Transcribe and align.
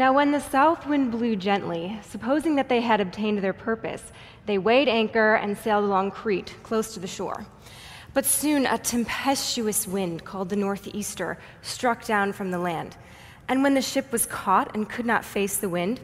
Now, 0.00 0.14
when 0.14 0.30
the 0.30 0.40
south 0.40 0.86
wind 0.86 1.10
blew 1.10 1.36
gently, 1.36 2.00
supposing 2.08 2.54
that 2.54 2.70
they 2.70 2.80
had 2.80 3.02
obtained 3.02 3.40
their 3.40 3.52
purpose, 3.52 4.02
they 4.46 4.56
weighed 4.56 4.88
anchor 4.88 5.34
and 5.34 5.58
sailed 5.58 5.84
along 5.84 6.12
Crete, 6.12 6.54
close 6.62 6.94
to 6.94 7.00
the 7.00 7.06
shore. 7.06 7.44
But 8.14 8.24
soon 8.24 8.64
a 8.64 8.78
tempestuous 8.78 9.86
wind, 9.86 10.24
called 10.24 10.48
the 10.48 10.56
northeaster, 10.56 11.36
struck 11.60 12.06
down 12.06 12.32
from 12.32 12.50
the 12.50 12.58
land. 12.58 12.96
And 13.46 13.62
when 13.62 13.74
the 13.74 13.82
ship 13.82 14.10
was 14.10 14.24
caught 14.24 14.74
and 14.74 14.88
could 14.88 15.04
not 15.04 15.22
face 15.22 15.58
the 15.58 15.68
wind, 15.68 16.00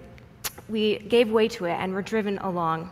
we 0.69 0.99
gave 0.99 1.31
way 1.31 1.49
to 1.49 1.65
it 1.65 1.79
and 1.81 1.95
were 1.95 2.03
driven 2.03 2.37
along. 2.37 2.91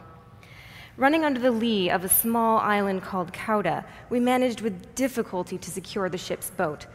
Running 0.96 1.23
under 1.23 1.39
the 1.39 1.50
lee 1.50 1.91
of 1.91 2.05
a 2.05 2.09
small 2.09 2.61
island 2.61 3.02
called 3.02 3.30
Cauda, 3.34 3.84
we 4.09 4.21
managed 4.21 4.62
with 4.62 4.95
difficulty 4.95 5.59
to 5.59 5.71
secure 5.71 6.09
the 6.09 6.16
ship's 6.16 6.48
boat. 6.48 6.87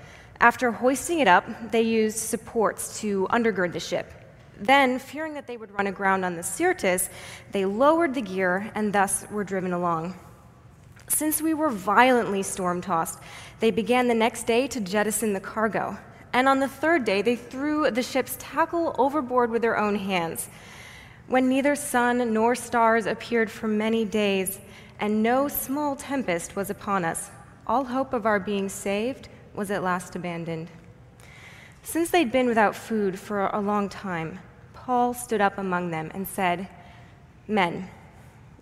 After 0.42 0.72
hoisting 0.72 1.20
it 1.20 1.28
up, 1.28 1.72
they 1.72 1.82
used 1.82 2.18
supports 2.18 3.02
to 3.02 3.28
undergird 3.30 3.74
the 3.74 3.80
ship. 3.80 4.14
Then, 4.58 5.00
fearing 5.00 5.34
that 5.34 5.48
they 5.48 5.58
would 5.58 5.72
run 5.72 5.88
aground 5.88 6.24
on 6.24 6.36
the 6.36 6.44
Syrtis, 6.44 7.10
they 7.52 7.66
lowered 7.66 8.14
the 8.14 8.22
gear 8.22 8.72
and 8.76 8.94
thus 8.94 9.26
were 9.32 9.44
driven 9.44 9.74
along. 9.74 10.16
Since 11.10 11.42
we 11.42 11.54
were 11.54 11.70
violently 11.70 12.44
storm 12.44 12.82
tossed, 12.82 13.20
they 13.60 13.72
began 13.72 14.08
the 14.08 14.14
next 14.14 14.44
day 14.46 14.68
to 14.68 14.80
jettison 14.80 15.34
the 15.34 15.40
cargo. 15.40 15.98
And 16.32 16.48
on 16.48 16.60
the 16.60 16.68
third 16.68 17.04
day, 17.04 17.22
they 17.22 17.36
threw 17.36 17.90
the 17.90 18.04
ship's 18.04 18.38
tackle 18.40 18.96
overboard 18.98 19.50
with 19.50 19.62
their 19.62 19.78
own 19.78 19.96
hands. 19.96 20.50
When 21.28 21.50
neither 21.50 21.76
sun 21.76 22.34
nor 22.34 22.56
stars 22.56 23.08
appeared 23.08 23.52
for 23.52 23.68
many 23.68 24.06
days, 24.06 24.60
and 25.00 25.24
no 25.24 25.48
small 25.48 25.96
tempest 25.96 26.56
was 26.56 26.70
upon 26.70 27.04
us, 27.04 27.30
all 27.66 27.84
hope 27.86 28.14
of 28.14 28.26
our 28.26 28.40
being 28.40 28.70
saved 28.70 29.30
was 29.60 29.70
at 29.70 29.84
last 29.84 30.16
abandoned. 30.16 30.70
Since 31.84 32.12
they'd 32.12 32.32
been 32.32 32.48
without 32.48 32.78
food 32.78 33.20
for 33.20 33.48
a 33.48 33.60
long 33.60 33.90
time, 33.90 34.40
Paul 34.74 35.14
stood 35.14 35.42
up 35.42 35.58
among 35.58 35.92
them 35.92 36.10
and 36.14 36.26
said, 36.26 36.70
Men, 37.46 37.90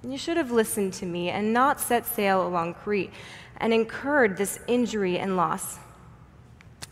you 0.04 0.18
should 0.18 0.38
have 0.38 0.50
listened 0.50 0.94
to 0.94 1.06
me 1.06 1.30
and 1.30 1.54
not 1.54 1.80
set 1.80 2.08
sail 2.08 2.48
along 2.48 2.74
Crete 2.74 3.12
and 3.58 3.72
incurred 3.72 4.38
this 4.38 4.60
injury 4.66 5.20
and 5.20 5.38
loss. 5.38 5.78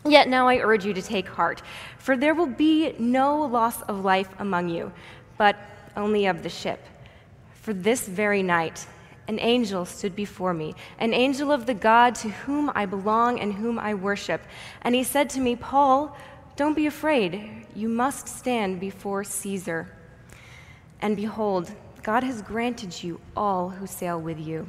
Yet 0.04 0.28
now 0.28 0.46
I 0.46 0.58
urge 0.58 0.84
you 0.84 0.94
to 0.94 1.02
take 1.02 1.26
heart, 1.26 1.60
for 1.98 2.16
there 2.16 2.34
will 2.36 2.46
be 2.46 2.94
no 3.00 3.44
loss 3.44 3.82
of 3.82 4.04
life 4.04 4.28
among 4.38 4.68
you, 4.68 4.92
but 5.36 5.56
only 5.96 6.26
of 6.26 6.44
the 6.44 6.48
ship. 6.48 6.80
For 7.60 7.72
this 7.72 8.06
very 8.06 8.44
night, 8.44 8.86
an 9.28 9.38
angel 9.40 9.84
stood 9.84 10.14
before 10.14 10.54
me, 10.54 10.74
an 10.98 11.12
angel 11.12 11.50
of 11.50 11.66
the 11.66 11.74
God 11.74 12.14
to 12.16 12.28
whom 12.28 12.70
I 12.74 12.86
belong 12.86 13.40
and 13.40 13.52
whom 13.52 13.78
I 13.78 13.94
worship. 13.94 14.42
And 14.82 14.94
he 14.94 15.02
said 15.02 15.30
to 15.30 15.40
me, 15.40 15.56
Paul, 15.56 16.16
don't 16.56 16.74
be 16.74 16.86
afraid. 16.86 17.66
You 17.74 17.88
must 17.88 18.28
stand 18.28 18.80
before 18.80 19.24
Caesar. 19.24 19.88
And 21.00 21.16
behold, 21.16 21.70
God 22.02 22.22
has 22.22 22.40
granted 22.40 23.02
you 23.02 23.20
all 23.36 23.70
who 23.70 23.86
sail 23.86 24.20
with 24.20 24.38
you. 24.38 24.68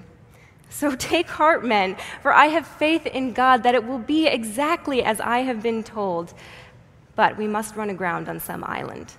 So 0.70 0.96
take 0.96 1.28
heart, 1.28 1.64
men, 1.64 1.96
for 2.22 2.34
I 2.34 2.48
have 2.48 2.68
faith 2.68 3.06
in 3.06 3.34
God 3.34 3.64
that 3.64 3.76
it 3.76 3.86
will 3.86 4.00
be 4.00 4.28
exactly 4.28 5.04
as 5.04 5.22
I 5.22 5.40
have 5.40 5.62
been 5.62 5.84
told. 5.84 6.34
But 7.16 7.38
we 7.38 7.48
must 7.48 7.76
run 7.76 7.90
aground 7.90 8.28
on 8.28 8.40
some 8.40 8.64
island. 8.64 9.14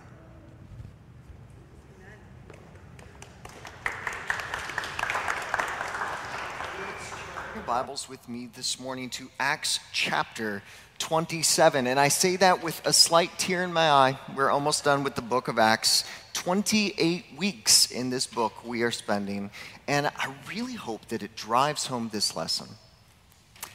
Bibles 7.69 8.09
with 8.09 8.27
me 8.31 8.49
this 8.57 8.81
morning 8.81 9.11
to 9.11 9.29
Acts 9.39 9.79
chapter 9.93 10.63
27. 11.01 11.87
And 11.87 12.01
I 12.01 12.09
say 12.09 12.37
that 12.37 12.65
with 12.65 12.81
a 12.87 12.95
slight 12.95 13.31
tear 13.37 13.63
in 13.63 13.75
my 13.75 13.91
eye. 13.91 14.19
We're 14.35 14.49
almost 14.49 14.85
done 14.85 15.05
with 15.05 15.17
the 15.17 15.21
book 15.21 15.49
of 15.49 15.59
Acts. 15.59 16.05
28 16.33 17.27
weeks 17.37 17.91
in 17.91 18.09
this 18.09 18.27
book 18.27 18.65
we 18.65 18.85
are 18.85 18.91
spending. 18.91 19.51
And 19.87 20.07
I 20.07 20.35
really 20.49 20.77
hope 20.77 21.09
that 21.09 21.23
it 21.23 21.37
drives 21.37 21.89
home 21.89 22.09
this 22.11 22.35
lesson 22.35 22.69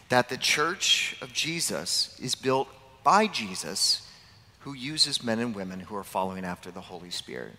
that 0.10 0.28
the 0.28 0.38
church 0.38 1.16
of 1.22 1.32
Jesus 1.32 2.20
is 2.20 2.34
built 2.34 2.70
by 3.04 3.28
Jesus, 3.28 4.10
who 4.62 4.74
uses 4.74 5.24
men 5.24 5.38
and 5.38 5.54
women 5.54 5.82
who 5.82 5.96
are 5.96 6.04
following 6.04 6.46
after 6.46 6.72
the 6.72 6.82
Holy 6.82 7.12
Spirit. 7.12 7.54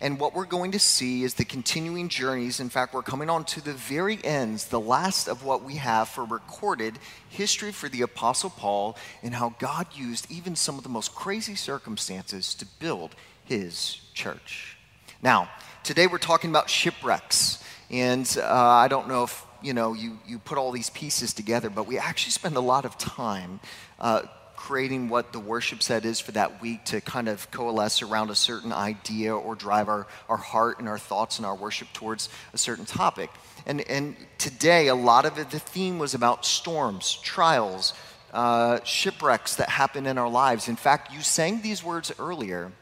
And 0.00 0.18
what 0.18 0.34
we're 0.34 0.44
going 0.44 0.72
to 0.72 0.78
see 0.78 1.24
is 1.24 1.34
the 1.34 1.44
continuing 1.44 2.08
journeys. 2.08 2.60
In 2.60 2.68
fact, 2.68 2.94
we're 2.94 3.02
coming 3.02 3.30
on 3.30 3.44
to 3.46 3.60
the 3.60 3.72
very 3.72 4.18
ends, 4.24 4.66
the 4.66 4.80
last 4.80 5.28
of 5.28 5.44
what 5.44 5.62
we 5.62 5.76
have 5.76 6.08
for 6.08 6.24
recorded 6.24 6.98
history 7.28 7.72
for 7.72 7.88
the 7.88 8.02
Apostle 8.02 8.50
Paul 8.50 8.96
and 9.22 9.34
how 9.34 9.54
God 9.58 9.86
used 9.94 10.30
even 10.30 10.56
some 10.56 10.76
of 10.76 10.82
the 10.82 10.88
most 10.88 11.14
crazy 11.14 11.54
circumstances 11.54 12.54
to 12.54 12.66
build 12.78 13.14
his 13.44 14.00
church. 14.14 14.76
Now, 15.22 15.50
today 15.84 16.06
we're 16.06 16.18
talking 16.18 16.50
about 16.50 16.70
shipwrecks. 16.70 17.62
And 17.90 18.36
uh, 18.40 18.44
I 18.44 18.88
don't 18.88 19.08
know 19.08 19.24
if 19.24 19.44
you 19.62 19.72
know 19.72 19.92
you, 19.92 20.18
you 20.26 20.38
put 20.38 20.58
all 20.58 20.70
these 20.70 20.90
pieces 20.90 21.32
together, 21.32 21.70
but 21.70 21.86
we 21.86 21.98
actually 21.98 22.32
spend 22.32 22.56
a 22.56 22.60
lot 22.60 22.84
of 22.84 22.96
time 22.98 23.60
uh, 23.98 24.22
creating 24.58 25.08
what 25.08 25.32
the 25.32 25.38
worship 25.38 25.80
set 25.80 26.04
is 26.04 26.18
for 26.18 26.32
that 26.32 26.60
week 26.60 26.84
to 26.84 27.00
kind 27.00 27.28
of 27.28 27.48
coalesce 27.52 28.02
around 28.02 28.28
a 28.28 28.34
certain 28.34 28.72
idea 28.72 29.34
or 29.34 29.54
drive 29.54 29.88
our, 29.88 30.04
our 30.28 30.36
heart 30.36 30.80
and 30.80 30.88
our 30.88 30.98
thoughts 30.98 31.38
and 31.38 31.46
our 31.46 31.54
worship 31.54 31.86
towards 31.92 32.28
a 32.52 32.58
certain 32.58 32.84
topic. 32.84 33.30
And, 33.66 33.80
and 33.82 34.16
today, 34.36 34.88
a 34.88 34.96
lot 34.96 35.26
of 35.26 35.38
it, 35.38 35.50
the 35.50 35.60
theme 35.60 36.00
was 36.00 36.12
about 36.12 36.44
storms, 36.44 37.20
trials, 37.22 37.94
uh, 38.32 38.80
shipwrecks 38.82 39.54
that 39.54 39.68
happen 39.68 40.06
in 40.06 40.18
our 40.18 40.28
lives. 40.28 40.68
In 40.68 40.76
fact, 40.76 41.14
you 41.14 41.20
sang 41.20 41.62
these 41.62 41.84
words 41.84 42.12
earlier 42.18 42.72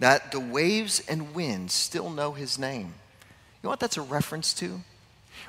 that 0.00 0.32
the 0.32 0.40
waves 0.40 1.02
and 1.06 1.34
winds 1.34 1.74
still 1.74 2.08
know 2.08 2.32
his 2.32 2.58
name. 2.58 2.86
You 2.86 3.64
know 3.64 3.68
what 3.68 3.80
that's 3.80 3.98
a 3.98 4.02
reference 4.02 4.54
to? 4.54 4.80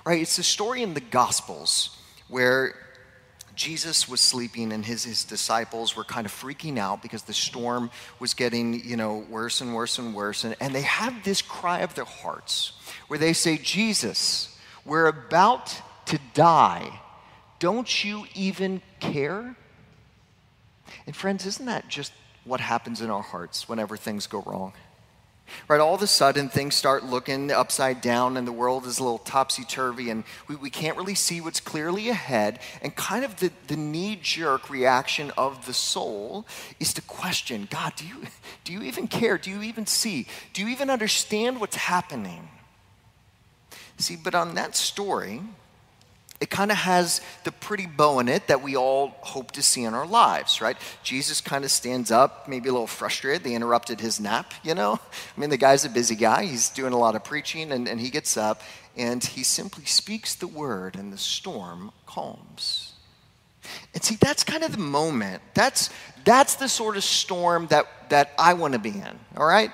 Right? 0.05 0.21
It's 0.21 0.37
a 0.37 0.43
story 0.43 0.83
in 0.83 0.93
the 0.93 0.99
Gospels 0.99 1.97
where 2.27 2.75
Jesus 3.57 4.07
was 4.07 4.21
sleeping 4.21 4.71
and 4.71 4.85
his, 4.85 5.03
his 5.03 5.25
disciples 5.25 5.95
were 5.95 6.03
kind 6.03 6.27
of 6.27 6.31
freaking 6.31 6.77
out 6.77 7.01
because 7.01 7.23
the 7.23 7.33
storm 7.33 7.89
was 8.19 8.35
getting, 8.35 8.85
you 8.85 8.95
know, 8.95 9.25
worse 9.29 9.61
and 9.61 9.73
worse 9.73 9.97
and 9.97 10.13
worse. 10.13 10.43
And, 10.43 10.55
and 10.61 10.73
they 10.73 10.83
have 10.83 11.23
this 11.23 11.41
cry 11.41 11.79
of 11.79 11.95
their 11.95 12.05
hearts 12.05 12.73
where 13.07 13.17
they 13.17 13.33
say, 13.33 13.57
Jesus, 13.57 14.55
we're 14.85 15.07
about 15.07 15.75
to 16.05 16.19
die. 16.35 17.01
Don't 17.57 18.05
you 18.05 18.25
even 18.35 18.81
care? 18.99 19.55
And 21.07 21.15
friends, 21.15 21.45
isn't 21.47 21.65
that 21.65 21.89
just 21.89 22.13
what 22.45 22.59
happens 22.59 23.01
in 23.01 23.09
our 23.09 23.23
hearts 23.23 23.67
whenever 23.67 23.97
things 23.97 24.27
go 24.27 24.43
wrong? 24.45 24.73
Right, 25.67 25.79
all 25.79 25.95
of 25.95 26.01
a 26.01 26.07
sudden 26.07 26.49
things 26.49 26.75
start 26.75 27.03
looking 27.03 27.51
upside 27.51 28.01
down 28.01 28.37
and 28.37 28.47
the 28.47 28.51
world 28.51 28.85
is 28.85 28.99
a 28.99 29.03
little 29.03 29.17
topsy 29.17 29.63
turvy 29.63 30.09
and 30.09 30.23
we, 30.47 30.55
we 30.55 30.69
can't 30.69 30.97
really 30.97 31.15
see 31.15 31.41
what's 31.41 31.59
clearly 31.59 32.09
ahead. 32.09 32.59
And 32.81 32.95
kind 32.95 33.25
of 33.25 33.37
the, 33.37 33.51
the 33.67 33.75
knee 33.75 34.17
jerk 34.21 34.69
reaction 34.69 35.31
of 35.37 35.65
the 35.65 35.73
soul 35.73 36.45
is 36.79 36.93
to 36.93 37.01
question 37.01 37.67
God, 37.69 37.93
do 37.95 38.05
you, 38.05 38.23
do 38.63 38.73
you 38.73 38.81
even 38.83 39.07
care? 39.07 39.37
Do 39.37 39.49
you 39.49 39.61
even 39.61 39.85
see? 39.85 40.27
Do 40.53 40.61
you 40.61 40.67
even 40.69 40.89
understand 40.89 41.59
what's 41.59 41.75
happening? 41.75 42.49
See, 43.97 44.15
but 44.15 44.35
on 44.35 44.55
that 44.55 44.75
story, 44.75 45.41
it 46.39 46.51
kind 46.51 46.71
of 46.71 46.77
has 46.77 47.21
the 47.45 47.51
pretty 47.51 47.87
bow 47.87 48.19
in 48.19 48.27
it 48.29 48.47
that 48.47 48.61
we 48.61 48.75
all 48.75 49.15
hope 49.21 49.51
to 49.53 49.63
see 49.63 49.83
in 49.83 49.95
our 49.95 50.05
lives, 50.05 50.61
right? 50.61 50.77
Jesus 51.01 51.41
kind 51.41 51.65
of 51.65 51.71
stands 51.71 52.11
up, 52.11 52.47
maybe 52.47 52.69
a 52.69 52.71
little 52.71 52.85
frustrated. 52.85 53.43
They 53.43 53.55
interrupted 53.55 53.99
his 53.99 54.19
nap, 54.19 54.53
you 54.63 54.75
know? 54.75 54.99
I 55.37 55.39
mean, 55.39 55.49
the 55.49 55.57
guy's 55.57 55.83
a 55.83 55.89
busy 55.89 56.15
guy. 56.15 56.45
He's 56.45 56.69
doing 56.69 56.93
a 56.93 56.97
lot 56.97 57.15
of 57.15 57.23
preaching, 57.23 57.71
and, 57.71 57.87
and 57.87 57.99
he 57.99 58.11
gets 58.11 58.37
up 58.37 58.61
and 58.97 59.23
he 59.23 59.43
simply 59.43 59.85
speaks 59.85 60.33
the 60.33 60.47
word, 60.47 60.95
and 60.95 61.13
the 61.13 61.17
storm 61.17 61.91
calms. 62.07 62.93
And 63.93 64.03
see, 64.03 64.15
that's 64.15 64.43
kind 64.43 64.63
of 64.63 64.71
the 64.71 64.79
moment. 64.79 65.43
That's, 65.53 65.91
that's 66.25 66.55
the 66.55 66.67
sort 66.67 66.97
of 66.97 67.03
storm 67.03 67.67
that, 67.67 67.85
that 68.09 68.31
I 68.39 68.53
want 68.53 68.73
to 68.73 68.79
be 68.79 68.89
in, 68.89 69.19
all 69.35 69.45
right? 69.45 69.71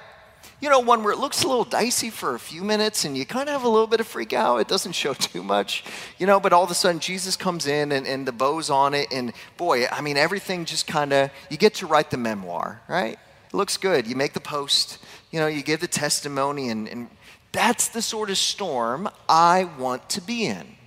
You 0.64 0.70
know, 0.70 0.80
one 0.80 1.04
where 1.04 1.12
it 1.12 1.20
looks 1.20 1.44
a 1.44 1.48
little 1.50 1.66
dicey 1.66 2.10
for 2.10 2.36
a 2.36 2.40
few 2.40 2.64
minutes 2.64 3.04
and 3.04 3.18
you 3.18 3.26
kind 3.26 3.50
of 3.50 3.54
have 3.54 3.66
a 3.66 3.68
little 3.68 3.86
bit 3.86 4.00
of 4.00 4.08
freak 4.08 4.32
out. 4.32 4.62
It 4.62 4.70
doesn't 4.70 4.94
show 4.94 5.14
too 5.14 5.44
much, 5.44 5.84
you 6.18 6.26
know, 6.26 6.40
but 6.40 6.54
all 6.54 6.64
of 6.64 6.72
a 6.72 6.74
sudden 6.74 7.02
Jesus 7.02 7.36
comes 7.36 7.68
in 7.68 7.92
and, 7.92 8.08
and 8.08 8.26
the 8.26 8.32
bow's 8.32 8.70
on 8.70 8.94
it. 8.94 9.12
And 9.12 9.34
boy, 9.58 9.88
I 9.88 10.00
mean, 10.00 10.16
everything 10.16 10.64
just 10.64 10.88
kind 10.88 11.12
of, 11.12 11.32
you 11.50 11.58
get 11.58 11.74
to 11.76 11.86
write 11.86 12.12
the 12.12 12.18
memoir, 12.18 12.82
right? 12.88 13.20
It 13.48 13.54
looks 13.54 13.76
good. 13.76 14.08
You 14.08 14.16
make 14.16 14.32
the 14.32 14.40
post, 14.40 15.00
you 15.32 15.40
know, 15.42 15.48
you 15.48 15.64
give 15.64 15.82
the 15.82 15.88
testimony, 15.88 16.70
and, 16.70 16.88
and 16.88 17.10
that's 17.52 17.90
the 17.90 18.02
sort 18.02 18.30
of 18.30 18.38
storm 18.38 19.10
I 19.28 19.66
want 19.78 20.08
to 20.12 20.22
be 20.22 20.46
in. 20.46 20.78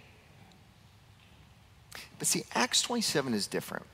But 2.19 2.29
see, 2.29 2.45
Acts 2.55 2.81
27 2.81 3.35
is 3.35 3.47
different 3.47 3.85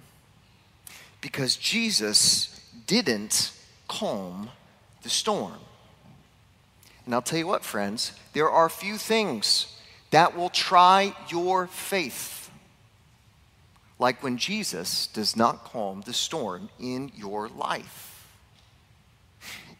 because 1.20 1.56
Jesus 1.56 2.60
didn't 2.86 3.50
calm 3.88 4.48
the 5.02 5.10
storm. 5.10 5.58
And 7.04 7.14
I'll 7.14 7.22
tell 7.22 7.38
you 7.38 7.46
what, 7.46 7.64
friends, 7.64 8.12
there 8.32 8.50
are 8.50 8.68
few 8.68 8.96
things 8.96 9.76
that 10.10 10.36
will 10.36 10.50
try 10.50 11.14
your 11.28 11.66
faith. 11.66 12.50
Like 13.98 14.22
when 14.22 14.36
Jesus 14.36 15.06
does 15.06 15.36
not 15.36 15.64
calm 15.64 16.02
the 16.02 16.12
storm 16.12 16.68
in 16.78 17.10
your 17.14 17.48
life. 17.48 18.28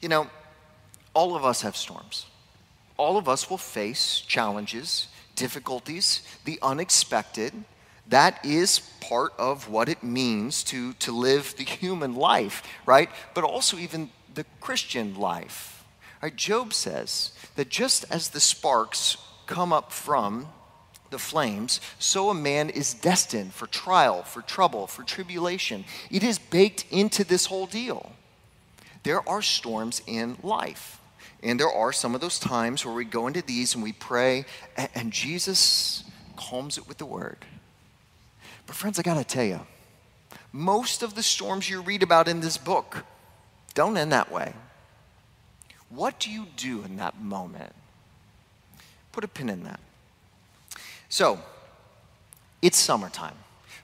You 0.01 0.09
know, 0.09 0.29
all 1.15 1.37
of 1.37 1.45
us 1.45 1.63
have 1.63 1.77
storms. 1.77 2.27
All 2.97 3.17
of 3.17 3.29
us 3.29 3.49
will 3.51 3.59
face 3.59 4.21
challenges, 4.21 5.09
difficulties, 5.37 6.23
the 6.45 6.59
unexpected. 6.63 7.53
That 8.09 8.45
is 8.45 8.81
part 9.01 9.33
of 9.39 9.69
what 9.69 9.89
it 9.89 10.03
means 10.03 10.63
to, 10.65 10.93
to 10.95 11.13
live 11.13 11.55
the 11.57 11.65
human 11.65 12.15
life, 12.15 12.63
right? 12.87 13.11
But 13.35 13.45
also, 13.45 13.77
even 13.77 14.11
the 14.35 14.45
Christian 14.61 15.15
life. 15.15 15.82
Right? 16.23 16.35
Job 16.37 16.73
says 16.73 17.33
that 17.57 17.69
just 17.69 18.05
as 18.11 18.29
the 18.29 18.41
sparks 18.41 19.17
come 19.47 19.73
up 19.73 19.93
from 19.93 20.47
the 21.11 21.19
flames, 21.19 21.81
so 21.99 22.31
a 22.31 22.35
man 22.35 22.71
is 22.71 22.95
destined 22.95 23.53
for 23.53 23.67
trial, 23.67 24.23
for 24.23 24.41
trouble, 24.41 24.87
for 24.87 25.03
tribulation. 25.03 25.85
It 26.11 26.23
is 26.23 26.39
baked 26.39 26.87
into 26.91 27.25
this 27.25 27.47
whole 27.47 27.67
deal. 27.67 28.13
There 29.03 29.29
are 29.29 29.43
storms 29.43 30.01
in 30.07 30.39
life. 30.43 30.99
And 31.43 31.59
there 31.59 31.73
are 31.73 31.93
some 31.93 32.15
of 32.15 32.21
those 32.21 32.39
times 32.39 32.87
where 32.87 32.95
we 32.95 33.05
go 33.05 33.27
into 33.27 33.43
these 33.43 33.75
and 33.75 33.83
we 33.83 33.93
pray, 33.93 34.45
and, 34.77 34.89
and 34.95 35.13
Jesus 35.13 36.05
calms 36.37 36.79
it 36.79 36.87
with 36.87 36.99
the 36.99 37.05
word. 37.07 37.45
But, 38.67 38.77
friends, 38.77 38.99
I 38.99 39.03
got 39.03 39.15
to 39.15 39.25
tell 39.25 39.45
you, 39.45 39.61
most 40.53 41.03
of 41.03 41.15
the 41.17 41.23
storms 41.23 41.69
you 41.69 41.83
read 41.83 42.03
about 42.03 42.29
in 42.29 42.41
this 42.41 42.57
book 42.57 43.05
don't 43.75 43.97
end 43.97 44.13
that 44.13 44.31
way. 44.31 44.55
What 45.95 46.19
do 46.19 46.31
you 46.31 46.47
do 46.57 46.83
in 46.85 46.97
that 46.97 47.21
moment? 47.21 47.73
Put 49.13 49.25
a 49.25 49.29
pin 49.29 49.51
in 49.51 49.65
that. 49.65 49.81
So, 51.09 51.39
it's 52.63 52.79
summertime. 52.79 53.37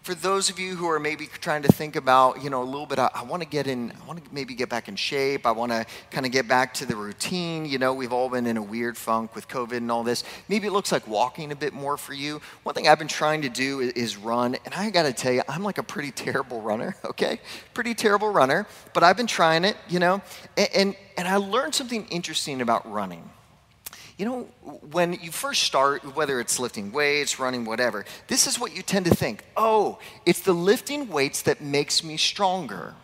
For 0.08 0.14
those 0.14 0.49
of 0.49 0.58
you 0.58 0.75
who 0.75 0.88
are 0.88 0.99
maybe 0.99 1.26
trying 1.26 1.60
to 1.64 1.69
think 1.70 1.94
about, 1.94 2.43
you 2.43 2.49
know, 2.49 2.62
a 2.62 2.64
little 2.64 2.87
bit, 2.87 2.99
I, 2.99 3.10
I 3.12 3.25
want 3.25 3.43
to 3.43 3.49
get 3.49 3.66
in, 3.66 3.93
I 3.93 4.06
want 4.06 4.25
to 4.25 4.34
maybe 4.34 4.55
get 4.55 4.70
back 4.70 4.88
in 4.88 4.96
shape. 4.96 5.44
I 5.44 5.50
want 5.50 5.70
to 5.70 5.84
kind 6.10 6.25
of 6.25 6.32
get 6.32 6.49
back 6.49 6.72
to 6.75 6.87
the 6.87 6.96
routine. 6.96 7.66
You 7.66 7.76
know, 7.76 7.93
we've 7.93 8.14
all 8.14 8.31
been 8.31 8.46
in 8.46 8.56
a 8.56 8.62
weird 8.62 8.96
funk 8.96 9.34
with 9.34 9.49
COVID 9.49 9.76
and 9.76 9.93
all 9.93 10.02
this. 10.05 10.25
Maybe 10.49 10.66
it 10.66 10.70
looks 10.70 10.93
like 10.93 11.06
walking 11.06 11.52
a 11.52 11.55
bit 11.55 11.75
more 11.75 11.99
for 11.99 12.14
you. 12.14 12.40
One 12.62 12.75
thing 12.75 12.88
I've 12.88 12.99
been 12.99 13.06
trying 13.06 13.43
to 13.43 13.50
do 13.50 13.81
is, 13.81 13.93
is 13.93 14.16
run, 14.16 14.56
and 14.64 14.72
I 14.72 14.88
got 14.88 15.02
to 15.02 15.12
tell 15.12 15.31
you, 15.34 15.43
I'm 15.46 15.62
like 15.62 15.76
a 15.76 15.82
pretty 15.82 16.10
terrible 16.10 16.62
runner, 16.62 16.96
okay? 17.05 17.38
Pretty 17.75 17.93
terrible 17.93 18.31
runner, 18.31 18.66
but 18.94 19.02
I've 19.02 19.19
been 19.19 19.26
trying 19.26 19.66
it, 19.66 19.76
you 19.90 19.99
know, 19.99 20.22
and, 20.56 20.69
and, 20.75 20.96
and 21.19 21.28
I 21.28 21.37
learned 21.37 21.75
something 21.75 22.06
interesting 22.06 22.62
about 22.62 22.90
running 22.90 23.28
you 24.19 24.25
know, 24.25 24.43
when 24.91 25.12
you 25.12 25.31
first 25.31 25.62
start, 25.62 26.17
whether 26.17 26.41
it's 26.41 26.59
lifting 26.59 26.91
weights, 26.91 27.38
running, 27.38 27.65
whatever, 27.65 28.05
this 28.26 28.49
is 28.49 28.59
what 28.59 28.76
you 28.76 28.82
tend 28.82 29.06
to 29.06 29.15
think. 29.15 29.44
Oh, 29.56 30.00
it's 30.26 30.41
the 30.41 30.53
lifting 30.53 31.09
weights 31.09 31.43
that 31.43 31.61
makes 31.61 32.03
me 32.03 32.17
stronger. 32.17 32.94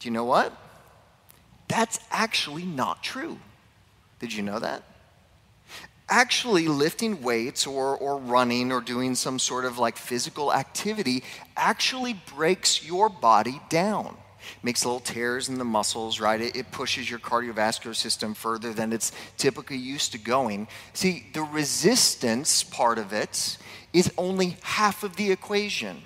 Do 0.00 0.08
you 0.08 0.12
know 0.12 0.24
what? 0.24 0.52
That's 1.68 2.00
actually 2.10 2.64
not 2.64 3.02
true. 3.02 3.38
Did 4.18 4.32
you 4.32 4.42
know 4.42 4.58
that? 4.58 4.82
Actually, 6.08 6.66
lifting 6.66 7.22
weights 7.22 7.66
or, 7.66 7.96
or 7.96 8.18
running 8.18 8.72
or 8.72 8.80
doing 8.80 9.14
some 9.14 9.38
sort 9.38 9.64
of 9.64 9.78
like 9.78 9.96
physical 9.96 10.52
activity 10.52 11.22
actually 11.56 12.20
breaks 12.34 12.84
your 12.84 13.08
body 13.08 13.60
down 13.68 14.16
makes 14.62 14.84
little 14.84 15.00
tears 15.00 15.48
in 15.48 15.58
the 15.58 15.64
muscles, 15.64 16.20
right? 16.20 16.40
It, 16.40 16.56
it, 16.56 16.70
pushes 16.72 17.08
your 17.08 17.18
cardiovascular 17.18 17.94
system 17.94 18.34
further 18.34 18.72
than 18.72 18.92
it's 18.92 19.12
typically 19.36 19.76
used 19.76 20.12
to 20.12 20.18
going. 20.18 20.68
See, 20.92 21.26
the 21.32 21.42
resistance 21.42 22.62
part 22.62 22.98
of 22.98 23.12
it 23.12 23.58
is 23.92 24.12
only 24.18 24.56
half 24.62 25.04
of 25.04 25.16
the 25.16 25.30
equation. 25.30 26.02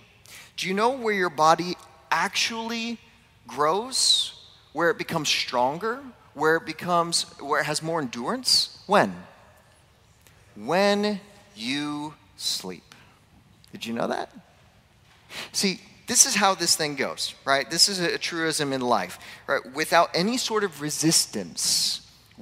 Do 0.56 0.68
you 0.68 0.74
know 0.74 0.90
where 0.90 1.14
your 1.14 1.30
body 1.30 1.76
actually 2.10 2.98
grows? 3.46 4.34
Where 4.72 4.90
it 4.90 4.98
becomes 4.98 5.28
stronger? 5.28 6.02
Where 6.34 6.56
it 6.56 6.66
becomes, 6.66 7.22
where 7.40 7.60
it 7.60 7.64
has 7.64 7.82
more 7.82 8.00
endurance? 8.00 8.82
When? 8.86 9.14
When 10.54 11.20
you 11.56 12.14
sleep. 12.36 12.94
Did 13.72 13.86
you 13.86 13.94
know 13.94 14.06
that? 14.06 14.30
See, 15.52 15.80
this 16.08 16.24
is 16.24 16.34
how 16.34 16.54
this 16.54 16.74
thing 16.74 16.96
goes, 16.96 17.34
right? 17.44 17.70
This 17.70 17.88
is 17.88 18.00
a, 18.00 18.16
truism 18.16 18.72
in 18.72 18.80
life, 18.80 19.18
right? 19.46 19.60
Without 19.74 20.10
any 20.14 20.38
sort 20.38 20.64
of 20.64 20.80
resistance, 20.80 22.00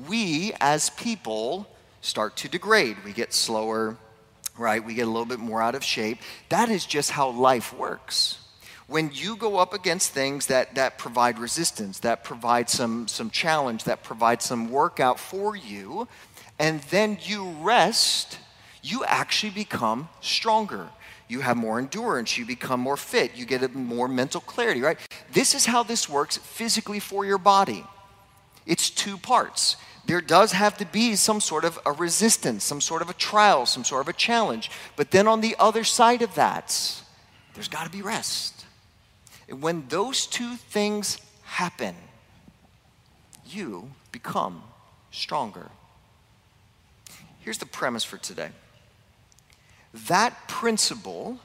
we 0.08 0.52
as 0.60 0.90
people 0.90 1.66
start 2.00 2.36
to 2.36 2.48
degrade. 2.48 2.96
We 3.04 3.12
get 3.12 3.34
slower, 3.34 3.96
right? 4.56 4.82
We 4.82 4.94
get 4.94 5.02
a 5.02 5.10
little 5.10 5.26
bit 5.26 5.40
more 5.40 5.60
out 5.60 5.74
of 5.74 5.82
shape. 5.82 6.18
That 6.48 6.68
is 6.68 6.86
just 6.86 7.10
how 7.10 7.30
life 7.30 7.76
works. 7.76 8.38
When 8.86 9.10
you 9.12 9.34
go 9.34 9.56
up 9.56 9.74
against 9.74 10.12
things 10.12 10.46
that, 10.46 10.76
that 10.76 10.96
provide 10.96 11.40
resistance, 11.40 11.98
that 12.00 12.22
provide 12.22 12.70
some, 12.70 13.08
some 13.08 13.30
challenge, 13.30 13.82
that 13.84 14.04
provide 14.04 14.42
some 14.42 14.70
workout 14.70 15.18
for 15.18 15.56
you, 15.56 16.06
and 16.60 16.80
then 16.82 17.18
you 17.20 17.50
rest, 17.60 18.38
you 18.80 19.04
actually 19.04 19.50
become 19.50 20.08
stronger 20.20 20.88
you 21.28 21.40
have 21.40 21.56
more 21.56 21.78
endurance, 21.78 22.38
you 22.38 22.46
become 22.46 22.80
more 22.80 22.96
fit, 22.96 23.36
you 23.36 23.46
get 23.46 23.74
more 23.74 24.08
mental 24.08 24.40
clarity, 24.40 24.80
right? 24.80 24.98
This 25.32 25.54
is 25.54 25.66
how 25.66 25.82
this 25.82 26.08
works 26.08 26.36
physically 26.36 27.00
for 27.00 27.24
your 27.24 27.38
body. 27.38 27.84
It's 28.64 28.90
two 28.90 29.18
parts. 29.18 29.76
There 30.06 30.20
does 30.20 30.52
have 30.52 30.76
to 30.78 30.86
be 30.86 31.16
some 31.16 31.40
sort 31.40 31.64
of 31.64 31.78
a 31.84 31.92
resistance, 31.92 32.62
some 32.62 32.80
sort 32.80 33.02
of 33.02 33.10
a 33.10 33.14
trial, 33.14 33.66
some 33.66 33.82
sort 33.82 34.02
of 34.02 34.08
a 34.08 34.12
challenge. 34.12 34.70
But 34.94 35.10
then 35.10 35.26
on 35.26 35.40
the 35.40 35.56
other 35.58 35.82
side 35.82 36.22
of 36.22 36.34
that, 36.36 37.02
there's 37.54 37.68
got 37.68 37.84
to 37.84 37.90
be 37.90 38.02
rest. 38.02 38.64
And 39.48 39.62
when 39.62 39.86
those 39.88 40.26
two 40.26 40.54
things 40.56 41.18
happen, 41.42 41.94
you 43.44 43.90
become 44.12 44.62
stronger. 45.10 45.70
Here's 47.40 47.58
the 47.58 47.66
premise 47.66 48.04
for 48.04 48.18
today 48.18 48.50
that 49.92 50.48
principle 50.48 51.38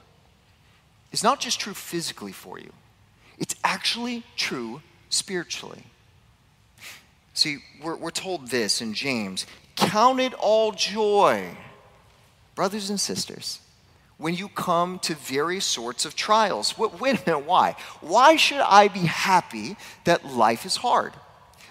is 1.11 1.23
not 1.23 1.39
just 1.39 1.59
true 1.59 1.73
physically 1.73 2.31
for 2.31 2.59
you, 2.59 2.71
it's 3.37 3.55
actually 3.63 4.23
true 4.35 4.81
spiritually. 5.09 5.83
See, 7.33 7.59
we're, 7.81 7.95
we're 7.95 8.11
told 8.11 8.47
this 8.47 8.81
in 8.81 8.93
James 8.93 9.45
count 9.75 10.19
it 10.19 10.33
all 10.35 10.71
joy, 10.73 11.57
brothers 12.55 12.89
and 12.89 12.99
sisters, 12.99 13.59
when 14.17 14.35
you 14.35 14.47
come 14.47 14.99
to 14.99 15.15
various 15.15 15.65
sorts 15.65 16.05
of 16.05 16.15
trials. 16.15 16.77
Wait, 16.77 16.99
wait 16.99 17.15
a 17.15 17.23
minute, 17.25 17.45
why? 17.47 17.75
Why 18.01 18.35
should 18.35 18.59
I 18.59 18.89
be 18.89 18.99
happy 18.99 19.77
that 20.03 20.25
life 20.25 20.65
is 20.65 20.75
hard? 20.75 21.13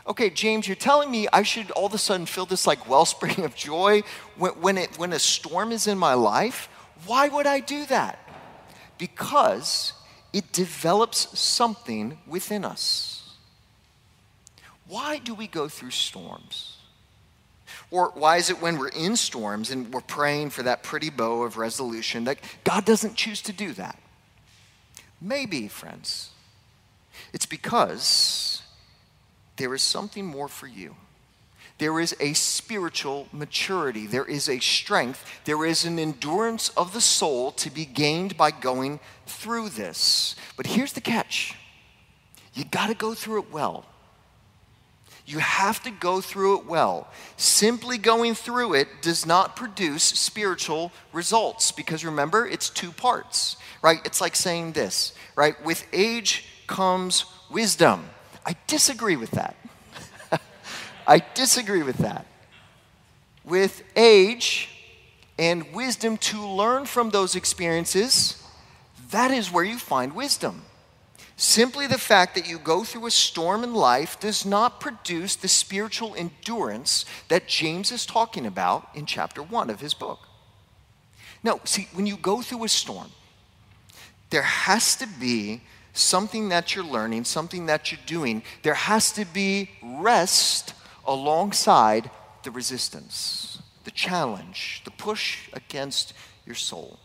Okay, 0.07 0.31
James, 0.31 0.67
you're 0.67 0.77
telling 0.77 1.11
me 1.11 1.29
I 1.33 1.43
should 1.43 1.71
all 1.73 1.87
of 1.87 1.95
a 1.95 1.99
sudden 1.99 2.27
feel 2.27 2.47
this 2.47 2.67
like 2.67 2.89
wellspring 2.89 3.45
of 3.45 3.55
joy 3.55 4.03
when, 4.37 4.53
when, 4.53 4.79
it, 4.79 4.99
when 4.99 5.13
a 5.13 5.19
storm 5.19 5.73
is 5.73 5.87
in 5.87 5.99
my 5.99 6.15
life? 6.15 6.69
Why 7.07 7.29
would 7.29 7.47
I 7.47 7.61
do 7.61 7.87
that? 7.87 8.19
Because 8.99 9.93
it 10.33 10.53
develops 10.53 11.39
something 11.39 12.19
within 12.27 12.65
us. 12.65 13.37
Why 14.87 15.19
do 15.19 15.35
we 15.35 15.47
go 15.47 15.69
through 15.69 15.93
storms? 15.93 16.77
Or 17.91 18.11
why 18.15 18.37
is 18.37 18.51
it 18.51 18.61
when 18.61 18.79
we're 18.79 18.89
in 18.89 19.17
storms 19.17 19.71
and 19.71 19.93
we're 19.93 20.01
praying 20.01 20.51
for 20.51 20.63
that 20.63 20.83
pretty 20.83 21.11
bow 21.11 21.43
of 21.43 21.57
resolution 21.57 22.25
that 22.25 22.39
God 22.65 22.85
doesn't 22.85 23.17
choose 23.17 23.43
to 23.43 23.53
do 23.53 23.73
that? 23.75 23.99
Maybe, 25.21 25.69
friends, 25.69 26.31
it's 27.33 27.47
because 27.47 28.50
there 29.61 29.75
is 29.75 29.83
something 29.83 30.25
more 30.25 30.49
for 30.49 30.67
you. 30.67 30.97
There 31.77 32.01
is 32.01 32.17
a 32.19 32.33
spiritual 32.33 33.29
maturity. 33.31 34.07
There 34.07 34.25
is 34.25 34.49
a 34.49 34.59
strength. 34.59 35.23
There 35.45 35.67
is 35.67 35.85
an 35.85 35.99
endurance 35.99 36.71
of 36.71 36.95
the 36.95 37.01
soul 37.03 37.53
to 37.53 37.71
be 37.71 37.85
gained 37.85 38.39
by 38.39 38.53
going 38.53 39.01
through 39.27 39.69
this. 39.71 40.35
But 40.57 40.67
here's 40.67 40.95
the 40.95 41.03
catch 41.03 41.57
you 42.55 42.65
got 42.65 42.89
to 42.89 42.95
go 42.95 43.15
through 43.15 43.43
it 43.43 43.53
well. 43.53 43.85
You 45.27 45.39
have 45.39 45.83
to 45.83 45.91
go 45.91 46.23
through 46.23 46.61
it 46.61 46.67
well. 46.67 47.09
Simply 47.37 47.99
going 47.99 48.35
through 48.35 48.75
it 48.75 48.89
does 49.03 49.27
not 49.27 49.57
produce 49.57 50.03
spiritual 50.03 50.91
results 51.13 51.71
because 51.71 52.05
remember, 52.05 52.47
it's 52.47 52.71
two 52.71 52.93
parts, 52.93 53.57
right? 53.83 54.01
It's 54.07 54.23
like 54.23 54.35
saying 54.35 54.73
this, 54.73 55.13
right? 55.37 55.63
With 55.65 55.87
age 55.93 56.47
comes 56.67 57.27
wisdom. 57.51 58.09
I 58.45 58.57
disagree 58.67 59.17
with 59.17 59.33
that. 59.33 59.57
I 61.07 61.23
disagree 61.35 61.83
with 61.83 61.99
that. 61.99 62.27
With 63.45 63.83
age 63.97 64.69
and 65.39 65.73
wisdom 65.73 66.17
to 66.19 66.47
learn 66.47 66.87
from 66.87 67.11
those 67.11 67.35
experiences, 67.35 68.43
that 69.11 69.31
is 69.31 69.51
where 69.51 69.65
you 69.65 69.79
find 69.79 70.15
wisdom. 70.15 70.63
Simply 71.37 71.87
the 71.87 71.97
fact 71.97 72.35
that 72.35 72.47
you 72.47 72.59
go 72.59 72.85
through 72.85 73.07
a 73.07 73.11
storm 73.11 73.65
in 73.65 73.73
life 73.73 74.21
does 74.21 74.45
not 74.45 74.79
produce 74.79 75.37
the 75.37 75.49
spiritual 75.49 76.15
endurance 76.15 77.07
that 77.29 77.49
James 77.49 77.91
is 77.91 78.05
talking 78.05 78.45
about 78.45 78.89
in 78.95 79.07
chapter 79.07 79.43
1 79.43 79.71
of 79.71 79.81
his 79.81 79.95
book. 79.95 80.19
No, 81.43 81.59
see, 81.65 81.89
when 81.95 82.07
you 82.07 82.19
go 82.19 82.43
through 82.43 82.65
a 82.65 82.69
storm, 82.69 83.11
there 84.29 84.43
has 84.43 84.97
to 84.97 85.07
be 85.07 85.63
something 85.93 86.49
that 86.51 86.75
you're 86.75 86.85
learning, 86.85 87.25
something 87.25 87.67
that 87.67 87.91
you're 87.91 88.01
doing, 88.07 88.43
there 88.63 88.75
has 88.75 89.13
to 89.13 89.25
be 89.25 89.71
rest 89.83 90.75
alongside 91.07 92.11
the 92.43 92.51
resistance, 92.51 93.59
the 93.85 93.91
challenge, 93.91 94.83
the 94.85 94.91
push 94.91 95.49
against 95.53 96.13
your 96.47 96.55
soul. 96.55 96.99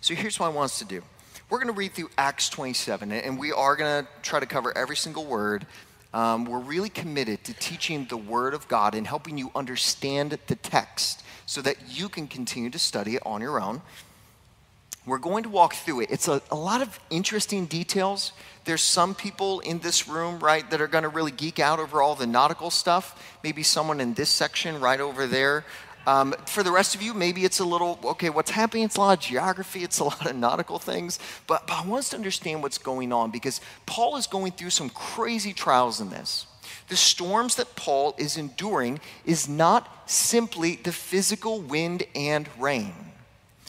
So 0.00 0.14
here's 0.14 0.38
what 0.40 0.46
I 0.46 0.48
want 0.50 0.66
us 0.66 0.78
to 0.80 0.84
do. 0.84 1.02
We're 1.48 1.58
going 1.58 1.72
to 1.72 1.78
read 1.78 1.92
through 1.92 2.10
Acts 2.16 2.48
27, 2.48 3.12
and 3.12 3.38
we 3.38 3.52
are 3.52 3.76
going 3.76 4.04
to 4.04 4.10
try 4.22 4.40
to 4.40 4.46
cover 4.46 4.76
every 4.76 4.96
single 4.96 5.24
word. 5.24 5.66
Um, 6.14 6.44
we're 6.44 6.58
really 6.58 6.88
committed 6.88 7.44
to 7.44 7.54
teaching 7.54 8.06
the 8.06 8.16
Word 8.16 8.54
of 8.54 8.68
God 8.68 8.94
and 8.94 9.06
helping 9.06 9.38
you 9.38 9.50
understand 9.54 10.38
the 10.46 10.56
text 10.56 11.22
so 11.46 11.62
that 11.62 11.76
you 11.88 12.08
can 12.08 12.26
continue 12.26 12.70
to 12.70 12.78
study 12.78 13.16
it 13.16 13.22
on 13.24 13.40
your 13.40 13.60
own. 13.60 13.82
We're 15.04 15.18
going 15.18 15.42
to 15.42 15.48
walk 15.48 15.74
through 15.74 16.02
it. 16.02 16.10
It's 16.10 16.28
a, 16.28 16.40
a 16.50 16.54
lot 16.54 16.80
of 16.80 16.98
interesting 17.10 17.66
details. 17.66 18.32
There's 18.64 18.82
some 18.82 19.14
people 19.14 19.58
in 19.60 19.80
this 19.80 20.06
room, 20.06 20.38
right, 20.38 20.68
that 20.70 20.80
are 20.80 20.86
going 20.86 21.02
to 21.02 21.08
really 21.08 21.32
geek 21.32 21.58
out 21.58 21.80
over 21.80 22.00
all 22.00 22.14
the 22.14 22.26
nautical 22.26 22.70
stuff. 22.70 23.20
Maybe 23.42 23.64
someone 23.64 24.00
in 24.00 24.14
this 24.14 24.30
section 24.30 24.80
right 24.80 25.00
over 25.00 25.26
there. 25.26 25.64
Um, 26.06 26.34
for 26.46 26.62
the 26.62 26.70
rest 26.70 26.94
of 26.94 27.02
you, 27.02 27.14
maybe 27.14 27.44
it's 27.44 27.58
a 27.60 27.64
little, 27.64 27.98
okay, 28.04 28.30
what's 28.30 28.50
happening? 28.50 28.84
It's 28.84 28.96
a 28.96 29.00
lot 29.00 29.18
of 29.18 29.24
geography, 29.24 29.82
it's 29.82 29.98
a 29.98 30.04
lot 30.12 30.26
of 30.26 30.36
nautical 30.36 30.78
things. 30.78 31.18
But, 31.46 31.66
but 31.66 31.74
I 31.74 31.86
want 31.86 32.00
us 32.00 32.10
to 32.10 32.16
understand 32.16 32.62
what's 32.62 32.78
going 32.78 33.12
on 33.12 33.30
because 33.30 33.60
Paul 33.86 34.16
is 34.16 34.26
going 34.26 34.52
through 34.52 34.70
some 34.70 34.90
crazy 34.90 35.52
trials 35.52 36.00
in 36.00 36.10
this. 36.10 36.46
The 36.88 36.96
storms 36.96 37.56
that 37.56 37.74
Paul 37.76 38.14
is 38.18 38.36
enduring 38.36 39.00
is 39.24 39.48
not 39.48 40.10
simply 40.10 40.76
the 40.76 40.92
physical 40.92 41.60
wind 41.60 42.04
and 42.14 42.48
rain, 42.58 42.94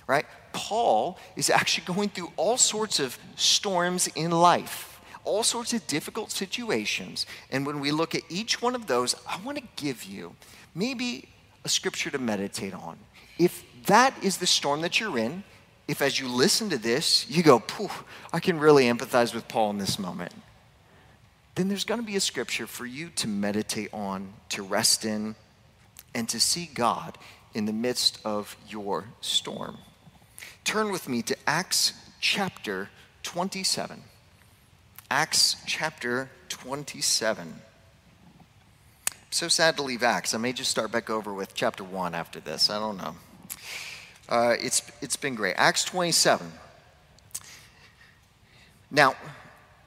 right? 0.08 0.26
Paul 0.54 1.18
is 1.36 1.50
actually 1.50 1.86
going 1.86 2.10
through 2.10 2.32
all 2.38 2.58
sorts 2.58 3.00
of 3.00 3.18
storms 3.36 4.08
in 4.16 4.32
life, 4.32 5.02
all 5.26 5.44
sorts 5.44 5.74
of 5.74 5.86
difficult 5.88 6.32
situations. 6.32 7.26
And 7.52 7.66
when 7.66 7.80
we 7.80 7.92
look 7.92 8.16
at 8.16 8.22
each 8.30 8.62
one 8.62 8.76
of 8.76 8.88
those, 8.88 9.16
I 9.28 9.40
want 9.42 9.58
to 9.58 9.64
give 9.76 10.04
you 10.04 10.36
maybe 10.74 11.28
a 11.66 11.70
scripture 11.70 12.10
to 12.12 12.20
meditate 12.20 12.74
on. 12.74 12.98
If 13.38 13.64
that 13.88 14.14
is 14.24 14.38
the 14.38 14.48
storm 14.48 14.82
that 14.82 15.00
you're 15.00 15.18
in, 15.18 15.44
if 15.88 16.02
as 16.02 16.20
you 16.20 16.28
listen 16.30 16.70
to 16.70 16.78
this, 16.78 17.30
you 17.30 17.44
go, 17.44 17.62
I 18.32 18.40
can 18.40 18.60
really 18.60 18.86
empathize 18.86 19.34
with 19.34 19.48
Paul 19.48 19.72
in 19.72 19.78
this 19.78 20.00
moment, 20.00 20.32
then 21.56 21.68
there's 21.68 21.84
going 21.84 22.00
to 22.00 22.06
be 22.06 22.16
a 22.16 22.22
scripture 22.22 22.68
for 22.68 22.86
you 22.86 23.10
to 23.10 23.28
meditate 23.28 23.90
on, 23.94 24.34
to 24.50 24.64
rest 24.64 25.06
in, 25.06 25.36
and 26.16 26.28
to 26.30 26.40
see 26.40 26.70
God 26.74 27.18
in 27.54 27.66
the 27.66 27.74
midst 27.74 28.20
of 28.26 28.56
your 28.68 29.06
storm. 29.22 29.78
Turn 30.64 30.92
with 30.92 31.10
me 31.10 31.22
to 31.24 31.36
Acts 31.46 31.94
chapter 32.20 32.90
27. 33.24 34.02
Acts 35.12 35.58
chapter 35.66 36.30
27. 36.50 37.56
so 39.30 39.48
sad 39.48 39.76
to 39.78 39.84
leave 39.84 40.04
Acts. 40.04 40.34
I 40.34 40.38
may 40.38 40.54
just 40.54 40.72
start 40.72 40.92
back 40.92 41.10
over 41.10 41.34
with 41.34 41.54
chapter 41.54 41.84
1 41.84 42.16
after 42.16 42.40
this. 42.40 42.70
I 42.70 42.80
don't 42.80 42.98
know. 42.98 43.16
Uh, 44.30 44.56
it's, 44.60 44.82
it's 45.02 45.18
been 45.18 45.36
great. 45.36 45.56
Acts 45.58 45.84
27. 45.84 46.52
Now, 48.90 49.16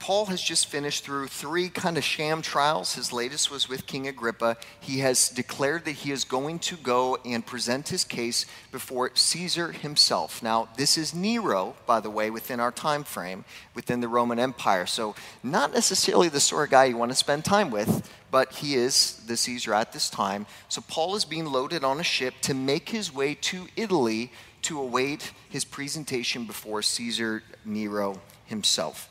Paul 0.06 0.26
has 0.26 0.40
just 0.40 0.68
finished 0.68 1.02
through 1.02 1.26
three 1.26 1.68
kind 1.68 1.98
of 1.98 2.04
sham 2.04 2.40
trials. 2.40 2.94
His 2.94 3.12
latest 3.12 3.50
was 3.50 3.68
with 3.68 3.88
King 3.88 4.06
Agrippa. 4.06 4.56
He 4.78 5.00
has 5.00 5.28
declared 5.28 5.84
that 5.84 5.96
he 5.96 6.12
is 6.12 6.22
going 6.22 6.60
to 6.60 6.76
go 6.76 7.18
and 7.24 7.44
present 7.44 7.88
his 7.88 8.04
case 8.04 8.46
before 8.70 9.10
Caesar 9.16 9.72
himself. 9.72 10.44
Now, 10.44 10.68
this 10.76 10.96
is 10.96 11.12
Nero, 11.12 11.74
by 11.86 11.98
the 11.98 12.08
way, 12.08 12.30
within 12.30 12.60
our 12.60 12.70
time 12.70 13.02
frame, 13.02 13.44
within 13.74 13.98
the 13.98 14.06
Roman 14.06 14.38
Empire. 14.38 14.86
So, 14.86 15.16
not 15.42 15.74
necessarily 15.74 16.28
the 16.28 16.38
sort 16.38 16.68
of 16.68 16.70
guy 16.70 16.84
you 16.84 16.96
want 16.96 17.10
to 17.10 17.16
spend 17.16 17.44
time 17.44 17.72
with, 17.72 18.08
but 18.30 18.52
he 18.52 18.76
is 18.76 19.20
the 19.26 19.36
Caesar 19.36 19.74
at 19.74 19.92
this 19.92 20.08
time. 20.08 20.46
So, 20.68 20.82
Paul 20.82 21.16
is 21.16 21.24
being 21.24 21.46
loaded 21.46 21.82
on 21.82 21.98
a 21.98 22.04
ship 22.04 22.34
to 22.42 22.54
make 22.54 22.90
his 22.90 23.12
way 23.12 23.34
to 23.34 23.66
Italy 23.74 24.30
to 24.62 24.78
await 24.78 25.32
his 25.48 25.64
presentation 25.64 26.44
before 26.44 26.80
Caesar 26.82 27.42
Nero 27.64 28.20
himself. 28.44 29.10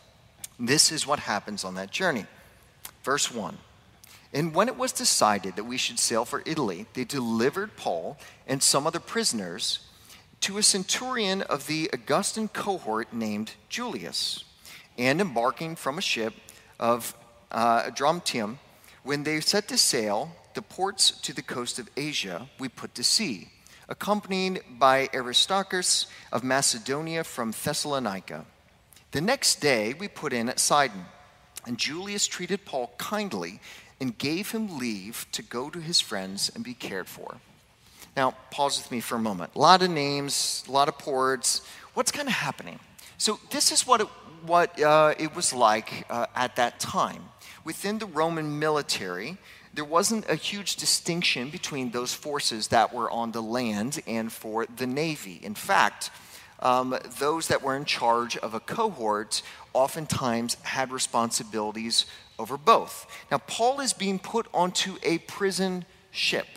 This 0.59 0.91
is 0.91 1.05
what 1.05 1.19
happens 1.19 1.63
on 1.63 1.75
that 1.75 1.91
journey. 1.91 2.25
Verse 3.03 3.31
1 3.31 3.57
And 4.33 4.53
when 4.53 4.67
it 4.67 4.77
was 4.77 4.91
decided 4.91 5.55
that 5.55 5.65
we 5.65 5.77
should 5.77 5.99
sail 5.99 6.25
for 6.25 6.43
Italy, 6.45 6.85
they 6.93 7.03
delivered 7.03 7.75
Paul 7.75 8.17
and 8.47 8.61
some 8.63 8.87
other 8.87 8.99
prisoners 8.99 9.79
to 10.41 10.57
a 10.57 10.63
centurion 10.63 11.41
of 11.41 11.67
the 11.67 11.89
Augustan 11.93 12.47
cohort 12.47 13.13
named 13.13 13.53
Julius. 13.69 14.43
And 14.97 15.19
embarking 15.19 15.75
from 15.75 15.97
a 15.97 16.01
ship 16.01 16.33
of 16.79 17.15
uh, 17.51 17.83
Adramyttium, 17.83 18.57
when 19.03 19.23
they 19.23 19.39
set 19.39 19.67
to 19.67 19.77
sail 19.77 20.31
the 20.53 20.61
ports 20.61 21.11
to 21.11 21.33
the 21.33 21.41
coast 21.41 21.79
of 21.79 21.89
Asia, 21.97 22.49
we 22.59 22.69
put 22.69 22.95
to 22.95 23.03
sea, 23.03 23.49
accompanied 23.89 24.61
by 24.79 25.09
Aristarchus 25.13 26.07
of 26.31 26.43
Macedonia 26.43 27.23
from 27.23 27.51
Thessalonica. 27.51 28.45
The 29.15 29.21
next 29.21 29.61
day, 29.61 29.93
we 29.93 30.09
put 30.09 30.33
in 30.33 30.49
at 30.49 30.59
Sidon, 30.59 31.05
and 31.65 31.77
Julius 31.77 32.27
treated 32.27 32.65
Paul 32.65 32.91
kindly 32.97 33.61
and 34.01 34.17
gave 34.17 34.51
him 34.51 34.77
leave 34.77 35.25
to 35.31 35.41
go 35.41 35.69
to 35.69 35.79
his 35.79 36.01
friends 36.01 36.51
and 36.53 36.65
be 36.65 36.73
cared 36.73 37.07
for. 37.07 37.37
Now, 38.17 38.35
pause 38.51 38.77
with 38.77 38.91
me 38.91 38.99
for 38.99 39.15
a 39.15 39.19
moment. 39.19 39.51
A 39.55 39.59
lot 39.59 39.81
of 39.81 39.89
names, 39.89 40.65
a 40.67 40.71
lot 40.73 40.89
of 40.89 40.97
ports. 40.97 41.61
What's 41.93 42.11
kind 42.11 42.27
of 42.27 42.33
happening? 42.33 42.77
So, 43.17 43.39
this 43.51 43.71
is 43.71 43.87
what 43.87 44.01
it, 44.01 44.07
what, 44.45 44.77
uh, 44.81 45.13
it 45.17 45.33
was 45.33 45.53
like 45.53 46.05
uh, 46.09 46.25
at 46.35 46.57
that 46.57 46.81
time. 46.81 47.23
Within 47.63 47.99
the 47.99 48.07
Roman 48.07 48.59
military, 48.59 49.37
there 49.73 49.85
wasn't 49.85 50.29
a 50.29 50.35
huge 50.35 50.75
distinction 50.75 51.49
between 51.51 51.91
those 51.91 52.13
forces 52.13 52.67
that 52.67 52.93
were 52.93 53.09
on 53.09 53.31
the 53.31 53.41
land 53.41 54.01
and 54.07 54.29
for 54.29 54.65
the 54.65 54.85
Navy. 54.85 55.39
In 55.41 55.55
fact, 55.55 56.11
um, 56.59 56.97
those 57.19 57.47
that 57.47 57.61
were 57.61 57.75
in 57.75 57.85
charge 57.85 58.37
of 58.37 58.53
a 58.53 58.59
cohort 58.59 59.41
oftentimes 59.73 60.55
had 60.63 60.91
responsibilities 60.91 62.05
over 62.39 62.57
both. 62.57 63.07
Now, 63.31 63.39
Paul 63.39 63.79
is 63.79 63.93
being 63.93 64.19
put 64.19 64.47
onto 64.53 64.97
a 65.03 65.19
prison 65.19 65.85
ship. 66.11 66.47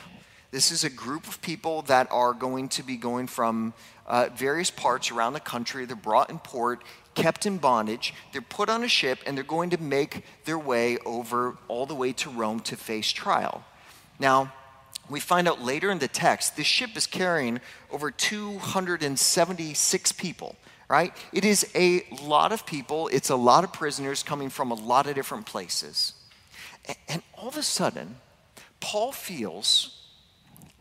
This 0.50 0.70
is 0.72 0.82
a 0.82 0.90
group 0.90 1.26
of 1.26 1.42
people 1.42 1.82
that 1.82 2.08
are 2.10 2.32
going 2.32 2.68
to 2.70 2.82
be 2.82 2.96
going 2.96 3.26
from 3.26 3.74
uh, 4.06 4.28
various 4.34 4.70
parts 4.70 5.10
around 5.10 5.34
the 5.34 5.40
country. 5.40 5.84
They're 5.84 5.94
brought 5.94 6.30
in 6.30 6.38
port, 6.38 6.82
kept 7.14 7.44
in 7.44 7.58
bondage. 7.58 8.14
They're 8.32 8.40
put 8.40 8.70
on 8.70 8.82
a 8.82 8.88
ship, 8.88 9.18
and 9.26 9.36
they're 9.36 9.44
going 9.44 9.70
to 9.70 9.82
make 9.82 10.24
their 10.46 10.58
way 10.58 10.96
over 11.04 11.58
all 11.68 11.84
the 11.84 11.94
way 11.94 12.12
to 12.14 12.30
Rome 12.30 12.60
to 12.60 12.76
face 12.76 13.10
trial. 13.12 13.62
Now, 14.18 14.52
we 15.08 15.20
find 15.20 15.48
out 15.48 15.62
later 15.62 15.90
in 15.90 15.98
the 15.98 16.08
text, 16.08 16.56
this 16.56 16.66
ship 16.66 16.96
is 16.96 17.06
carrying 17.06 17.60
over 17.90 18.10
276 18.10 20.12
people, 20.12 20.56
right? 20.88 21.14
It 21.32 21.44
is 21.44 21.70
a 21.74 22.02
lot 22.22 22.52
of 22.52 22.66
people, 22.66 23.08
it's 23.08 23.30
a 23.30 23.36
lot 23.36 23.64
of 23.64 23.72
prisoners 23.72 24.22
coming 24.22 24.50
from 24.50 24.70
a 24.70 24.74
lot 24.74 25.06
of 25.06 25.14
different 25.14 25.46
places. 25.46 26.14
And 27.08 27.22
all 27.34 27.48
of 27.48 27.56
a 27.56 27.62
sudden, 27.62 28.16
Paul 28.80 29.12
feels 29.12 29.94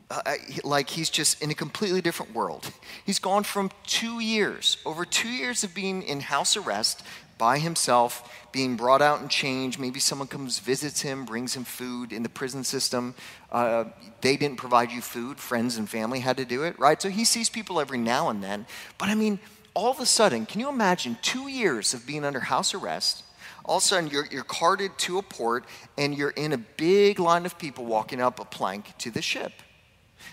uh, 0.10 0.22
uh 0.26 0.36
like 0.64 0.90
he's 0.90 1.10
just 1.10 1.42
in 1.42 1.52
a 1.52 1.54
completely 1.54 2.02
different 2.02 2.34
world. 2.34 2.72
He's 3.06 3.20
gone 3.20 3.44
from 3.44 3.72
two 3.86 4.22
years, 4.22 4.78
over 4.86 5.04
two 5.04 5.28
years 5.28 5.66
of 5.66 5.74
being 5.74 6.02
in 6.04 6.22
house 6.22 6.56
arrest, 6.56 7.04
by 7.38 7.60
himself, 7.60 8.48
being 8.52 8.76
brought 8.76 9.02
out 9.02 9.22
and 9.22 9.30
changed. 9.30 9.80
Maybe 9.80 10.00
someone 10.00 10.28
comes, 10.28 10.60
visits 10.60 11.02
him, 11.02 11.26
brings 11.26 11.56
him 11.56 11.64
food 11.64 12.12
in 12.12 12.24
the 12.24 12.30
prison 12.30 12.64
system. 12.64 13.14
Uh, 13.52 13.86
they 14.22 14.38
didn't 14.38 14.58
provide 14.58 14.92
you 14.92 15.02
food, 15.02 15.40
friends 15.40 15.78
and 15.78 15.90
family 15.90 16.20
had 16.20 16.38
to 16.38 16.46
do 16.46 16.64
it, 16.64 16.78
right? 16.80 17.02
So 17.02 17.10
he 17.10 17.26
sees 17.26 17.50
people 17.50 17.80
every 17.80 17.98
now 17.98 18.30
and 18.30 18.44
then. 18.44 18.66
But 18.98 19.10
I 19.10 19.16
mean, 19.16 19.40
all 19.74 19.92
of 19.92 20.00
a 20.00 20.06
sudden, 20.06 20.46
can 20.46 20.60
you 20.60 20.70
imagine 20.70 21.18
two 21.22 21.48
years 21.48 21.94
of 21.94 22.08
being 22.08 22.26
under 22.26 22.40
house 22.40 22.74
arrest? 22.74 23.24
All 23.66 23.78
of 23.78 23.84
a 23.84 23.86
sudden, 23.86 24.10
you're, 24.10 24.26
you're 24.32 24.44
carted 24.44 24.98
to 25.00 25.18
a 25.18 25.22
port 25.22 25.66
and 25.98 26.18
you're 26.18 26.32
in 26.32 26.54
a 26.54 26.58
big 26.58 27.20
line 27.20 27.46
of 27.46 27.60
people 27.60 27.86
walking 27.86 28.22
up 28.22 28.40
a 28.40 28.46
plank 28.46 28.98
to 29.00 29.12
the 29.12 29.22
ship. 29.22 29.52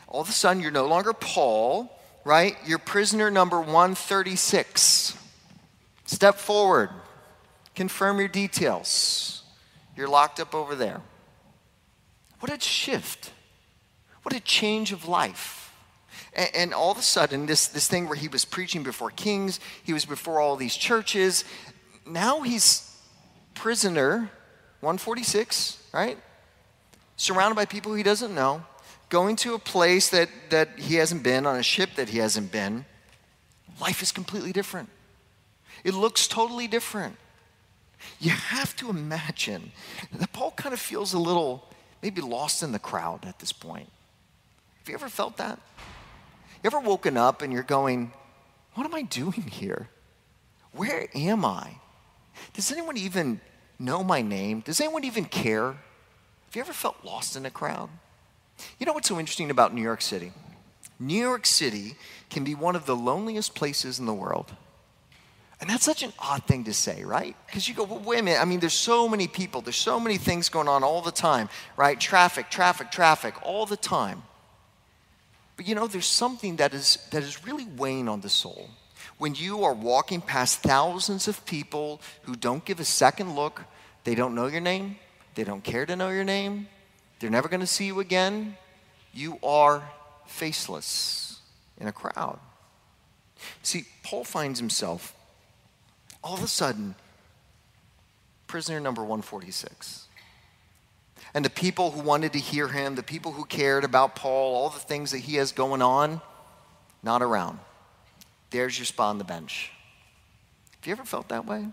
All 0.08 0.20
of 0.20 0.28
a 0.28 0.32
sudden, 0.32 0.62
you're 0.62 0.70
no 0.70 0.86
longer 0.86 1.12
Paul, 1.12 2.00
right? 2.24 2.56
You're 2.64 2.78
prisoner 2.78 3.30
number 3.30 3.60
136 3.60 5.18
Step 6.04 6.36
forward, 6.36 6.90
confirm 7.74 8.18
your 8.18 8.28
details. 8.28 9.42
You're 9.96 10.08
locked 10.08 10.40
up 10.40 10.54
over 10.54 10.74
there. 10.74 11.00
What 12.40 12.52
a 12.52 12.60
shift. 12.60 13.32
What 14.22 14.34
a 14.34 14.40
change 14.40 14.92
of 14.92 15.08
life. 15.08 15.72
And, 16.34 16.50
and, 16.54 16.74
all 16.74 16.90
of 16.90 16.98
a 16.98 17.02
sudden, 17.02 17.46
this, 17.46 17.68
this 17.68 17.88
thing 17.88 18.06
where 18.06 18.16
he 18.16 18.28
was 18.28 18.44
preaching 18.44 18.82
before 18.82 19.10
kings, 19.10 19.60
he 19.82 19.92
was 19.92 20.04
before 20.04 20.40
all 20.40 20.56
these 20.56 20.74
churches, 20.74 21.44
now 22.06 22.42
he's 22.42 22.90
prisoner, 23.54 24.30
146, 24.80 25.78
right? 25.92 26.18
Surrounded 27.16 27.54
by 27.54 27.64
people 27.64 27.94
he 27.94 28.02
doesn't 28.02 28.34
know, 28.34 28.64
going 29.08 29.36
to 29.36 29.54
a 29.54 29.58
place 29.58 30.10
that, 30.10 30.28
that 30.50 30.78
he 30.78 30.96
hasn't 30.96 31.22
been, 31.22 31.46
on 31.46 31.56
a 31.56 31.62
ship 31.62 31.90
that 31.96 32.08
he 32.08 32.18
hasn't 32.18 32.50
been. 32.50 32.84
Life 33.80 34.02
is 34.02 34.12
completely 34.12 34.52
different. 34.52 34.88
It 35.84 35.94
looks 35.94 36.26
totally 36.26 36.66
different. 36.66 37.16
You 38.18 38.30
have 38.30 38.74
to 38.76 38.90
imagine 38.90 39.72
that 40.12 40.32
Paul 40.32 40.50
kind 40.52 40.72
of 40.72 40.80
feels 40.80 41.12
a 41.12 41.18
little 41.18 41.68
maybe 42.02 42.20
lost 42.20 42.62
in 42.62 42.72
the 42.72 42.78
crowd 42.78 43.24
at 43.24 43.38
this 43.38 43.52
point. 43.52 43.88
Have 44.80 44.88
you 44.88 44.94
ever 44.94 45.08
felt 45.08 45.36
that? 45.36 45.58
You 46.62 46.68
ever 46.68 46.80
woken 46.80 47.16
up 47.16 47.42
and 47.42 47.52
you're 47.52 47.62
going, 47.62 48.12
What 48.74 48.84
am 48.86 48.94
I 48.94 49.02
doing 49.02 49.42
here? 49.42 49.88
Where 50.72 51.08
am 51.14 51.44
I? 51.44 51.76
Does 52.52 52.72
anyone 52.72 52.96
even 52.96 53.40
know 53.78 54.02
my 54.02 54.22
name? 54.22 54.60
Does 54.60 54.80
anyone 54.80 55.04
even 55.04 55.24
care? 55.24 55.66
Have 55.66 56.54
you 56.54 56.60
ever 56.60 56.72
felt 56.72 57.04
lost 57.04 57.36
in 57.36 57.46
a 57.46 57.50
crowd? 57.50 57.90
You 58.78 58.86
know 58.86 58.92
what's 58.92 59.08
so 59.08 59.18
interesting 59.18 59.50
about 59.50 59.74
New 59.74 59.82
York 59.82 60.00
City? 60.00 60.32
New 60.98 61.20
York 61.20 61.46
City 61.46 61.96
can 62.30 62.44
be 62.44 62.54
one 62.54 62.76
of 62.76 62.86
the 62.86 62.96
loneliest 62.96 63.54
places 63.54 63.98
in 63.98 64.06
the 64.06 64.14
world. 64.14 64.54
And 65.60 65.70
that's 65.70 65.84
such 65.84 66.02
an 66.02 66.12
odd 66.18 66.44
thing 66.44 66.64
to 66.64 66.74
say, 66.74 67.04
right? 67.04 67.36
Because 67.46 67.68
you 67.68 67.74
go, 67.74 67.84
well, 67.84 68.00
wait 68.00 68.20
a 68.20 68.22
minute. 68.22 68.40
I 68.40 68.44
mean, 68.44 68.60
there's 68.60 68.72
so 68.72 69.08
many 69.08 69.28
people, 69.28 69.60
there's 69.60 69.76
so 69.76 70.00
many 70.00 70.18
things 70.18 70.48
going 70.48 70.68
on 70.68 70.82
all 70.82 71.00
the 71.00 71.12
time, 71.12 71.48
right? 71.76 71.98
Traffic, 71.98 72.50
traffic, 72.50 72.90
traffic, 72.90 73.34
all 73.42 73.64
the 73.64 73.76
time. 73.76 74.22
But 75.56 75.68
you 75.68 75.74
know, 75.74 75.86
there's 75.86 76.06
something 76.06 76.56
that 76.56 76.74
is, 76.74 76.98
that 77.12 77.22
is 77.22 77.46
really 77.46 77.66
weighing 77.76 78.08
on 78.08 78.20
the 78.20 78.28
soul. 78.28 78.68
When 79.18 79.34
you 79.34 79.62
are 79.64 79.72
walking 79.72 80.20
past 80.20 80.58
thousands 80.58 81.28
of 81.28 81.46
people 81.46 82.00
who 82.22 82.34
don't 82.34 82.64
give 82.64 82.80
a 82.80 82.84
second 82.84 83.36
look, 83.36 83.62
they 84.02 84.14
don't 84.14 84.34
know 84.34 84.46
your 84.46 84.60
name, 84.60 84.96
they 85.36 85.44
don't 85.44 85.62
care 85.62 85.86
to 85.86 85.94
know 85.94 86.10
your 86.10 86.24
name, 86.24 86.66
they're 87.20 87.30
never 87.30 87.48
going 87.48 87.60
to 87.60 87.66
see 87.66 87.86
you 87.86 88.00
again, 88.00 88.56
you 89.12 89.38
are 89.42 89.88
faceless 90.26 91.40
in 91.78 91.86
a 91.86 91.92
crowd. 91.92 92.40
See, 93.62 93.84
Paul 94.02 94.24
finds 94.24 94.58
himself 94.58 95.14
all 96.24 96.34
of 96.34 96.42
a 96.42 96.48
sudden 96.48 96.94
prisoner 98.46 98.80
number 98.80 99.02
146. 99.02 100.06
And 101.34 101.44
the 101.44 101.50
people 101.50 101.90
who 101.90 102.00
wanted 102.00 102.32
to 102.32 102.38
hear 102.38 102.68
him, 102.68 102.94
the 102.94 103.02
people 103.02 103.32
who 103.32 103.44
cared 103.44 103.84
about 103.84 104.16
Paul, 104.16 104.54
all 104.54 104.70
the 104.70 104.78
things 104.78 105.10
that 105.10 105.18
he 105.18 105.36
has 105.36 105.52
going 105.52 105.82
on, 105.82 106.20
not 107.02 107.22
around. 107.22 107.58
There's 108.50 108.78
your 108.78 108.86
spot 108.86 109.10
on 109.10 109.18
the 109.18 109.24
bench. 109.24 109.70
Have 110.76 110.86
you 110.86 110.92
ever 110.92 111.04
felt 111.04 111.28
that 111.28 111.44
way? 111.44 111.66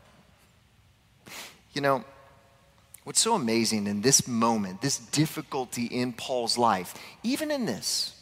You 1.74 1.81
know, 1.81 2.03
what's 3.03 3.22
so 3.22 3.36
amazing 3.36 3.88
in 3.88 4.01
this 4.01 4.27
moment, 4.27 4.81
this 4.81 4.98
difficulty 4.98 5.86
in 5.86 6.13
Paul's 6.13 6.58
life, 6.58 6.96
even 7.24 7.51
in 7.51 7.65
this, 7.65 8.15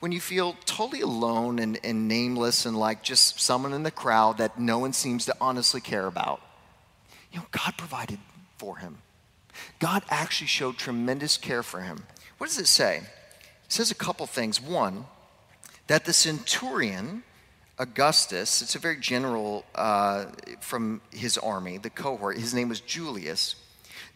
when 0.00 0.12
you 0.12 0.20
feel 0.20 0.56
totally 0.64 1.00
alone 1.00 1.58
and, 1.58 1.78
and 1.84 2.08
nameless 2.08 2.66
and 2.66 2.78
like 2.78 3.02
just 3.02 3.40
someone 3.40 3.72
in 3.72 3.82
the 3.82 3.90
crowd 3.90 4.38
that 4.38 4.58
no 4.58 4.78
one 4.78 4.92
seems 4.92 5.24
to 5.26 5.36
honestly 5.40 5.80
care 5.80 6.06
about, 6.06 6.40
you 7.32 7.38
know, 7.38 7.46
God 7.50 7.74
provided 7.76 8.18
for 8.58 8.78
him. 8.78 8.98
God 9.78 10.02
actually 10.10 10.48
showed 10.48 10.76
tremendous 10.76 11.36
care 11.36 11.62
for 11.62 11.80
him. 11.80 12.04
What 12.38 12.48
does 12.48 12.58
it 12.58 12.66
say? 12.66 12.98
It 12.98 13.72
says 13.72 13.90
a 13.90 13.94
couple 13.94 14.26
things. 14.26 14.60
One, 14.60 15.06
that 15.86 16.04
the 16.04 16.12
centurion, 16.12 17.22
Augustus, 17.78 18.62
it's 18.62 18.74
a 18.74 18.78
very 18.78 18.98
general 18.98 19.64
uh, 19.74 20.26
from 20.60 21.00
his 21.12 21.38
army, 21.38 21.78
the 21.78 21.90
cohort, 21.90 22.38
his 22.38 22.54
name 22.54 22.68
was 22.68 22.80
Julius, 22.80 23.56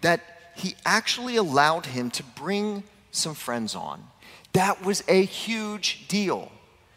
that 0.00 0.52
he 0.54 0.74
actually 0.84 1.36
allowed 1.36 1.86
him 1.86 2.10
to 2.10 2.22
bring 2.22 2.82
some 3.10 3.34
friends 3.34 3.74
on. 3.74 4.04
That 4.58 4.84
was 4.84 5.04
a 5.06 5.24
huge 5.24 6.08
deal. 6.08 6.50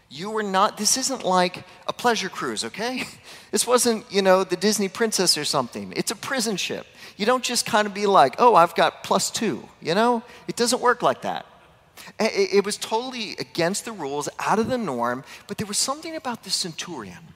You 0.10 0.32
were 0.32 0.42
not, 0.42 0.80
this 0.80 0.98
isn't 0.98 1.24
like 1.24 1.64
a 1.88 1.94
pleasure 1.94 2.28
cruise, 2.28 2.66
okay? 2.66 3.04
This 3.52 3.68
wasn't, 3.68 4.12
you 4.12 4.24
know, 4.24 4.44
the 4.44 4.56
Disney 4.56 4.88
princess 4.88 5.38
or 5.38 5.46
something. 5.46 5.94
It's 5.96 6.10
a 6.10 6.16
prison 6.16 6.58
ship. 6.58 6.88
You 7.18 7.28
don't 7.28 7.44
just 7.44 7.68
kind 7.68 7.86
of 7.86 7.94
be 7.94 8.08
like, 8.08 8.36
oh, 8.40 8.56
I've 8.56 8.74
got 8.74 9.04
plus 9.04 9.30
two, 9.30 9.70
you 9.80 9.94
know? 9.94 10.24
It 10.48 10.56
doesn't 10.56 10.82
work 10.82 11.04
like 11.04 11.22
that. 11.22 11.46
It 12.20 12.66
was 12.66 12.78
totally 12.78 13.36
against 13.38 13.86
the 13.86 13.92
rules, 13.92 14.28
out 14.40 14.58
of 14.58 14.68
the 14.68 14.80
norm, 14.80 15.24
but 15.46 15.60
there 15.60 15.68
was 15.68 15.78
something 15.78 16.16
about 16.16 16.44
the 16.44 16.50
centurion 16.50 17.36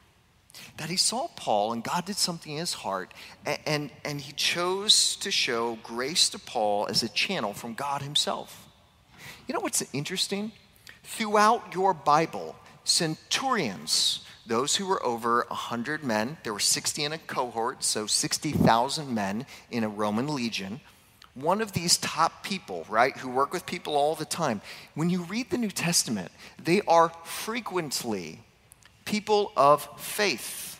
that 0.77 0.89
he 0.89 0.97
saw 0.97 1.27
Paul 1.35 1.71
and 1.71 1.83
God 1.83 2.05
did 2.05 2.17
something 2.17 2.53
in 2.53 2.59
his 2.59 2.73
heart, 2.73 3.13
and, 3.45 3.59
and, 3.67 3.91
and 4.03 4.21
he 4.21 4.31
chose 4.31 5.17
to 5.17 5.29
show 5.29 5.77
grace 5.83 6.29
to 6.29 6.39
Paul 6.39 6.87
as 6.89 7.03
a 7.03 7.09
channel 7.09 7.53
from 7.53 7.75
God 7.75 8.01
himself. 8.01 8.64
You 9.47 9.53
know 9.53 9.59
what's 9.59 9.83
interesting? 9.93 10.51
Throughout 11.03 11.73
your 11.73 11.93
Bible, 11.93 12.55
centurions, 12.83 14.25
those 14.47 14.75
who 14.75 14.87
were 14.87 15.03
over 15.05 15.45
100 15.49 16.03
men, 16.03 16.37
there 16.43 16.53
were 16.53 16.59
60 16.59 17.03
in 17.03 17.13
a 17.13 17.17
cohort, 17.17 17.83
so 17.83 18.07
60,000 18.07 19.13
men 19.13 19.45
in 19.69 19.83
a 19.83 19.89
Roman 19.89 20.27
legion. 20.27 20.81
One 21.35 21.61
of 21.61 21.73
these 21.73 21.97
top 21.97 22.43
people, 22.43 22.85
right, 22.89 23.15
who 23.17 23.29
work 23.29 23.51
with 23.51 23.65
people 23.65 23.95
all 23.95 24.15
the 24.15 24.25
time, 24.25 24.61
when 24.93 25.09
you 25.09 25.23
read 25.23 25.49
the 25.49 25.57
New 25.57 25.69
Testament, 25.69 26.31
they 26.63 26.81
are 26.87 27.11
frequently 27.23 28.39
people 29.03 29.51
of 29.57 29.87
faith, 29.99 30.79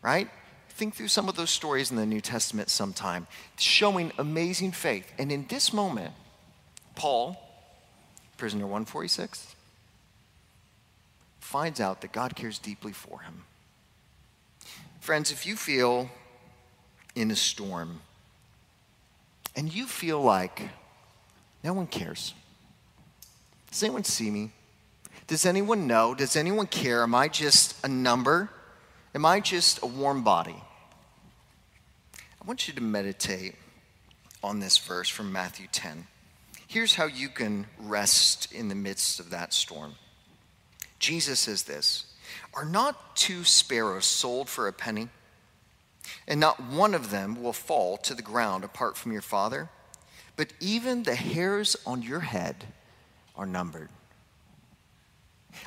right? 0.00 0.30
Think 0.70 0.94
through 0.94 1.08
some 1.08 1.28
of 1.28 1.34
those 1.34 1.50
stories 1.50 1.90
in 1.90 1.96
the 1.96 2.06
New 2.06 2.20
Testament 2.20 2.70
sometime, 2.70 3.26
showing 3.58 4.12
amazing 4.18 4.72
faith. 4.72 5.12
And 5.18 5.32
in 5.32 5.46
this 5.48 5.72
moment, 5.72 6.14
Paul, 6.94 7.47
prisoner 8.38 8.64
146, 8.64 9.54
finds 11.40 11.80
out 11.80 12.00
that 12.00 12.12
God 12.12 12.34
cares 12.34 12.58
deeply 12.58 12.92
for 12.92 13.20
him. 13.20 13.44
Friends, 15.00 15.30
if 15.30 15.44
you 15.44 15.56
feel 15.56 16.08
in 17.14 17.30
a 17.30 17.36
storm 17.36 18.00
and 19.56 19.74
you 19.74 19.86
feel 19.86 20.22
like 20.22 20.70
no 21.62 21.72
one 21.72 21.86
cares, 21.86 22.32
does 23.70 23.82
anyone 23.82 24.04
see 24.04 24.30
me? 24.30 24.52
Does 25.26 25.44
anyone 25.44 25.86
know? 25.86 26.14
Does 26.14 26.36
anyone 26.36 26.66
care? 26.66 27.02
Am 27.02 27.14
I 27.14 27.28
just 27.28 27.84
a 27.84 27.88
number? 27.88 28.50
Am 29.14 29.26
I 29.26 29.40
just 29.40 29.82
a 29.82 29.86
warm 29.86 30.22
body? 30.22 30.56
I 32.14 32.46
want 32.46 32.68
you 32.68 32.74
to 32.74 32.80
meditate 32.80 33.56
on 34.42 34.60
this 34.60 34.78
verse 34.78 35.08
from 35.08 35.32
Matthew 35.32 35.66
10. 35.70 36.06
Here's 36.68 36.94
how 36.94 37.06
you 37.06 37.30
can 37.30 37.66
rest 37.78 38.52
in 38.52 38.68
the 38.68 38.74
midst 38.74 39.20
of 39.20 39.30
that 39.30 39.54
storm. 39.54 39.94
Jesus 40.98 41.40
says 41.40 41.62
this 41.62 42.04
Are 42.52 42.66
not 42.66 43.16
two 43.16 43.42
sparrows 43.42 44.04
sold 44.04 44.50
for 44.50 44.68
a 44.68 44.72
penny? 44.72 45.08
And 46.26 46.40
not 46.40 46.62
one 46.62 46.94
of 46.94 47.10
them 47.10 47.42
will 47.42 47.54
fall 47.54 47.96
to 47.98 48.14
the 48.14 48.22
ground 48.22 48.64
apart 48.64 48.98
from 48.98 49.12
your 49.12 49.22
Father? 49.22 49.70
But 50.36 50.52
even 50.60 51.02
the 51.02 51.14
hairs 51.14 51.74
on 51.86 52.02
your 52.02 52.20
head 52.20 52.66
are 53.34 53.46
numbered. 53.46 53.88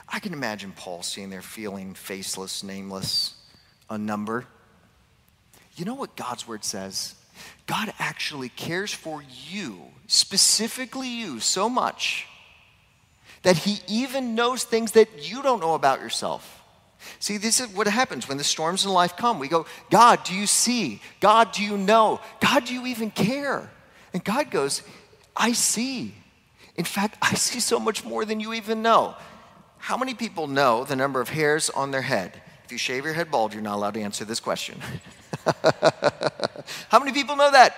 I 0.07 0.19
can 0.19 0.33
imagine 0.33 0.71
Paul 0.71 1.01
sitting 1.01 1.31
there 1.31 1.41
feeling 1.41 1.95
faceless, 1.95 2.63
nameless, 2.63 3.33
a 3.89 3.97
number. 3.97 4.45
You 5.75 5.85
know 5.85 5.95
what 5.95 6.15
God's 6.15 6.47
word 6.47 6.63
says? 6.63 7.15
God 7.65 7.93
actually 7.99 8.49
cares 8.49 8.93
for 8.93 9.23
you, 9.49 9.79
specifically 10.07 11.07
you, 11.07 11.39
so 11.39 11.69
much 11.69 12.27
that 13.43 13.57
he 13.57 13.79
even 13.87 14.35
knows 14.35 14.63
things 14.63 14.91
that 14.91 15.29
you 15.29 15.41
don't 15.41 15.59
know 15.59 15.73
about 15.73 16.01
yourself. 16.01 16.61
See, 17.19 17.37
this 17.37 17.59
is 17.59 17.67
what 17.69 17.87
happens 17.87 18.27
when 18.27 18.37
the 18.37 18.43
storms 18.43 18.85
in 18.85 18.91
life 18.91 19.17
come. 19.17 19.39
We 19.39 19.47
go, 19.47 19.65
God, 19.89 20.23
do 20.23 20.35
you 20.35 20.45
see? 20.45 21.01
God, 21.19 21.51
do 21.51 21.63
you 21.63 21.77
know? 21.77 22.19
God, 22.39 22.65
do 22.65 22.73
you 22.73 22.85
even 22.87 23.09
care? 23.09 23.69
And 24.13 24.23
God 24.23 24.51
goes, 24.51 24.83
I 25.35 25.53
see. 25.53 26.13
In 26.75 26.85
fact, 26.85 27.17
I 27.21 27.33
see 27.33 27.59
so 27.59 27.79
much 27.79 28.05
more 28.05 28.25
than 28.25 28.39
you 28.39 28.53
even 28.53 28.81
know. 28.81 29.15
How 29.77 29.97
many 29.97 30.13
people 30.13 30.47
know 30.47 30.83
the 30.83 30.95
number 30.95 31.21
of 31.21 31.29
hairs 31.29 31.69
on 31.71 31.89
their 31.91 32.03
head? 32.03 32.39
If 32.65 32.71
you 32.71 32.77
shave 32.77 33.03
your 33.03 33.13
head 33.13 33.31
bald, 33.31 33.53
you're 33.53 33.63
not 33.63 33.75
allowed 33.75 33.95
to 33.95 34.01
answer 34.01 34.25
this 34.25 34.39
question. 34.39 34.79
How 36.89 36.99
many 36.99 37.11
people 37.11 37.35
know 37.35 37.51
that? 37.51 37.75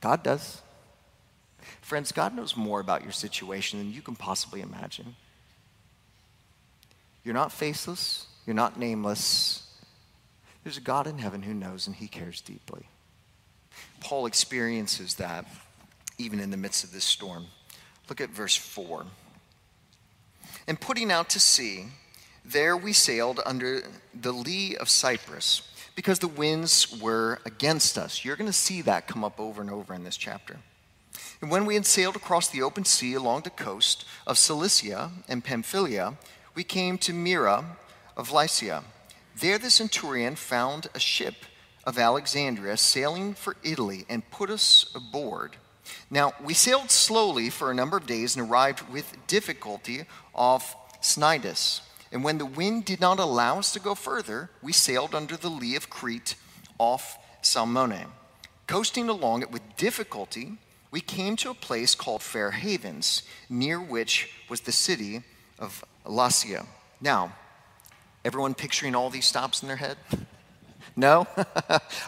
God 0.00 0.22
does. 0.22 0.62
Friends, 1.80 2.12
God 2.12 2.34
knows 2.34 2.56
more 2.56 2.80
about 2.80 3.02
your 3.02 3.12
situation 3.12 3.78
than 3.78 3.92
you 3.92 4.02
can 4.02 4.16
possibly 4.16 4.60
imagine. 4.60 5.16
You're 7.24 7.34
not 7.34 7.52
faceless, 7.52 8.26
you're 8.46 8.54
not 8.54 8.78
nameless. 8.78 9.62
There's 10.64 10.76
a 10.76 10.80
God 10.82 11.06
in 11.06 11.18
heaven 11.18 11.42
who 11.42 11.54
knows 11.54 11.86
and 11.86 11.94
he 11.94 12.08
cares 12.08 12.40
deeply. 12.40 12.88
Paul 14.00 14.26
experiences 14.26 15.14
that 15.14 15.46
even 16.18 16.40
in 16.40 16.50
the 16.50 16.56
midst 16.56 16.84
of 16.84 16.92
this 16.92 17.04
storm. 17.04 17.46
Look 18.08 18.20
at 18.20 18.30
verse 18.30 18.56
4. 18.56 19.04
And 20.66 20.80
putting 20.80 21.10
out 21.10 21.28
to 21.30 21.40
sea, 21.40 21.86
there 22.46 22.76
we 22.76 22.92
sailed 22.92 23.40
under 23.44 23.82
the 24.14 24.32
lee 24.32 24.76
of 24.76 24.88
Cyprus 24.88 25.62
because 25.94 26.18
the 26.20 26.28
winds 26.28 26.96
were 27.00 27.40
against 27.44 27.98
us. 27.98 28.24
You're 28.24 28.36
going 28.36 28.50
to 28.50 28.52
see 28.52 28.82
that 28.82 29.08
come 29.08 29.24
up 29.24 29.40
over 29.40 29.60
and 29.60 29.70
over 29.70 29.94
in 29.94 30.04
this 30.04 30.16
chapter. 30.16 30.58
And 31.40 31.50
when 31.50 31.66
we 31.66 31.74
had 31.74 31.86
sailed 31.86 32.16
across 32.16 32.48
the 32.48 32.62
open 32.62 32.84
sea 32.84 33.14
along 33.14 33.42
the 33.42 33.50
coast 33.50 34.04
of 34.26 34.38
Cilicia 34.38 35.10
and 35.28 35.44
Pamphylia, 35.44 36.14
we 36.54 36.64
came 36.64 36.98
to 36.98 37.12
Myra 37.12 37.76
of 38.16 38.32
Lycia. 38.32 38.84
There 39.38 39.58
the 39.58 39.70
centurion 39.70 40.36
found 40.36 40.88
a 40.94 41.00
ship 41.00 41.34
of 41.84 41.98
Alexandria, 41.98 42.76
sailing 42.76 43.34
for 43.34 43.56
Italy, 43.62 44.04
and 44.08 44.28
put 44.30 44.50
us 44.50 44.90
aboard. 44.94 45.56
Now, 46.10 46.32
we 46.42 46.54
sailed 46.54 46.90
slowly 46.90 47.50
for 47.50 47.70
a 47.70 47.74
number 47.74 47.96
of 47.96 48.06
days 48.06 48.36
and 48.36 48.48
arrived 48.48 48.88
with 48.90 49.16
difficulty 49.26 50.04
off 50.34 50.74
Cnidus. 51.00 51.80
And 52.12 52.22
when 52.22 52.38
the 52.38 52.46
wind 52.46 52.84
did 52.84 53.00
not 53.00 53.18
allow 53.18 53.58
us 53.58 53.72
to 53.72 53.80
go 53.80 53.94
further, 53.94 54.50
we 54.62 54.72
sailed 54.72 55.14
under 55.14 55.36
the 55.36 55.50
lee 55.50 55.76
of 55.76 55.90
Crete 55.90 56.36
off 56.78 57.18
Salmone. 57.42 58.06
Coasting 58.66 59.08
along 59.08 59.42
it 59.42 59.50
with 59.50 59.76
difficulty, 59.76 60.58
we 60.90 61.00
came 61.00 61.36
to 61.36 61.50
a 61.50 61.54
place 61.54 61.94
called 61.94 62.22
Fair 62.22 62.52
Havens, 62.52 63.22
near 63.48 63.80
which 63.80 64.30
was 64.48 64.62
the 64.62 64.72
city 64.72 65.22
of 65.58 65.84
Lasea. 66.04 66.66
Now, 67.00 67.34
everyone 68.24 68.54
picturing 68.54 68.94
all 68.94 69.10
these 69.10 69.26
stops 69.26 69.62
in 69.62 69.68
their 69.68 69.76
head? 69.76 69.98
No? 70.98 71.26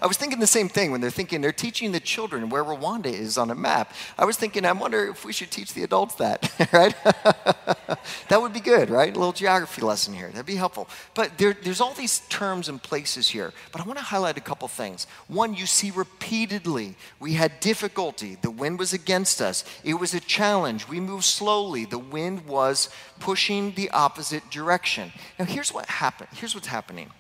I 0.00 0.06
was 0.06 0.16
thinking 0.16 0.40
the 0.40 0.46
same 0.46 0.70
thing 0.70 0.90
when 0.90 1.02
they're 1.02 1.10
thinking 1.10 1.42
they're 1.42 1.52
teaching 1.52 1.92
the 1.92 2.00
children 2.00 2.48
where 2.48 2.64
Rwanda 2.64 3.12
is 3.12 3.36
on 3.36 3.50
a 3.50 3.54
map. 3.54 3.92
I 4.18 4.24
was 4.24 4.38
thinking, 4.38 4.64
I 4.64 4.72
wonder 4.72 5.08
if 5.08 5.26
we 5.26 5.32
should 5.34 5.50
teach 5.50 5.74
the 5.74 5.82
adults 5.82 6.14
that, 6.14 6.50
right? 6.72 6.94
that 8.28 8.40
would 8.40 8.54
be 8.54 8.60
good, 8.60 8.88
right? 8.88 9.14
A 9.14 9.18
little 9.18 9.34
geography 9.34 9.82
lesson 9.82 10.14
here. 10.14 10.28
That'd 10.28 10.46
be 10.46 10.56
helpful. 10.56 10.88
But 11.12 11.36
there, 11.36 11.52
there's 11.52 11.82
all 11.82 11.92
these 11.92 12.20
terms 12.30 12.70
and 12.70 12.82
places 12.82 13.28
here. 13.28 13.52
But 13.72 13.82
I 13.82 13.84
want 13.84 13.98
to 13.98 14.04
highlight 14.06 14.38
a 14.38 14.40
couple 14.42 14.66
things. 14.68 15.06
One, 15.26 15.54
you 15.54 15.66
see 15.66 15.90
repeatedly 15.90 16.96
we 17.20 17.34
had 17.34 17.60
difficulty. 17.60 18.38
The 18.40 18.50
wind 18.50 18.78
was 18.78 18.94
against 18.94 19.42
us, 19.42 19.64
it 19.84 19.94
was 19.94 20.14
a 20.14 20.20
challenge. 20.20 20.88
We 20.88 20.98
moved 20.98 21.24
slowly. 21.24 21.84
The 21.84 21.98
wind 21.98 22.46
was 22.46 22.88
pushing 23.20 23.72
the 23.72 23.90
opposite 23.90 24.48
direction. 24.50 25.12
Now, 25.38 25.44
here's 25.44 25.74
what 25.74 25.84
happened. 25.86 26.30
Here's 26.32 26.54
what's 26.54 26.68
happening 26.68 27.10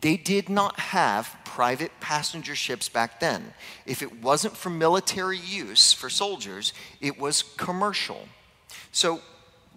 they 0.00 0.16
did 0.16 0.48
not 0.48 0.78
have 0.78 1.36
private 1.44 1.90
passenger 2.00 2.54
ships 2.54 2.88
back 2.88 3.20
then. 3.20 3.52
If 3.84 4.02
it 4.02 4.22
wasn't 4.22 4.56
for 4.56 4.70
military 4.70 5.38
use 5.38 5.92
for 5.92 6.08
soldiers, 6.08 6.72
it 7.00 7.18
was 7.18 7.42
commercial. 7.56 8.28
So 8.92 9.20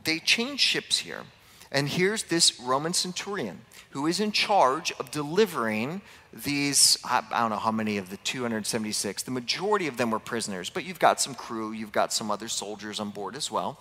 they 0.04 0.20
changed 0.20 0.62
ships 0.62 1.00
here. 1.00 1.24
And 1.72 1.88
here's 1.88 2.24
this 2.24 2.60
Roman 2.60 2.94
centurion 2.94 3.62
who 3.92 4.08
is 4.08 4.20
in 4.20 4.32
charge 4.32 4.92
of 5.00 5.12
delivering 5.12 6.02
these, 6.34 6.98
I, 7.04 7.22
don't 7.30 7.50
know 7.50 7.58
how 7.58 7.72
many 7.72 7.98
of 7.98 8.10
the 8.10 8.18
276, 8.18 9.24
the 9.24 9.32
majority 9.32 9.88
of 9.88 9.98
them 9.98 10.12
were 10.12 10.20
prisoners, 10.20 10.70
but 10.70 10.86
you've 10.86 11.00
got 11.00 11.20
some 11.20 11.36
crew, 11.36 11.74
you've 11.74 11.92
got 11.92 12.14
some 12.14 12.32
other 12.32 12.48
soldiers 12.48 13.02
on 13.02 13.10
board 13.10 13.36
as 13.36 13.52
well. 13.52 13.80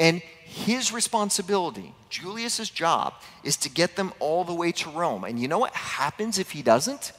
And 0.00 0.22
his 0.44 0.92
responsibility, 0.92 1.94
Julius's 2.08 2.70
job, 2.70 3.14
is 3.44 3.56
to 3.58 3.68
get 3.68 3.94
them 3.94 4.12
all 4.18 4.42
the 4.44 4.54
way 4.54 4.72
to 4.72 4.90
Rome. 4.90 5.22
And 5.24 5.38
you 5.38 5.46
know 5.46 5.58
what 5.58 5.74
happens 5.74 6.38
if 6.38 6.50
he 6.50 6.62
doesn't? 6.62 7.12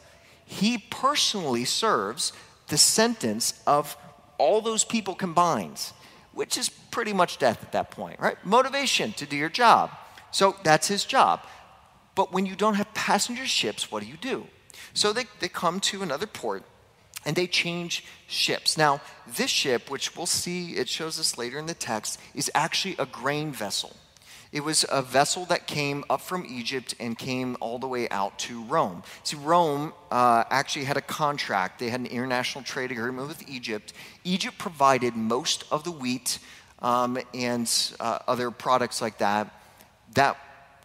He 0.46 0.78
personally 0.78 1.64
serves 1.64 2.34
the 2.68 2.78
sentence 2.78 3.62
of 3.66 3.96
all 4.38 4.62
those 4.62 4.84
people 4.84 5.14
combined, 5.14 5.80
which 6.34 6.58
is 6.58 6.70
pretty 6.70 7.14
much 7.14 7.38
death 7.38 7.64
at 7.64 7.72
that 7.72 7.92
point, 7.92 8.20
right? 8.20 8.44
Motivation 8.44 9.14
to 9.14 9.26
do 9.26 9.38
your 9.38 9.50
job. 9.50 9.92
So 10.32 10.56
that's 10.64 10.88
his 10.88 11.06
job. 11.06 11.42
But 12.16 12.34
when 12.34 12.46
you 12.46 12.56
don't 12.56 12.74
have 12.74 12.94
passenger 12.94 13.46
ships, 13.46 13.92
what 13.92 14.02
do 14.02 14.10
you 14.10 14.18
do? 14.18 14.48
So 14.94 15.14
they, 15.14 15.26
they 15.40 15.48
come 15.48 15.80
to 15.82 16.02
another 16.02 16.28
port 16.28 16.64
and 17.26 17.36
they 17.36 17.48
change 17.48 18.06
ships. 18.28 18.78
Now, 18.78 19.02
this 19.28 19.50
ship, 19.50 19.90
which 19.90 20.16
we'll 20.16 20.26
see, 20.26 20.72
it 20.72 20.90
shows 20.90 21.20
us 21.20 21.38
later 21.38 21.60
in 21.60 21.66
the 21.66 21.74
text, 21.74 22.20
is 22.34 22.50
actually 22.56 22.96
a 22.98 23.06
grain 23.06 23.52
vessel. 23.52 23.96
It 24.52 24.66
was 24.66 24.86
a 24.90 25.02
vessel 25.02 25.46
that 25.46 25.66
came 25.66 26.04
up 26.10 26.20
from 26.20 26.46
Egypt 26.46 26.94
and 27.00 27.18
came 27.18 27.56
all 27.62 27.80
the 27.80 27.88
way 27.88 28.10
out 28.10 28.38
to 28.40 28.64
Rome. 28.64 29.04
See, 29.24 29.38
Rome 29.38 29.94
uh, 30.12 30.44
actually 30.50 30.86
had 30.86 30.98
a 30.98 31.02
contract. 31.02 31.80
They 31.80 31.90
had 31.90 32.02
an 32.02 32.08
international 32.08 32.66
trade 32.66 32.92
agreement 32.92 33.30
with 33.30 33.48
Egypt. 33.48 33.94
Egypt 34.26 34.58
provided 34.58 35.16
most 35.16 35.64
of 35.72 35.86
the 35.86 35.92
wheat 35.92 36.40
um, 36.80 37.18
and 37.34 37.72
uh, 38.00 38.20
other 38.28 38.52
products 38.52 39.02
like 39.02 39.20
that 39.20 39.56
that 40.16 40.38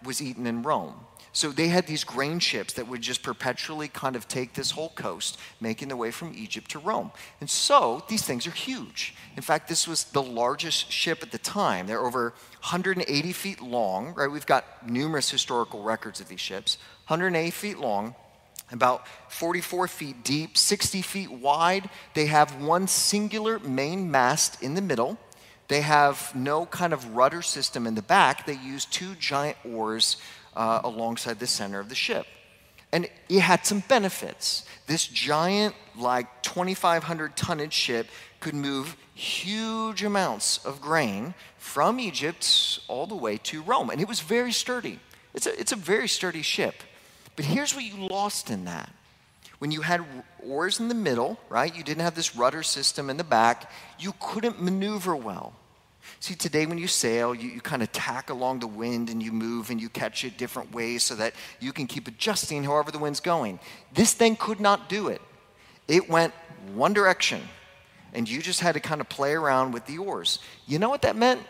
was 0.05 0.22
eaten 0.22 0.46
in 0.46 0.62
Rome. 0.62 0.94
So 1.37 1.51
they 1.51 1.68
had 1.68 1.87
these 1.87 2.03
grain 2.03 2.38
ships 2.38 2.72
that 2.72 2.88
would 2.88 3.03
just 3.03 3.22
perpetually 3.22 3.88
kind 3.88 4.16
of 4.16 4.27
take 4.27 4.55
this 4.55 4.70
whole 4.70 4.88
coast, 4.88 5.37
making 5.61 5.88
their 5.88 5.96
way 5.99 6.11
from 6.11 6.33
Egypt 6.35 6.70
to 6.70 6.79
Rome. 6.79 7.11
And 7.42 7.51
so 7.51 8.03
these 8.09 8.25
things 8.25 8.46
are 8.46 8.53
huge. 8.53 9.14
In 9.37 9.42
fact, 9.42 9.68
this 9.68 9.87
was 9.87 10.05
the 10.05 10.22
largest 10.22 10.90
ship 10.90 11.18
at 11.22 11.33
the 11.33 11.38
time. 11.38 11.88
They're 11.88 12.01
over 12.01 12.33
180 12.61 13.33
feet 13.33 13.61
long, 13.61 14.14
right? 14.14 14.31
We've 14.31 14.46
got 14.46 14.88
numerous 14.88 15.29
historical 15.29 15.83
records 15.83 16.22
of 16.22 16.29
these 16.29 16.40
ships. 16.40 16.79
180 17.09 17.51
feet 17.51 17.77
long, 17.77 18.14
about 18.72 19.07
44 19.29 19.88
feet 19.88 20.25
deep, 20.25 20.57
60 20.57 21.03
feet 21.03 21.31
wide. 21.31 21.90
They 22.14 22.27
have 22.27 22.62
one 22.62 22.88
singular 22.88 23.59
main 23.59 24.11
mast 24.11 24.62
in 24.62 24.72
the 24.72 24.81
middle. 24.81 25.18
They 25.68 25.83
have 25.83 26.35
no 26.35 26.64
kind 26.64 26.94
of 26.94 27.14
rudder 27.14 27.42
system 27.42 27.87
in 27.87 27.94
the 27.94 28.01
back. 28.01 28.46
They 28.46 28.57
use 28.57 28.87
two 28.87 29.14
giant 29.16 29.59
oars 29.66 30.16
uh, 30.57 30.81
alongside 30.83 31.38
the 31.38 31.47
center 31.47 31.79
of 31.79 31.88
the 31.88 31.95
ship. 31.95 32.27
And 32.92 33.09
it 33.29 33.40
had 33.40 33.66
some 33.66 33.83
benefits. 33.88 34.64
This 34.87 35.07
giant, 35.07 35.75
like 35.97 36.42
2,500 36.42 37.37
tonnage 37.37 37.73
ship 37.73 38.09
could 38.40 38.55
move 38.55 38.97
huge 39.14 40.03
amounts 40.03 40.64
of 40.64 40.81
grain 40.81 41.35
from 41.59 42.01
Egypt 42.01 42.81
all 42.88 43.07
the 43.07 43.14
way 43.14 43.37
to 43.38 43.62
Rome. 43.62 43.90
And 43.90 44.01
it 44.01 44.09
was 44.09 44.21
very 44.21 44.53
sturdy. 44.53 44.99
It's 45.35 45.47
a, 45.47 45.61
it's 45.61 45.73
a 45.73 45.77
very 45.77 46.09
sturdy 46.09 46.42
ship. 46.42 46.75
But 47.35 47.45
here's 47.45 47.75
what 47.75 47.85
you 47.85 48.09
lost 48.09 48.51
in 48.51 48.64
that. 48.64 48.90
When 49.59 49.71
you 49.71 49.83
had 49.83 50.05
oars 50.42 50.81
in 50.81 50.88
the 50.88 50.95
middle, 50.95 51.38
right, 51.49 51.75
you 51.75 51.83
didn't 51.83 52.03
have 52.03 52.14
this 52.14 52.37
rudder 52.37 52.62
system 52.62 53.11
in 53.11 53.16
the 53.16 53.25
back, 53.25 53.71
you 53.99 54.14
couldn't 54.21 54.61
maneuver 54.61 55.16
well. 55.16 55.55
See, 56.21 56.35
today 56.35 56.66
when 56.66 56.79
you 56.79 56.87
sail, 56.87 57.35
you, 57.35 57.51
you 57.51 57.61
kind 57.61 57.83
of 57.83 57.92
tack 57.92 58.31
along 58.31 58.61
the 58.61 58.66
wind 58.66 59.11
and 59.11 59.23
you 59.23 59.33
move 59.33 59.71
and 59.71 59.81
you 59.81 59.88
catch 59.88 60.25
it 60.25 60.38
different 60.38 60.73
ways 60.73 61.03
so 61.03 61.14
that 61.16 61.35
you 61.61 61.73
can 61.73 61.87
keep 61.87 62.09
adjusting 62.09 62.64
however 62.64 62.90
the 62.90 62.99
wind's 62.99 63.21
going. 63.21 63.59
This 63.92 64.12
thing 64.12 64.37
could 64.37 64.61
not 64.61 64.88
do 64.88 65.09
it. 65.09 65.21
It 65.88 66.09
went 66.09 66.33
one 66.75 66.92
direction, 66.92 67.42
and 68.12 68.29
you 68.29 68.42
just 68.42 68.61
had 68.61 68.73
to 68.73 68.81
kind 68.81 69.01
of 69.01 69.09
play 69.09 69.33
around 69.35 69.73
with 69.73 69.87
the 69.87 69.99
oars. 69.99 70.38
You 70.66 70.79
know 70.79 70.88
what 70.88 71.03
that 71.03 71.16
meant? 71.16 71.42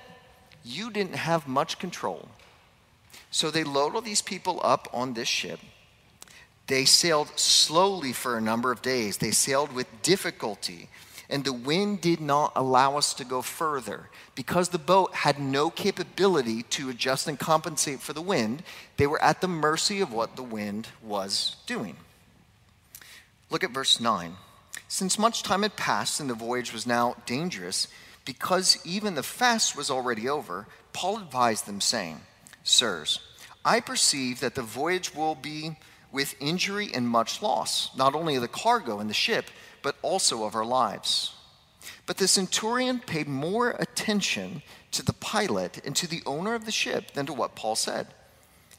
You 0.64 0.90
didn't 0.90 1.16
have 1.16 1.46
much 1.46 1.78
control. 1.78 2.28
So 3.30 3.50
they 3.50 3.64
load 3.64 3.94
all 3.94 4.00
these 4.00 4.22
people 4.22 4.60
up 4.62 4.88
on 4.92 5.14
this 5.14 5.28
ship. 5.28 5.60
They 6.66 6.84
sailed 6.84 7.28
slowly 7.38 8.12
for 8.12 8.36
a 8.36 8.40
number 8.40 8.72
of 8.72 8.82
days. 8.82 9.18
They 9.18 9.30
sailed 9.30 9.72
with 9.72 9.86
difficulty 10.02 10.88
and 11.28 11.44
the 11.44 11.52
wind 11.52 12.00
did 12.00 12.20
not 12.20 12.52
allow 12.54 12.96
us 12.96 13.14
to 13.14 13.24
go 13.24 13.42
further. 13.42 14.08
Because 14.34 14.68
the 14.68 14.78
boat 14.78 15.14
had 15.14 15.38
no 15.38 15.70
capability 15.70 16.62
to 16.62 16.90
adjust 16.90 17.26
and 17.26 17.38
compensate 17.38 18.00
for 18.00 18.12
the 18.12 18.22
wind, 18.22 18.62
they 18.96 19.06
were 19.06 19.22
at 19.22 19.40
the 19.40 19.48
mercy 19.48 20.00
of 20.00 20.12
what 20.12 20.36
the 20.36 20.42
wind 20.42 20.88
was 21.02 21.56
doing. 21.66 21.96
Look 23.50 23.64
at 23.64 23.70
verse 23.70 24.00
9. 24.00 24.34
Since 24.88 25.18
much 25.18 25.42
time 25.42 25.62
had 25.62 25.76
passed 25.76 26.20
and 26.20 26.30
the 26.30 26.34
voyage 26.34 26.72
was 26.72 26.86
now 26.86 27.16
dangerous, 27.26 27.88
because 28.24 28.78
even 28.84 29.14
the 29.14 29.22
fast 29.22 29.76
was 29.76 29.90
already 29.90 30.28
over, 30.28 30.66
Paul 30.92 31.18
advised 31.18 31.66
them, 31.66 31.80
saying, 31.80 32.20
Sirs, 32.64 33.20
I 33.64 33.80
perceive 33.80 34.40
that 34.40 34.54
the 34.54 34.62
voyage 34.62 35.14
will 35.14 35.34
be 35.34 35.76
with 36.12 36.34
injury 36.40 36.90
and 36.94 37.08
much 37.08 37.42
loss, 37.42 37.94
not 37.96 38.14
only 38.14 38.36
of 38.36 38.42
the 38.42 38.48
cargo 38.48 39.00
and 39.00 39.10
the 39.10 39.14
ship, 39.14 39.46
but 39.86 39.94
also 40.02 40.42
of 40.42 40.56
our 40.56 40.64
lives. 40.64 41.32
But 42.06 42.16
the 42.16 42.26
centurion 42.26 42.98
paid 42.98 43.28
more 43.28 43.70
attention 43.78 44.62
to 44.90 45.04
the 45.04 45.12
pilot 45.12 45.80
and 45.86 45.94
to 45.94 46.08
the 46.08 46.24
owner 46.26 46.56
of 46.56 46.64
the 46.64 46.72
ship 46.72 47.12
than 47.12 47.24
to 47.26 47.32
what 47.32 47.54
Paul 47.54 47.76
said. 47.76 48.08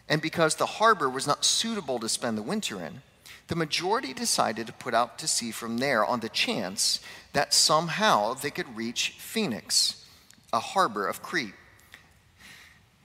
And 0.09 0.21
because 0.21 0.55
the 0.55 0.65
harbor 0.65 1.09
was 1.09 1.25
not 1.25 1.45
suitable 1.45 1.97
to 1.99 2.09
spend 2.09 2.37
the 2.37 2.41
winter 2.41 2.83
in, 2.83 3.03
the 3.47 3.55
majority 3.55 4.13
decided 4.13 4.67
to 4.67 4.73
put 4.73 4.93
out 4.93 5.17
to 5.19 5.29
sea 5.29 5.51
from 5.51 5.77
there 5.77 6.03
on 6.03 6.19
the 6.19 6.27
chance 6.27 6.99
that 7.31 7.53
somehow 7.53 8.33
they 8.33 8.51
could 8.51 8.75
reach 8.75 9.11
Phoenix, 9.11 10.03
a 10.51 10.59
harbor 10.59 11.07
of 11.07 11.23
Crete, 11.23 11.55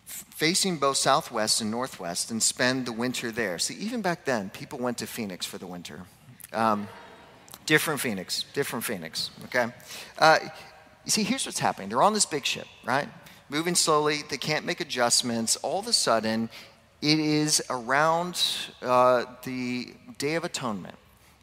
facing 0.05 0.79
both 0.79 0.97
southwest 0.97 1.61
and 1.61 1.71
northwest, 1.71 2.33
and 2.33 2.43
spend 2.43 2.85
the 2.85 2.93
winter 2.93 3.31
there. 3.31 3.61
See, 3.61 3.75
even 3.75 4.03
back 4.03 4.25
then, 4.25 4.51
people 4.51 4.81
went 4.81 4.99
to 4.99 5.07
Phoenix 5.07 5.47
for 5.47 5.59
the 5.59 5.69
winter. 5.69 6.01
Um, 6.53 6.89
Different 7.73 8.01
Phoenix, 8.01 8.45
different 8.53 8.85
Phoenix, 8.85 9.31
okay? 9.47 9.73
Uh, 10.19 10.39
you 11.07 11.11
see, 11.11 11.23
here's 11.23 11.47
what's 11.47 11.59
happening. 11.59 11.89
They're 11.89 12.03
on 12.03 12.13
this 12.13 12.27
big 12.27 12.45
ship, 12.45 12.67
right? 12.85 13.09
Moving 13.49 13.75
slowly, 13.75 14.25
they 14.29 14.37
can't 14.37 14.67
make 14.67 14.83
adjustments. 14.83 15.57
All 15.57 15.81
of 15.81 15.87
a 15.87 15.93
sudden, 15.95 16.51
it 17.01 17.19
is 17.19 17.63
around 17.71 18.39
uh, 18.83 19.25
the 19.45 19.95
Day 20.19 20.35
of 20.35 20.45
Atonement. 20.45 20.97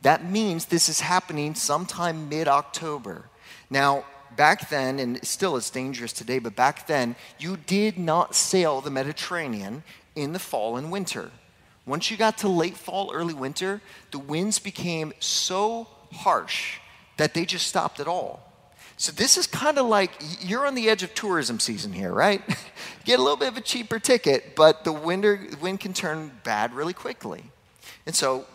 That 0.04 0.24
means 0.24 0.66
this 0.66 0.88
is 0.88 1.00
happening 1.00 1.56
sometime 1.56 2.30
mid 2.30 2.48
October. 2.48 3.26
Now, 3.72 4.06
back 4.38 4.70
then, 4.70 5.00
and 5.00 5.26
still 5.26 5.58
it's 5.58 5.72
dangerous 5.72 6.14
today, 6.14 6.38
but 6.38 6.56
back 6.56 6.86
then, 6.86 7.16
you 7.40 7.58
did 7.58 7.98
not 7.98 8.36
sail 8.36 8.82
the 8.82 8.92
Mediterranean 8.92 9.82
in 10.16 10.34
the 10.34 10.40
fall 10.40 10.78
and 10.78 10.92
winter 10.92 11.32
Once 11.88 12.12
you 12.12 12.18
got 12.18 12.38
to 12.38 12.48
late 12.48 12.78
fall, 12.78 13.12
early 13.12 13.34
winter, 13.34 13.82
the 14.12 14.20
winds 14.20 14.60
became 14.60 15.12
so 15.20 15.88
harsh 16.12 16.80
that 17.18 17.34
they 17.34 17.46
just 17.46 17.68
stopped 17.68 18.00
at 18.00 18.08
all. 18.08 18.50
So 18.98 19.14
this 19.14 19.38
is 19.38 19.48
kind 19.48 19.78
of 19.78 19.86
like 19.86 20.12
you're 20.42 20.68
on 20.68 20.76
the 20.76 20.90
edge 20.90 21.04
of 21.04 21.14
tourism 21.14 21.60
season 21.60 21.94
here, 21.94 22.12
right? 22.12 22.42
Get 23.06 23.18
a 23.18 23.22
little 23.22 23.38
bit 23.38 23.48
of 23.48 23.58
a 23.58 23.62
cheaper 23.62 23.98
ticket, 23.98 24.58
but 24.58 24.84
the 24.84 24.92
winter, 24.92 25.48
wind 25.62 25.80
can 25.80 25.94
turn 25.94 26.32
bad 26.44 26.74
really 26.74 26.94
quickly. 26.94 27.44
And 28.06 28.14
so 28.14 28.46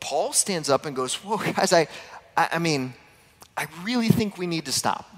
Paul 0.00 0.34
stands 0.34 0.68
up 0.68 0.84
and 0.84 0.94
goes, 0.94 1.14
Whoa, 1.14 1.38
guys, 1.38 1.72
I, 1.72 1.88
I, 2.36 2.48
I 2.52 2.58
mean, 2.58 2.92
I 3.56 3.66
really 3.82 4.08
think 4.08 4.36
we 4.36 4.46
need 4.46 4.66
to 4.66 4.72
stop 4.72 5.10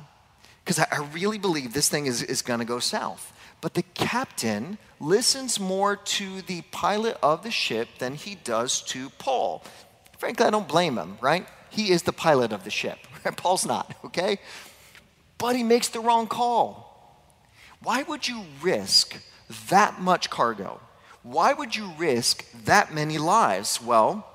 because 0.65 0.79
I, 0.79 0.87
I 0.93 0.99
really 1.13 1.39
believe 1.39 1.73
this 1.73 1.89
thing 1.89 2.07
is, 2.07 2.23
is 2.23 2.43
going 2.43 2.61
to 2.61 2.67
go 2.67 2.79
south. 2.79 3.33
But 3.61 3.75
the 3.75 3.83
captain 3.83 4.79
listens 5.01 5.59
more 5.59 5.97
to 5.97 6.43
the 6.43 6.63
pilot 6.71 7.19
of 7.23 7.43
the 7.43 7.51
ship 7.51 7.89
than 7.99 8.15
he 8.15 8.37
does 8.37 8.83
to 8.83 9.11
Paul. 9.19 9.65
Frankly, 10.19 10.47
I 10.47 10.51
don't 10.51 10.69
blame 10.69 10.97
him, 10.97 11.19
right? 11.21 11.47
He 11.77 11.91
is 11.91 12.05
the 12.05 12.13
pilot 12.13 12.53
of 12.53 12.65
the 12.65 12.71
ship. 12.71 12.99
Paul's 13.37 13.67
not, 13.67 13.95
okay? 14.03 14.39
But 15.37 15.57
he 15.57 15.63
makes 15.63 15.89
the 15.89 16.01
wrong 16.01 16.27
call. 16.27 17.23
Why 17.83 18.03
would 18.03 18.27
you 18.27 18.45
risk 18.63 19.21
that 19.69 20.01
much 20.01 20.31
cargo? 20.31 20.81
Why 21.23 21.53
would 21.53 21.77
you 21.77 21.93
risk 21.99 22.51
that 22.65 22.95
many 22.95 23.19
lives? 23.19 23.83
Well, 23.83 24.27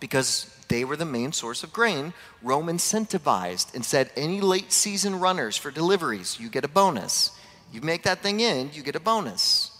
because 0.00 0.52
they 0.66 0.82
were 0.82 0.96
the 0.96 1.04
main 1.04 1.30
source 1.30 1.62
of 1.62 1.72
grain, 1.72 2.12
Rome 2.42 2.66
incentivized 2.66 3.72
and 3.72 3.84
said 3.84 4.10
any 4.16 4.40
late 4.40 4.72
season 4.72 5.20
runners 5.20 5.56
for 5.56 5.70
deliveries, 5.70 6.40
you 6.40 6.48
get 6.48 6.64
a 6.64 6.68
bonus. 6.68 7.30
You 7.72 7.82
make 7.82 8.02
that 8.02 8.20
thing 8.20 8.40
in, 8.40 8.70
you 8.72 8.82
get 8.82 8.96
a 8.96 9.00
bonus. 9.00 9.70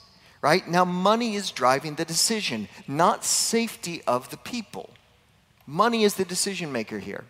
Right? 0.43 0.67
Now, 0.69 0.85
money 0.85 1.35
is 1.35 1.51
driving 1.51 1.97
the 1.97 2.05
decision, 2.05 2.69
not 2.87 3.25
safety 3.25 4.01
of 4.07 4.31
the 4.31 4.37
people. 4.37 4.91
Money 5.71 6.03
is 6.03 6.15
the 6.15 6.25
decision 6.25 6.73
maker 6.73 6.99
here. 6.99 7.25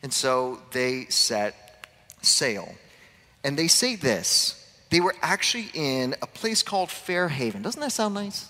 And 0.00 0.12
so 0.12 0.60
they 0.70 1.06
set 1.06 1.88
sail. 2.22 2.72
And 3.42 3.58
they 3.58 3.66
say 3.66 3.96
this 3.96 4.60
they 4.90 5.00
were 5.00 5.16
actually 5.20 5.70
in 5.74 6.14
a 6.22 6.26
place 6.28 6.62
called 6.62 6.88
Fairhaven. 6.88 7.62
Doesn't 7.62 7.80
that 7.80 7.90
sound 7.90 8.14
nice? 8.14 8.48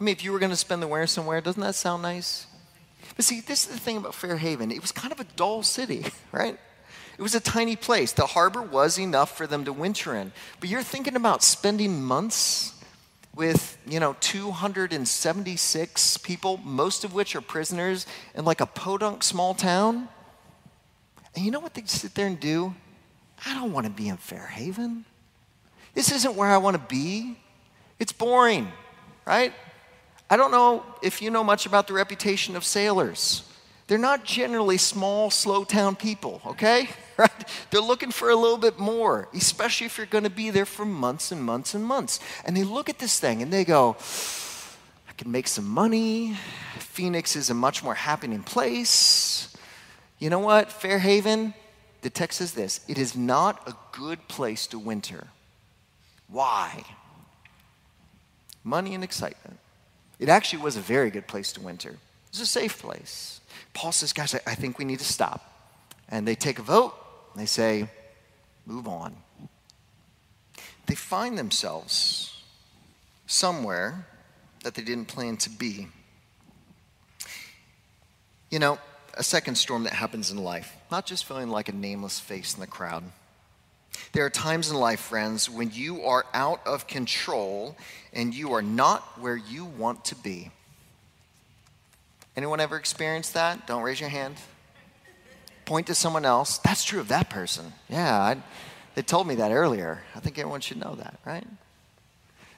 I 0.00 0.02
mean, 0.02 0.12
if 0.12 0.24
you 0.24 0.32
were 0.32 0.40
going 0.40 0.50
to 0.50 0.56
spend 0.56 0.82
the 0.82 0.88
winter 0.88 1.06
somewhere, 1.06 1.40
doesn't 1.40 1.62
that 1.62 1.76
sound 1.76 2.02
nice? 2.02 2.48
But 3.14 3.24
see, 3.24 3.40
this 3.40 3.68
is 3.68 3.72
the 3.72 3.78
thing 3.78 3.98
about 3.98 4.16
Fairhaven. 4.16 4.72
It 4.72 4.80
was 4.80 4.90
kind 4.90 5.12
of 5.12 5.20
a 5.20 5.24
dull 5.36 5.62
city, 5.62 6.04
right? 6.32 6.58
It 7.16 7.22
was 7.22 7.36
a 7.36 7.40
tiny 7.40 7.76
place. 7.76 8.10
The 8.10 8.26
harbor 8.26 8.62
was 8.62 8.98
enough 8.98 9.36
for 9.36 9.46
them 9.46 9.64
to 9.64 9.72
winter 9.72 10.16
in. 10.16 10.32
But 10.58 10.70
you're 10.70 10.82
thinking 10.82 11.14
about 11.14 11.44
spending 11.44 12.02
months 12.02 12.74
with, 13.36 13.78
you 13.86 14.00
know, 14.00 14.16
276 14.20 16.16
people, 16.18 16.56
most 16.64 17.04
of 17.04 17.12
which 17.12 17.36
are 17.36 17.42
prisoners 17.42 18.06
in 18.34 18.44
like 18.46 18.62
a 18.62 18.66
podunk 18.66 19.22
small 19.22 19.54
town. 19.54 20.08
And 21.34 21.44
you 21.44 21.50
know 21.50 21.60
what 21.60 21.74
they 21.74 21.82
sit 21.84 22.14
there 22.14 22.26
and 22.26 22.40
do? 22.40 22.74
I 23.44 23.52
don't 23.54 23.72
want 23.72 23.86
to 23.86 23.92
be 23.92 24.08
in 24.08 24.16
Fairhaven. 24.16 25.04
This 25.92 26.10
isn't 26.10 26.34
where 26.34 26.48
I 26.48 26.56
want 26.56 26.76
to 26.76 26.82
be. 26.82 27.38
It's 27.98 28.12
boring, 28.12 28.72
right? 29.26 29.52
I 30.30 30.36
don't 30.36 30.50
know 30.50 30.82
if 31.02 31.20
you 31.20 31.30
know 31.30 31.44
much 31.44 31.66
about 31.66 31.86
the 31.86 31.92
reputation 31.92 32.56
of 32.56 32.64
sailors. 32.64 33.42
They're 33.86 33.98
not 33.98 34.24
generally 34.24 34.78
small, 34.78 35.30
slow 35.30 35.64
town 35.64 35.96
people, 35.96 36.40
okay? 36.46 36.88
Right? 37.18 37.48
They're 37.70 37.80
looking 37.80 38.10
for 38.10 38.28
a 38.28 38.36
little 38.36 38.58
bit 38.58 38.78
more, 38.78 39.28
especially 39.34 39.86
if 39.86 39.96
you're 39.96 40.06
going 40.06 40.24
to 40.24 40.28
be 40.28 40.50
there 40.50 40.66
for 40.66 40.84
months 40.84 41.32
and 41.32 41.42
months 41.42 41.72
and 41.72 41.82
months. 41.82 42.20
And 42.44 42.54
they 42.54 42.62
look 42.62 42.90
at 42.90 42.98
this 42.98 43.18
thing 43.18 43.40
and 43.40 43.50
they 43.50 43.64
go, 43.64 43.96
I 45.08 45.12
can 45.16 45.30
make 45.30 45.48
some 45.48 45.66
money. 45.66 46.36
Phoenix 46.78 47.34
is 47.34 47.48
a 47.48 47.54
much 47.54 47.82
more 47.82 47.94
happening 47.94 48.42
place. 48.42 49.56
You 50.18 50.28
know 50.28 50.40
what? 50.40 50.70
Fairhaven, 50.70 51.54
the 52.02 52.10
text 52.10 52.36
says 52.36 52.52
this 52.52 52.80
it 52.86 52.98
is 52.98 53.16
not 53.16 53.66
a 53.66 53.74
good 53.92 54.28
place 54.28 54.66
to 54.66 54.78
winter. 54.78 55.28
Why? 56.28 56.84
Money 58.62 58.94
and 58.94 59.02
excitement. 59.02 59.58
It 60.18 60.28
actually 60.28 60.62
was 60.62 60.76
a 60.76 60.80
very 60.80 61.10
good 61.10 61.26
place 61.26 61.50
to 61.54 61.62
winter. 61.62 61.90
It 61.90 62.32
was 62.32 62.40
a 62.40 62.46
safe 62.46 62.78
place. 62.78 63.40
Paul 63.76 63.92
says, 63.92 64.14
guys, 64.14 64.34
I, 64.46 64.54
think 64.54 64.78
we 64.78 64.86
need 64.86 65.00
to 65.00 65.04
stop. 65.04 65.52
And 66.08 66.26
they 66.26 66.34
take 66.34 66.58
a 66.58 66.62
vote. 66.62 66.94
And 67.34 67.42
they 67.42 67.46
say, 67.46 67.86
move 68.64 68.88
on. 68.88 69.14
They 70.86 70.94
find 70.94 71.36
themselves 71.36 72.42
somewhere 73.26 74.06
that 74.64 74.76
they 74.76 74.82
didn't 74.82 75.08
plan 75.08 75.36
to 75.36 75.50
be. 75.50 75.88
You 78.50 78.60
know, 78.60 78.78
a 79.12 79.22
second 79.22 79.56
storm 79.56 79.84
that 79.84 79.92
happens 79.92 80.30
in 80.30 80.38
life, 80.38 80.74
not 80.90 81.04
just 81.04 81.26
feeling 81.26 81.50
like 81.50 81.68
a 81.68 81.72
nameless 81.72 82.18
face 82.18 82.54
in 82.54 82.60
the 82.60 82.66
crowd. 82.66 83.04
There 84.12 84.24
are 84.24 84.30
times 84.30 84.70
in 84.70 84.76
life, 84.78 85.00
friends, 85.00 85.50
when 85.50 85.70
you 85.70 86.02
are 86.04 86.24
out 86.32 86.66
of 86.66 86.86
control 86.86 87.76
and 88.14 88.32
you 88.32 88.54
are 88.54 88.62
not 88.62 89.20
where 89.20 89.36
you 89.36 89.66
want 89.66 90.06
to 90.06 90.14
be. 90.14 90.50
Anyone 92.36 92.60
ever 92.60 92.76
experienced 92.76 93.34
that? 93.34 93.66
Don't 93.66 93.82
raise 93.82 94.00
your 94.00 94.10
hand. 94.10 94.36
Point 95.64 95.86
to 95.86 95.94
someone 95.94 96.24
else. 96.24 96.58
That's 96.58 96.84
true 96.84 97.00
of 97.00 97.08
that 97.08 97.30
person. 97.30 97.72
Yeah, 97.88 98.14
I, 98.14 98.36
they 98.94 99.02
told 99.02 99.26
me 99.26 99.36
that 99.36 99.52
earlier. 99.52 100.02
I 100.14 100.20
think 100.20 100.38
everyone 100.38 100.60
should 100.60 100.78
know 100.78 100.94
that, 100.96 101.18
right? 101.24 101.46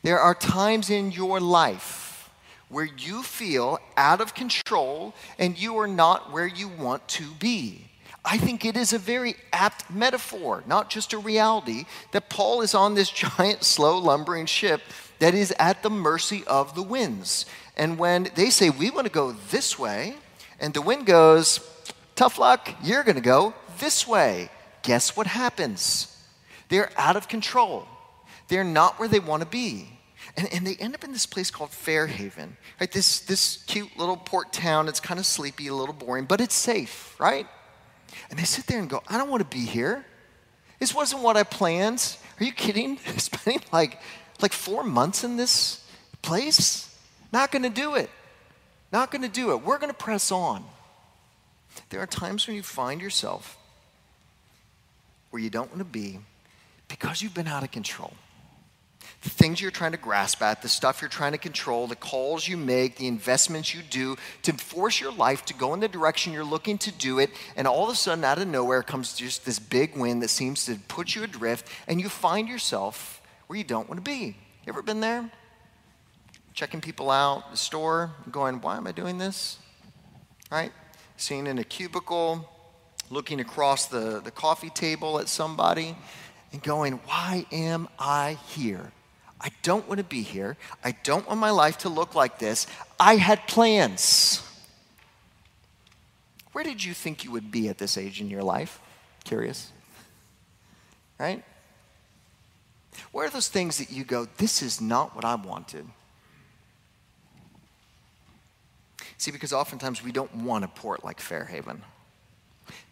There 0.03 0.19
are 0.19 0.35
times 0.35 0.91
in 0.91 1.13
your 1.13 1.41
life 1.41 2.31
where 2.69 2.85
you 2.85 3.23
feel 3.23 3.79
out 3.97 4.21
of 4.21 4.35
control 4.35 5.15
and 5.39 5.59
you 5.59 5.79
are 5.79 5.89
not 5.89 6.33
where 6.33 6.47
you 6.47 6.69
want 6.69 7.07
to 7.09 7.25
be. 7.39 7.85
I 8.25 8.37
think 8.37 8.65
it 8.65 8.77
is 8.77 8.93
a 8.93 8.99
very 8.99 9.37
apt 9.53 9.91
metaphor, 9.91 10.63
not 10.67 10.91
just 10.91 11.13
a 11.13 11.19
reality, 11.19 11.85
that 12.13 12.29
Paul 12.29 12.61
is 12.61 12.75
on 12.75 12.95
this 12.95 13.11
giant, 13.39 13.65
slow, 13.65 13.99
lumbering 13.99 14.47
ship 14.47 14.83
that 15.19 15.35
is 15.35 15.53
at 15.59 15.83
the 15.83 15.91
mercy 15.91 16.45
of 16.47 16.75
the 16.75 16.83
winds. 16.83 17.47
And 17.79 17.99
when 17.99 18.29
they 18.35 18.51
say, 18.51 18.71
We 18.71 18.91
want 18.91 19.07
to 19.07 19.13
go 19.13 19.33
this 19.51 19.79
way, 19.79 20.17
and 20.61 20.75
the 20.75 20.83
wind 20.83 21.07
goes, 21.07 21.61
Tough 22.17 22.39
luck, 22.39 22.69
you're 22.83 23.05
going 23.05 23.17
to 23.17 23.23
go 23.23 23.55
this 23.79 24.07
way. 24.07 24.51
Guess 24.83 25.17
what 25.17 25.27
happens? 25.27 26.15
They're 26.69 26.91
out 26.97 27.17
of 27.17 27.29
control. 27.29 27.87
They're 28.49 28.65
not 28.65 28.99
where 28.99 29.09
they 29.09 29.21
want 29.21 29.43
to 29.43 29.49
be. 29.49 29.89
And, 30.37 30.53
and, 30.53 30.67
they 30.67 30.77
end 30.77 30.95
up 30.95 31.05
in 31.05 31.13
this 31.13 31.27
place 31.27 31.51
called 31.51 31.71
Fairhaven, 31.71 32.57
right? 32.81 32.91
This, 32.91 33.21
this 33.21 33.63
cute 33.67 33.97
little 33.97 34.17
port 34.17 34.53
town. 34.53 34.89
It's 34.89 35.01
kind 35.01 35.19
of 35.19 35.27
sleepy, 35.27 35.67
a 35.69 35.75
little 35.75 35.95
boring, 35.95 36.27
but 36.27 36.41
it's 36.41 36.55
safe, 36.55 37.19
right? 37.19 37.47
And 38.31 38.39
they 38.39 38.45
sit 38.45 38.67
there 38.67 38.79
and 38.79 38.89
go, 38.89 39.03
I 39.09 39.17
don't 39.17 39.31
want 39.31 39.49
to 39.49 39.57
be 39.57 39.65
here. 39.65 40.05
This 40.79 40.95
wasn't 40.95 41.23
what 41.23 41.37
I 41.37 41.43
planned. 41.43 42.17
Are 42.41 42.45
you 42.45 42.53
kidding? 42.53 42.99
Spending 43.17 43.63
like, 43.73 44.01
like 44.41 44.53
four 44.53 44.85
months 44.85 45.25
in 45.25 45.37
this 45.37 45.85
place? 46.23 46.88
Not 47.33 47.53
going 47.53 47.63
to 47.63 47.71
do 47.71 47.95
it. 47.95 48.11
Not 48.93 49.11
going 49.11 49.23
to 49.23 49.29
do 49.29 49.53
it. 49.53 49.65
We're 49.65 49.79
going 49.79 49.93
to 49.93 49.97
press 49.97 50.33
on. 50.33 50.65
There 51.91 52.01
are 52.01 52.07
times 52.07 52.47
when 52.47 52.57
you 52.57 52.63
find 52.63 53.01
yourself 53.01 53.57
where 55.31 55.43
you 55.43 55.51
don't 55.51 55.69
want 55.69 55.79
to 55.79 55.85
be 55.85 56.19
because 56.89 57.21
you've 57.21 57.35
been 57.35 57.47
out 57.47 57.63
of 57.63 57.71
control 57.71 58.15
the 59.23 59.31
things 59.31 59.61
you're 59.61 59.71
trying 59.71 59.93
to 59.93 59.99
grasp 59.99 60.41
at, 60.43 60.63
the 60.63 60.69
stuff 60.69 61.01
you're 61.01 61.09
trying 61.09 61.33
to 61.33 61.39
control, 61.39 61.87
the 61.87 61.97
calls 61.97 62.47
you 62.47 62.57
make, 62.57 62.97
the 62.97 63.09
investments 63.09 63.75
you 63.75 63.83
do 63.83 64.17
to 64.43 64.53
force 64.53 65.01
your 65.01 65.13
life 65.13 65.45
to 65.47 65.55
go 65.55 65.75
in 65.75 65.81
the 65.81 65.89
direction 65.89 66.33
you're 66.33 66.45
looking 66.45 66.79
to 66.79 66.93
do 66.93 67.19
it. 67.19 67.31
And 67.57 67.67
all 67.67 67.85
of 67.85 67.91
a 67.91 67.97
sudden, 67.97 68.23
out 68.25 68.39
of 68.39 68.47
nowhere, 68.47 68.83
comes 68.83 69.15
just 69.15 69.45
this 69.45 69.59
big 69.59 69.97
wind 69.97 70.23
that 70.23 70.29
seems 70.29 70.67
to 70.67 70.77
put 70.87 71.17
you 71.17 71.25
adrift, 71.25 71.67
and 71.89 72.01
you 72.01 72.09
find 72.09 72.49
yourself 72.49 73.21
where 73.49 73.59
you 73.59 73.65
don't 73.65 73.89
want 73.89 73.99
to 73.99 74.09
be. 74.09 74.37
You 74.65 74.69
ever 74.69 74.83
been 74.83 75.01
there? 75.01 75.31
Checking 76.59 76.81
people 76.81 77.09
out, 77.09 77.53
the 77.53 77.57
store, 77.57 78.11
going, 78.33 78.61
why 78.61 78.79
am 78.79 78.89
I 78.89 78.91
doing 78.91 79.17
this? 79.17 79.59
Right? 80.51 80.73
Sitting 81.17 81.47
in 81.47 81.57
a 81.61 81.63
cubicle, 81.63 82.51
looking 83.11 83.39
across 83.39 83.87
the, 83.87 84.19
the 84.19 84.33
coffee 84.33 84.71
table 84.71 85.21
at 85.21 85.29
somebody, 85.29 85.95
and 86.51 86.61
going, 86.61 86.95
why 87.05 87.47
am 87.53 87.87
I 87.97 88.39
here? 88.49 88.91
I 89.41 89.51
don't 89.63 89.87
want 89.87 89.99
to 89.99 90.05
be 90.05 90.23
here. 90.23 90.57
I 90.83 90.97
don't 91.05 91.29
want 91.29 91.39
my 91.39 91.51
life 91.51 91.79
to 91.79 91.89
look 91.89 92.17
like 92.17 92.41
this. 92.41 92.67
I 92.99 93.15
had 93.15 93.47
plans. 93.47 94.43
Where 96.51 96.65
did 96.65 96.83
you 96.83 96.93
think 96.93 97.23
you 97.23 97.31
would 97.31 97.53
be 97.53 97.69
at 97.69 97.79
this 97.79 97.97
age 97.97 98.21
in 98.21 98.29
your 98.31 98.43
life? 98.43 98.81
Curious. 99.23 99.71
Right? 101.21 101.45
Where 103.13 103.29
are 103.29 103.31
those 103.31 103.47
things 103.47 103.79
that 103.79 103.93
you 103.93 104.03
go, 104.03 104.27
this 104.39 104.61
is 104.61 104.81
not 104.81 105.15
what 105.15 105.25
I 105.25 105.37
wanted? 105.37 105.87
See, 109.19 109.33
because 109.33 109.53
oftentimes 109.53 110.03
we 110.03 110.13
don't 110.13 110.35
want 110.37 110.65
a 110.65 110.69
port 110.69 111.05
like 111.05 111.21
Fairhaven. 111.21 111.83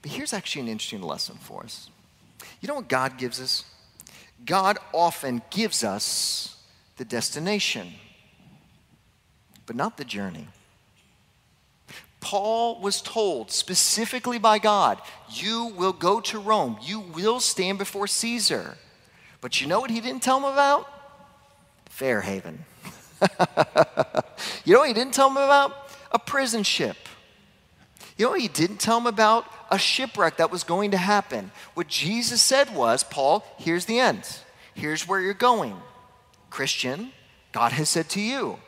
But 0.02 0.10
here's 0.10 0.32
actually 0.32 0.62
an 0.62 0.68
interesting 0.68 1.02
lesson 1.02 1.36
for 1.36 1.62
us. 1.62 1.88
You 2.60 2.68
know 2.68 2.74
what 2.74 2.88
God 2.88 3.16
gives 3.16 3.40
us? 3.40 3.64
God 4.44 4.78
often 4.92 5.40
gives 5.50 5.84
us 5.84 6.56
the 6.96 7.04
destination. 7.04 7.92
but 9.66 9.74
not 9.74 9.96
the 9.96 10.04
journey. 10.04 10.46
Paul 12.20 12.80
was 12.80 13.02
told 13.02 13.50
specifically 13.50 14.38
by 14.38 14.60
God, 14.60 15.00
You 15.28 15.72
will 15.76 15.92
go 15.92 16.20
to 16.20 16.38
Rome, 16.38 16.78
you 16.80 17.00
will 17.00 17.40
stand 17.40 17.78
before 17.78 18.06
Caesar. 18.06 18.76
But 19.40 19.60
you 19.60 19.66
know 19.66 19.80
what 19.80 19.90
he 19.90 20.00
didn't 20.00 20.22
tell 20.22 20.38
him 20.38 20.44
about? 20.44 20.88
Fairhaven. 21.88 22.64
you 24.64 24.72
know 24.72 24.80
what 24.80 24.88
he 24.88 24.94
didn't 24.94 25.14
tell 25.14 25.30
him 25.30 25.36
about? 25.36 25.85
A 26.12 26.18
prison 26.18 26.62
ship. 26.62 26.96
You 28.16 28.26
know 28.26 28.34
he 28.34 28.48
didn't 28.48 28.78
tell 28.78 28.98
him 28.98 29.06
about? 29.06 29.46
A 29.70 29.78
shipwreck 29.78 30.38
that 30.38 30.50
was 30.50 30.64
going 30.64 30.92
to 30.92 30.96
happen. 30.96 31.50
What 31.74 31.88
Jesus 31.88 32.40
said 32.40 32.74
was, 32.74 33.04
Paul, 33.04 33.44
here's 33.58 33.84
the 33.84 33.98
end. 33.98 34.26
Here's 34.74 35.06
where 35.06 35.20
you're 35.20 35.34
going. 35.34 35.76
Christian, 36.50 37.12
God 37.52 37.72
has 37.72 37.88
said 37.88 38.08
to 38.10 38.20
you, 38.20 38.58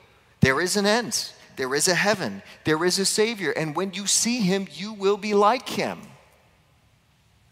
there 0.40 0.60
is 0.60 0.76
an 0.76 0.86
end. 0.86 1.32
There 1.56 1.74
is 1.74 1.88
a 1.88 1.94
heaven. 1.94 2.42
There 2.64 2.84
is 2.84 2.98
a 2.98 3.04
Savior. 3.04 3.50
And 3.52 3.74
when 3.74 3.92
you 3.92 4.06
see 4.06 4.40
him, 4.40 4.68
you 4.72 4.92
will 4.92 5.16
be 5.16 5.34
like 5.34 5.68
him. 5.68 6.00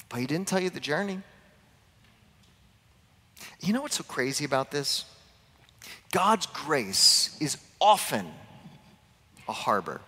But 0.09 0.21
he 0.21 0.27
didn't 0.27 0.47
tell 0.49 0.61
you 0.61 0.71
the 0.71 0.81
journey. 0.81 1.21
You 3.61 3.73
know 3.73 3.83
what's 3.83 3.97
so 3.97 4.05
crazy 4.05 4.45
about 4.45 4.71
this? 4.71 5.05
God's 6.13 6.47
grace 6.47 7.37
is 7.41 7.59
often 7.81 8.27
a 9.49 9.53
harbor, 9.53 10.01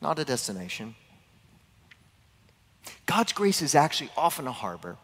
not 0.00 0.18
a 0.18 0.24
destination. 0.24 0.94
God's 3.06 3.32
grace 3.32 3.62
is 3.62 3.74
actually 3.74 4.10
often 4.16 4.46
a 4.46 4.52
harbor. 4.52 4.96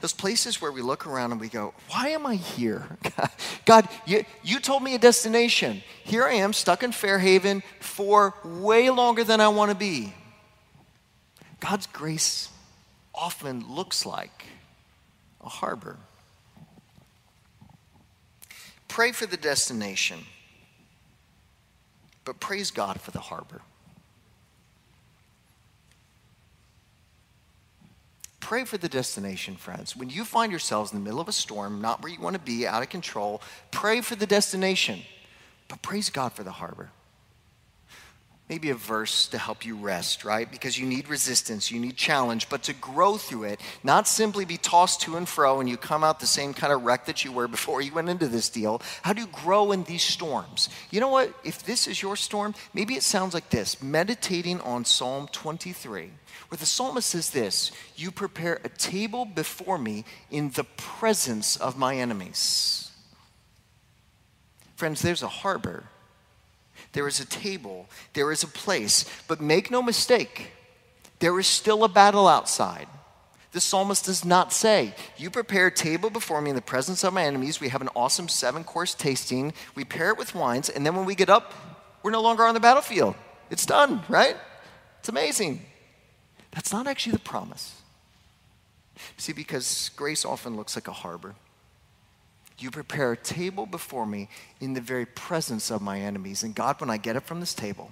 Those 0.00 0.12
places 0.12 0.60
where 0.60 0.72
we 0.72 0.82
look 0.82 1.06
around 1.06 1.32
and 1.32 1.40
we 1.40 1.48
go, 1.48 1.72
Why 1.88 2.08
am 2.08 2.26
I 2.26 2.34
here? 2.34 2.98
God, 3.64 3.88
you, 4.04 4.24
you 4.42 4.60
told 4.60 4.82
me 4.82 4.94
a 4.94 4.98
destination. 4.98 5.82
Here 6.04 6.24
I 6.24 6.34
am 6.34 6.52
stuck 6.52 6.82
in 6.82 6.92
Fairhaven 6.92 7.62
for 7.80 8.34
way 8.44 8.90
longer 8.90 9.24
than 9.24 9.40
I 9.40 9.48
want 9.48 9.70
to 9.70 9.76
be. 9.76 10.12
God's 11.60 11.86
grace 11.86 12.48
often 13.14 13.74
looks 13.74 14.04
like 14.04 14.44
a 15.42 15.48
harbor. 15.48 15.96
Pray 18.88 19.12
for 19.12 19.26
the 19.26 19.36
destination, 19.36 20.20
but 22.30 22.38
praise 22.38 22.70
God 22.70 23.00
for 23.00 23.10
the 23.10 23.18
harbor. 23.18 23.60
Pray 28.38 28.62
for 28.62 28.78
the 28.78 28.88
destination, 28.88 29.56
friends. 29.56 29.96
When 29.96 30.08
you 30.08 30.24
find 30.24 30.52
yourselves 30.52 30.92
in 30.92 31.00
the 31.00 31.02
middle 31.02 31.18
of 31.18 31.26
a 31.26 31.32
storm, 31.32 31.80
not 31.80 32.04
where 32.04 32.12
you 32.12 32.20
want 32.20 32.34
to 32.34 32.40
be, 32.40 32.68
out 32.68 32.84
of 32.84 32.88
control, 32.88 33.42
pray 33.72 34.00
for 34.00 34.14
the 34.14 34.28
destination, 34.28 35.00
but 35.66 35.82
praise 35.82 36.08
God 36.08 36.32
for 36.32 36.44
the 36.44 36.52
harbor 36.52 36.90
maybe 38.50 38.70
a 38.70 38.74
verse 38.74 39.28
to 39.28 39.38
help 39.38 39.64
you 39.64 39.76
rest, 39.76 40.24
right? 40.24 40.50
Because 40.50 40.76
you 40.76 40.84
need 40.84 41.08
resistance, 41.08 41.70
you 41.70 41.78
need 41.78 41.96
challenge, 41.96 42.48
but 42.48 42.64
to 42.64 42.72
grow 42.74 43.16
through 43.16 43.44
it, 43.44 43.60
not 43.84 44.08
simply 44.08 44.44
be 44.44 44.56
tossed 44.56 45.02
to 45.02 45.16
and 45.16 45.28
fro 45.28 45.60
and 45.60 45.68
you 45.68 45.76
come 45.76 46.02
out 46.02 46.18
the 46.18 46.26
same 46.26 46.52
kind 46.52 46.72
of 46.72 46.82
wreck 46.82 47.06
that 47.06 47.24
you 47.24 47.30
were 47.30 47.46
before 47.46 47.80
you 47.80 47.94
went 47.94 48.08
into 48.08 48.26
this 48.26 48.48
deal. 48.48 48.82
How 49.02 49.12
do 49.12 49.20
you 49.20 49.28
grow 49.28 49.70
in 49.70 49.84
these 49.84 50.02
storms? 50.02 50.68
You 50.90 50.98
know 50.98 51.10
what? 51.10 51.32
If 51.44 51.62
this 51.62 51.86
is 51.86 52.02
your 52.02 52.16
storm, 52.16 52.56
maybe 52.74 52.94
it 52.94 53.04
sounds 53.04 53.34
like 53.34 53.50
this 53.50 53.80
meditating 53.80 54.60
on 54.62 54.84
Psalm 54.84 55.28
23, 55.30 56.10
where 56.48 56.58
the 56.58 56.66
psalmist 56.66 57.08
says 57.08 57.30
this 57.30 57.70
You 57.94 58.10
prepare 58.10 58.60
a 58.64 58.68
table 58.68 59.26
before 59.26 59.78
me 59.78 60.04
in 60.28 60.50
the 60.50 60.64
presence 60.64 61.56
of 61.56 61.78
my 61.78 61.94
enemies. 61.94 62.90
Friends, 64.74 65.02
there's 65.02 65.22
a 65.22 65.28
harbor 65.28 65.84
there 66.92 67.06
is 67.06 67.20
a 67.20 67.26
table, 67.26 67.88
there 68.14 68.32
is 68.32 68.42
a 68.42 68.48
place. 68.48 69.04
But 69.28 69.40
make 69.40 69.70
no 69.70 69.82
mistake, 69.82 70.52
there 71.18 71.38
is 71.38 71.46
still 71.46 71.84
a 71.84 71.88
battle 71.88 72.26
outside. 72.26 72.88
The 73.52 73.60
psalmist 73.60 74.04
does 74.04 74.24
not 74.24 74.52
say, 74.52 74.94
You 75.16 75.28
prepare 75.28 75.66
a 75.66 75.74
table 75.74 76.08
before 76.08 76.40
me 76.40 76.50
in 76.50 76.56
the 76.56 76.62
presence 76.62 77.02
of 77.02 77.12
my 77.12 77.24
enemies. 77.24 77.60
We 77.60 77.68
have 77.68 77.82
an 77.82 77.88
awesome 77.96 78.28
seven 78.28 78.62
course 78.62 78.94
tasting. 78.94 79.52
We 79.74 79.84
pair 79.84 80.10
it 80.10 80.18
with 80.18 80.34
wines. 80.34 80.68
And 80.68 80.86
then 80.86 80.94
when 80.94 81.04
we 81.04 81.16
get 81.16 81.28
up, 81.28 81.52
we're 82.02 82.12
no 82.12 82.22
longer 82.22 82.44
on 82.44 82.54
the 82.54 82.60
battlefield. 82.60 83.16
It's 83.50 83.66
done, 83.66 84.02
right? 84.08 84.36
It's 85.00 85.08
amazing. 85.08 85.62
That's 86.52 86.72
not 86.72 86.86
actually 86.86 87.12
the 87.12 87.18
promise. 87.20 87.76
See, 89.16 89.32
because 89.32 89.90
grace 89.96 90.24
often 90.24 90.56
looks 90.56 90.76
like 90.76 90.86
a 90.86 90.92
harbor. 90.92 91.34
You 92.60 92.70
prepare 92.70 93.12
a 93.12 93.16
table 93.16 93.64
before 93.64 94.04
me 94.04 94.28
in 94.60 94.74
the 94.74 94.82
very 94.82 95.06
presence 95.06 95.70
of 95.70 95.80
my 95.80 96.00
enemies. 96.00 96.42
And 96.42 96.54
God, 96.54 96.78
when 96.78 96.90
I 96.90 96.98
get 96.98 97.16
up 97.16 97.24
from 97.24 97.40
this 97.40 97.54
table, 97.54 97.90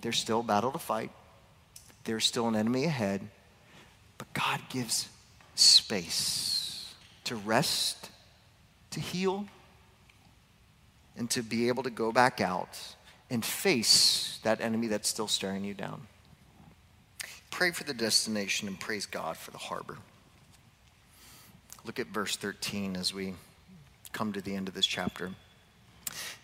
there's 0.00 0.18
still 0.18 0.40
a 0.40 0.44
battle 0.44 0.70
to 0.70 0.78
fight, 0.78 1.10
there's 2.04 2.24
still 2.24 2.46
an 2.46 2.54
enemy 2.54 2.84
ahead, 2.84 3.28
but 4.16 4.32
God 4.32 4.60
gives 4.68 5.08
space 5.56 6.94
to 7.24 7.34
rest, 7.34 8.10
to 8.90 9.00
heal, 9.00 9.46
and 11.16 11.28
to 11.30 11.42
be 11.42 11.66
able 11.66 11.82
to 11.82 11.90
go 11.90 12.12
back 12.12 12.40
out 12.40 12.78
and 13.28 13.44
face 13.44 14.38
that 14.44 14.60
enemy 14.60 14.86
that's 14.86 15.08
still 15.08 15.26
staring 15.26 15.64
you 15.64 15.74
down. 15.74 16.06
Pray 17.50 17.72
for 17.72 17.82
the 17.82 17.94
destination 17.94 18.68
and 18.68 18.78
praise 18.78 19.06
God 19.06 19.36
for 19.36 19.50
the 19.50 19.58
harbor. 19.58 19.96
Look 21.86 22.00
at 22.00 22.08
verse 22.08 22.34
13 22.34 22.96
as 22.96 23.14
we 23.14 23.34
come 24.12 24.32
to 24.32 24.40
the 24.40 24.56
end 24.56 24.66
of 24.66 24.74
this 24.74 24.86
chapter. 24.86 25.30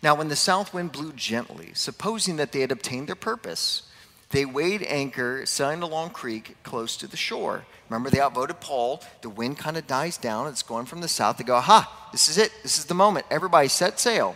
Now, 0.01 0.15
when 0.15 0.29
the 0.29 0.37
south 0.37 0.73
wind 0.73 0.93
blew 0.93 1.11
gently, 1.11 1.71
supposing 1.73 2.37
that 2.37 2.53
they 2.53 2.61
had 2.61 2.71
obtained 2.71 3.07
their 3.07 3.15
purpose, 3.15 3.83
they 4.29 4.45
weighed 4.45 4.83
anchor, 4.83 5.45
sailing 5.45 5.81
along 5.81 6.11
Crete 6.11 6.55
close 6.63 6.95
to 6.97 7.07
the 7.07 7.17
shore. 7.17 7.65
Remember, 7.89 8.09
they 8.09 8.21
outvoted 8.21 8.61
Paul. 8.61 9.01
The 9.21 9.29
wind 9.29 9.57
kind 9.57 9.75
of 9.75 9.85
dies 9.85 10.17
down. 10.17 10.47
It's 10.47 10.63
going 10.63 10.85
from 10.85 11.01
the 11.01 11.07
south. 11.09 11.37
They 11.37 11.43
go, 11.43 11.55
aha, 11.55 12.09
this 12.13 12.29
is 12.29 12.37
it. 12.37 12.51
This 12.63 12.79
is 12.79 12.85
the 12.85 12.93
moment. 12.93 13.25
Everybody 13.29 13.67
set 13.67 13.99
sail. 13.99 14.35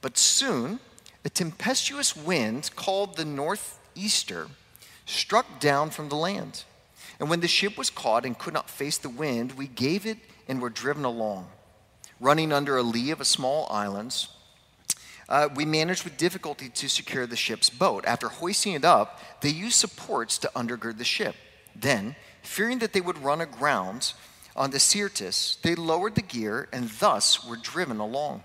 But 0.00 0.16
soon, 0.16 0.80
a 1.26 1.30
tempestuous 1.30 2.16
wind 2.16 2.70
called 2.74 3.16
the 3.16 3.24
northeaster 3.26 4.48
struck 5.04 5.60
down 5.60 5.90
from 5.90 6.08
the 6.08 6.16
land. 6.16 6.64
And 7.22 7.30
when 7.30 7.38
the 7.38 7.46
ship 7.46 7.78
was 7.78 7.88
caught 7.88 8.26
and 8.26 8.36
could 8.36 8.52
not 8.52 8.68
face 8.68 8.98
the 8.98 9.08
wind, 9.08 9.52
we 9.52 9.68
gave 9.68 10.06
it 10.06 10.18
and 10.48 10.60
were 10.60 10.68
driven 10.68 11.04
along. 11.04 11.46
Running 12.18 12.52
under 12.52 12.76
a 12.76 12.82
lee 12.82 13.12
of 13.12 13.20
a 13.20 13.24
small 13.24 13.68
island, 13.70 14.26
uh, 15.28 15.48
we 15.54 15.64
managed 15.64 16.02
with 16.02 16.16
difficulty 16.16 16.68
to 16.70 16.88
secure 16.88 17.28
the 17.28 17.36
ship's 17.36 17.70
boat. 17.70 18.04
After 18.06 18.28
hoisting 18.28 18.72
it 18.72 18.84
up, 18.84 19.20
they 19.40 19.50
used 19.50 19.76
supports 19.76 20.36
to 20.38 20.50
undergird 20.56 20.98
the 20.98 21.04
ship. 21.04 21.36
Then, 21.76 22.16
fearing 22.42 22.80
that 22.80 22.92
they 22.92 23.00
would 23.00 23.22
run 23.22 23.40
aground 23.40 24.14
on 24.56 24.72
the 24.72 24.80
Syrtis, 24.80 25.58
they 25.62 25.76
lowered 25.76 26.16
the 26.16 26.22
gear 26.22 26.68
and 26.72 26.90
thus 26.90 27.46
were 27.46 27.54
driven 27.54 28.00
along. 28.00 28.42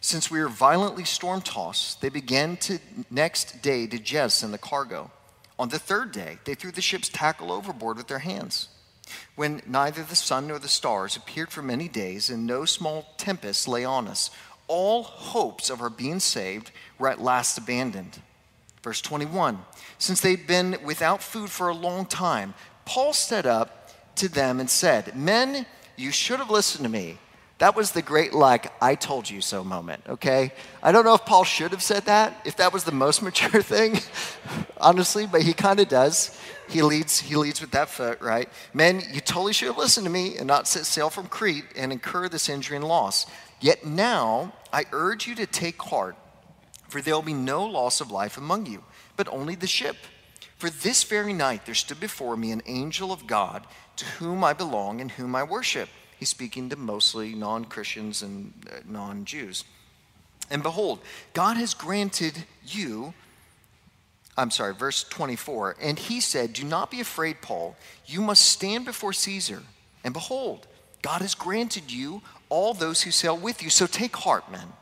Since 0.00 0.30
we 0.30 0.40
were 0.40 0.48
violently 0.48 1.04
storm 1.04 1.42
tossed, 1.42 2.00
they 2.00 2.08
began 2.08 2.56
to 2.56 2.78
next 3.10 3.60
day 3.60 3.86
to 3.86 3.98
jettison 3.98 4.52
the 4.52 4.56
cargo. 4.58 5.10
On 5.60 5.68
the 5.68 5.78
third 5.78 6.10
day, 6.10 6.38
they 6.46 6.54
threw 6.54 6.72
the 6.72 6.80
ship's 6.80 7.10
tackle 7.10 7.52
overboard 7.52 7.98
with 7.98 8.06
their 8.06 8.20
hands. 8.20 8.70
When 9.36 9.60
neither 9.66 10.02
the 10.02 10.16
sun 10.16 10.46
nor 10.46 10.58
the 10.58 10.68
stars 10.68 11.16
appeared 11.16 11.50
for 11.50 11.60
many 11.60 11.86
days, 11.86 12.30
and 12.30 12.46
no 12.46 12.64
small 12.64 13.12
tempest 13.18 13.68
lay 13.68 13.84
on 13.84 14.08
us, 14.08 14.30
all 14.68 15.02
hopes 15.02 15.68
of 15.68 15.82
our 15.82 15.90
being 15.90 16.18
saved 16.18 16.70
were 16.98 17.10
at 17.10 17.20
last 17.20 17.58
abandoned. 17.58 18.22
Verse 18.82 19.02
21 19.02 19.62
Since 19.98 20.22
they'd 20.22 20.46
been 20.46 20.78
without 20.82 21.22
food 21.22 21.50
for 21.50 21.68
a 21.68 21.74
long 21.74 22.06
time, 22.06 22.54
Paul 22.86 23.12
stood 23.12 23.44
up 23.44 23.90
to 24.16 24.30
them 24.30 24.60
and 24.60 24.70
said, 24.70 25.14
Men, 25.14 25.66
you 25.94 26.10
should 26.10 26.38
have 26.38 26.48
listened 26.48 26.84
to 26.84 26.90
me 26.90 27.18
that 27.60 27.76
was 27.76 27.92
the 27.92 28.00
great, 28.00 28.32
like, 28.32 28.72
I 28.82 28.94
told 28.94 29.28
you 29.28 29.42
so 29.42 29.62
moment, 29.62 30.02
okay? 30.08 30.52
I 30.82 30.92
don't 30.92 31.04
know 31.04 31.12
if 31.12 31.26
Paul 31.26 31.44
should 31.44 31.72
have 31.72 31.82
said 31.82 32.06
that, 32.06 32.40
if 32.46 32.56
that 32.56 32.72
was 32.72 32.84
the 32.84 32.92
most 32.92 33.22
mature 33.22 33.60
thing, 33.60 34.00
honestly, 34.78 35.26
but 35.26 35.42
he 35.42 35.52
kind 35.52 35.78
of 35.78 35.88
does. 35.88 36.38
He 36.70 36.80
leads, 36.80 37.20
he 37.20 37.36
leads 37.36 37.60
with 37.60 37.72
that 37.72 37.90
foot, 37.90 38.22
right? 38.22 38.48
Men, 38.72 39.02
you 39.12 39.20
totally 39.20 39.52
should 39.52 39.68
have 39.68 39.76
listened 39.76 40.06
to 40.06 40.10
me 40.10 40.38
and 40.38 40.46
not 40.46 40.68
set 40.68 40.86
sail 40.86 41.10
from 41.10 41.26
Crete 41.26 41.66
and 41.76 41.92
incur 41.92 42.30
this 42.30 42.48
injury 42.48 42.76
and 42.76 42.88
loss. 42.88 43.26
Yet 43.60 43.84
now 43.84 44.54
I 44.72 44.86
urge 44.92 45.26
you 45.26 45.34
to 45.34 45.46
take 45.46 45.82
heart, 45.82 46.16
for 46.88 47.02
there 47.02 47.14
will 47.14 47.20
be 47.20 47.34
no 47.34 47.66
loss 47.66 48.00
of 48.00 48.10
life 48.10 48.38
among 48.38 48.66
you, 48.66 48.84
but 49.18 49.28
only 49.28 49.54
the 49.54 49.66
ship. 49.66 49.96
For 50.56 50.70
this 50.70 51.02
very 51.02 51.34
night 51.34 51.66
there 51.66 51.74
stood 51.74 52.00
before 52.00 52.38
me 52.38 52.52
an 52.52 52.62
angel 52.64 53.12
of 53.12 53.26
God, 53.26 53.66
to 53.96 54.06
whom 54.06 54.42
I 54.44 54.54
belong 54.54 55.02
and 55.02 55.10
whom 55.10 55.36
I 55.36 55.42
worship 55.42 55.90
He's 56.20 56.28
speaking 56.28 56.68
to 56.68 56.76
mostly 56.76 57.34
non 57.34 57.64
Christians 57.64 58.22
and 58.22 58.52
uh, 58.70 58.80
non 58.86 59.24
Jews. 59.24 59.64
And 60.50 60.62
behold, 60.62 61.00
God 61.32 61.56
has 61.56 61.72
granted 61.72 62.44
you, 62.66 63.14
I'm 64.36 64.50
sorry, 64.50 64.74
verse 64.74 65.02
24, 65.04 65.76
and 65.80 65.98
he 65.98 66.20
said, 66.20 66.52
Do 66.52 66.64
not 66.64 66.90
be 66.90 67.00
afraid, 67.00 67.40
Paul. 67.40 67.74
You 68.04 68.20
must 68.20 68.44
stand 68.44 68.84
before 68.84 69.14
Caesar. 69.14 69.62
And 70.04 70.12
behold, 70.12 70.66
God 71.00 71.22
has 71.22 71.34
granted 71.34 71.90
you 71.90 72.20
all 72.50 72.74
those 72.74 73.02
who 73.02 73.10
sail 73.10 73.36
with 73.36 73.62
you. 73.62 73.70
So 73.70 73.86
take 73.86 74.14
heart, 74.16 74.52
men. 74.52 74.74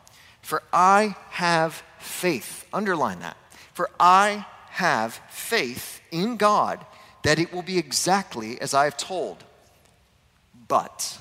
For 0.43 0.63
I 0.73 1.15
have 1.31 1.83
faith. 2.01 2.67
Underline 2.73 3.21
that. 3.21 3.37
For 3.75 3.91
I 4.01 4.45
have 4.71 5.21
faith 5.31 6.01
in 6.11 6.37
God 6.37 6.85
that 7.23 7.39
it 7.39 7.53
will 7.53 7.63
be 7.63 7.79
exactly 7.79 8.61
as 8.61 8.75
I 8.75 8.85
have 8.85 8.97
told. 8.97 9.45
But, 10.67 11.19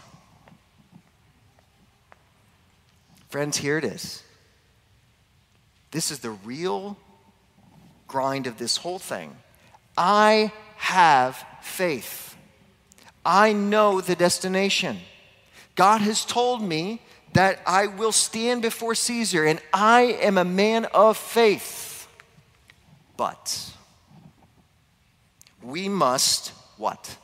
friends, 3.30 3.58
here 3.58 3.78
it 3.78 3.84
is. 3.84 4.24
This 5.92 6.12
is 6.12 6.20
the 6.20 6.32
real 6.32 6.98
grind 8.08 8.48
of 8.48 8.58
this 8.58 8.78
whole 8.78 9.00
thing. 9.00 9.36
I 9.98 10.52
have 10.78 11.44
faith. 11.62 12.36
I 13.26 13.54
know 13.54 14.00
the 14.00 14.16
destination. 14.16 15.00
God 15.76 16.02
has 16.02 16.26
told 16.26 16.62
me 16.62 17.02
that 17.34 17.60
I 17.66 17.88
will 17.88 18.12
stand 18.12 18.62
before 18.62 18.96
Caesar, 18.96 19.46
and 19.46 19.62
I 19.74 20.02
am 20.22 20.38
a 20.38 20.46
man 20.46 20.86
of 20.86 21.18
faith. 21.18 22.08
But 23.18 23.72
we 25.62 25.90
must 25.90 26.50
what? 26.78 27.18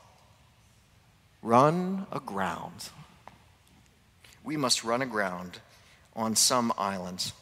Run 1.41 2.06
aground. 2.12 2.89
We 4.43 4.58
must 4.58 4.84
run 4.84 5.01
aground 5.01 5.60
on 6.16 6.36
some 6.36 6.74
islands. 6.78 7.34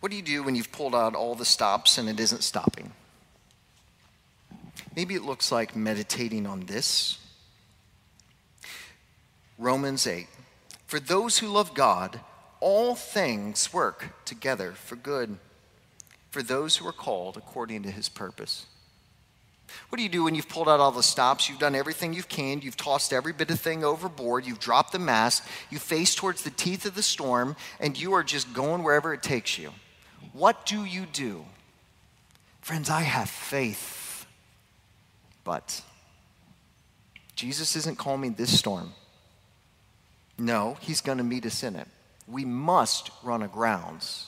What 0.00 0.10
do 0.10 0.16
you 0.16 0.22
do 0.22 0.42
when 0.42 0.54
you've 0.54 0.72
pulled 0.72 0.94
out 0.94 1.14
all 1.14 1.34
the 1.34 1.44
stops 1.44 1.98
and 1.98 2.08
it 2.08 2.20
isn't 2.20 2.44
stopping? 2.44 2.92
Maybe 4.94 5.14
it 5.14 5.22
looks 5.22 5.50
like 5.50 5.74
meditating 5.74 6.46
on 6.46 6.66
this. 6.66 7.18
Romans 9.58 10.06
8. 10.06 10.26
For 10.86 11.00
those 11.00 11.38
who 11.38 11.48
love 11.48 11.74
God, 11.74 12.20
all 12.60 12.94
things 12.94 13.72
work 13.72 14.24
together 14.24 14.72
for 14.72 14.96
good, 14.96 15.38
for 16.30 16.42
those 16.42 16.76
who 16.76 16.86
are 16.86 16.92
called 16.92 17.36
according 17.36 17.82
to 17.82 17.90
his 17.90 18.08
purpose. 18.08 18.66
What 19.88 19.96
do 19.96 20.02
you 20.02 20.08
do 20.08 20.24
when 20.24 20.34
you've 20.34 20.48
pulled 20.48 20.68
out 20.68 20.80
all 20.80 20.92
the 20.92 21.02
stops? 21.02 21.48
You've 21.48 21.58
done 21.58 21.74
everything 21.74 22.12
you've 22.12 22.28
can. 22.28 22.60
You've 22.60 22.76
tossed 22.76 23.12
every 23.12 23.32
bit 23.32 23.50
of 23.50 23.60
thing 23.60 23.84
overboard. 23.84 24.46
You've 24.46 24.60
dropped 24.60 24.92
the 24.92 24.98
mast. 24.98 25.42
You 25.70 25.78
face 25.78 26.14
towards 26.14 26.42
the 26.42 26.50
teeth 26.50 26.86
of 26.86 26.94
the 26.94 27.02
storm, 27.02 27.56
and 27.80 27.98
you 27.98 28.12
are 28.14 28.22
just 28.22 28.52
going 28.52 28.82
wherever 28.82 29.12
it 29.14 29.22
takes 29.22 29.58
you. 29.58 29.70
What 30.32 30.66
do 30.66 30.84
you 30.84 31.06
do? 31.06 31.44
Friends, 32.60 32.90
I 32.90 33.02
have 33.02 33.30
faith. 33.30 34.26
But 35.44 35.82
Jesus 37.36 37.76
isn't 37.76 37.98
calming 37.98 38.34
this 38.34 38.58
storm. 38.58 38.92
No, 40.38 40.76
he's 40.80 41.00
going 41.00 41.18
to 41.18 41.24
meet 41.24 41.46
us 41.46 41.62
in 41.62 41.76
it. 41.76 41.86
We 42.26 42.44
must 42.44 43.10
run 43.22 43.46
agrounds. 43.48 44.26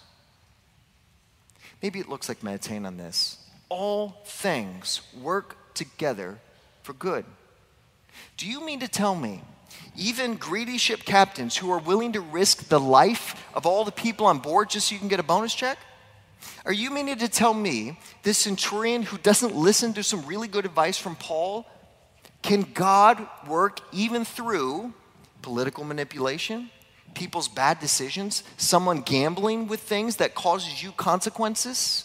Maybe 1.82 1.99
it 1.99 2.09
looks 2.09 2.28
like 2.28 2.42
meditating 2.42 2.86
on 2.86 2.96
this. 2.96 3.38
All 3.68 4.22
things 4.24 5.02
work 5.20 5.56
together 5.74 6.38
for 6.82 6.92
good. 6.92 7.24
Do 8.36 8.46
you 8.46 8.64
mean 8.64 8.80
to 8.80 8.88
tell 8.88 9.14
me 9.14 9.42
even 9.96 10.36
greedy 10.36 10.78
ship 10.78 11.04
captains 11.04 11.56
who 11.56 11.70
are 11.70 11.78
willing 11.78 12.12
to 12.12 12.20
risk 12.20 12.68
the 12.68 12.80
life 12.80 13.44
of 13.54 13.66
all 13.66 13.84
the 13.84 13.92
people 13.92 14.26
on 14.26 14.38
board 14.38 14.70
just 14.70 14.88
so 14.88 14.94
you 14.94 14.98
can 14.98 15.08
get 15.08 15.20
a 15.20 15.24
bonus 15.24 15.54
check? 15.54 15.78
Are 16.64 16.72
you 16.72 16.90
meaning 16.90 17.18
to 17.18 17.28
tell 17.28 17.54
me 17.54 17.98
this 18.22 18.38
centurion 18.38 19.02
who 19.02 19.18
doesn't 19.18 19.54
listen 19.54 19.92
to 19.94 20.02
some 20.02 20.24
really 20.26 20.48
good 20.48 20.64
advice 20.64 20.96
from 20.96 21.16
Paul, 21.16 21.66
can 22.42 22.62
God 22.74 23.26
work 23.46 23.80
even 23.92 24.24
through 24.24 24.92
political 25.42 25.84
manipulation, 25.84 26.70
people's 27.14 27.48
bad 27.48 27.80
decisions, 27.80 28.44
someone 28.56 29.00
gambling 29.00 29.66
with 29.66 29.80
things 29.80 30.16
that 30.16 30.34
causes 30.34 30.82
you 30.82 30.92
consequences? 30.92 32.04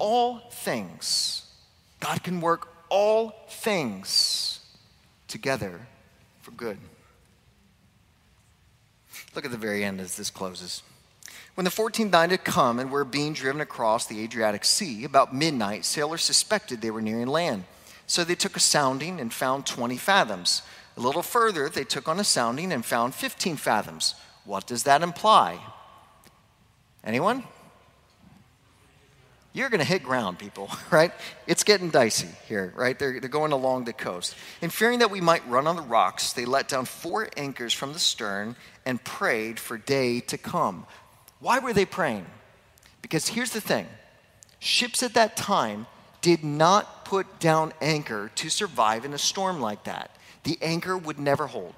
All 0.00 0.40
things. 0.50 1.46
God 2.00 2.22
can 2.22 2.40
work 2.40 2.68
all 2.88 3.46
things 3.48 4.60
together 5.28 5.80
for 6.42 6.50
good. 6.50 6.78
Look 9.34 9.44
at 9.44 9.50
the 9.50 9.56
very 9.56 9.84
end 9.84 10.00
as 10.00 10.16
this 10.16 10.30
closes. 10.30 10.82
When 11.54 11.64
the 11.64 11.70
14th 11.70 12.10
night 12.10 12.30
had 12.30 12.44
come 12.44 12.78
and 12.78 12.90
were 12.90 13.04
being 13.04 13.32
driven 13.32 13.60
across 13.60 14.06
the 14.06 14.22
Adriatic 14.22 14.64
Sea, 14.64 15.04
about 15.04 15.34
midnight, 15.34 15.84
sailors 15.84 16.22
suspected 16.22 16.80
they 16.80 16.90
were 16.90 17.02
nearing 17.02 17.26
land. 17.26 17.64
So 18.06 18.24
they 18.24 18.34
took 18.34 18.56
a 18.56 18.60
sounding 18.60 19.20
and 19.20 19.32
found 19.32 19.66
20 19.66 19.96
fathoms. 19.96 20.62
A 20.96 21.00
little 21.00 21.22
further, 21.22 21.68
they 21.68 21.84
took 21.84 22.08
on 22.08 22.18
a 22.18 22.24
sounding 22.24 22.72
and 22.72 22.84
found 22.84 23.14
15 23.14 23.56
fathoms. 23.56 24.14
What 24.44 24.66
does 24.66 24.82
that 24.84 25.02
imply? 25.02 25.60
Anyone? 27.04 27.44
You're 29.52 29.68
going 29.68 29.80
to 29.80 29.86
hit 29.86 30.04
ground, 30.04 30.38
people, 30.38 30.70
right? 30.90 31.12
It's 31.46 31.64
getting 31.64 31.90
dicey 31.90 32.28
here, 32.46 32.72
right? 32.76 32.98
They're, 32.98 33.18
they're 33.18 33.28
going 33.28 33.52
along 33.52 33.84
the 33.84 33.92
coast. 33.92 34.36
And 34.62 34.72
fearing 34.72 35.00
that 35.00 35.10
we 35.10 35.20
might 35.20 35.46
run 35.48 35.66
on 35.66 35.76
the 35.76 35.82
rocks, 35.82 36.32
they 36.32 36.44
let 36.44 36.68
down 36.68 36.84
four 36.84 37.28
anchors 37.36 37.72
from 37.72 37.92
the 37.92 37.98
stern 37.98 38.54
and 38.86 39.02
prayed 39.02 39.58
for 39.58 39.76
day 39.76 40.20
to 40.20 40.38
come. 40.38 40.86
Why 41.40 41.58
were 41.58 41.72
they 41.72 41.84
praying? 41.84 42.26
Because 43.02 43.28
here's 43.28 43.50
the 43.50 43.60
thing 43.60 43.86
ships 44.60 45.02
at 45.02 45.14
that 45.14 45.36
time 45.36 45.86
did 46.20 46.44
not 46.44 47.04
put 47.04 47.40
down 47.40 47.72
anchor 47.80 48.30
to 48.36 48.50
survive 48.50 49.04
in 49.04 49.14
a 49.14 49.18
storm 49.18 49.60
like 49.60 49.84
that. 49.84 50.14
The 50.44 50.58
anchor 50.60 50.96
would 50.96 51.18
never 51.18 51.46
hold. 51.46 51.74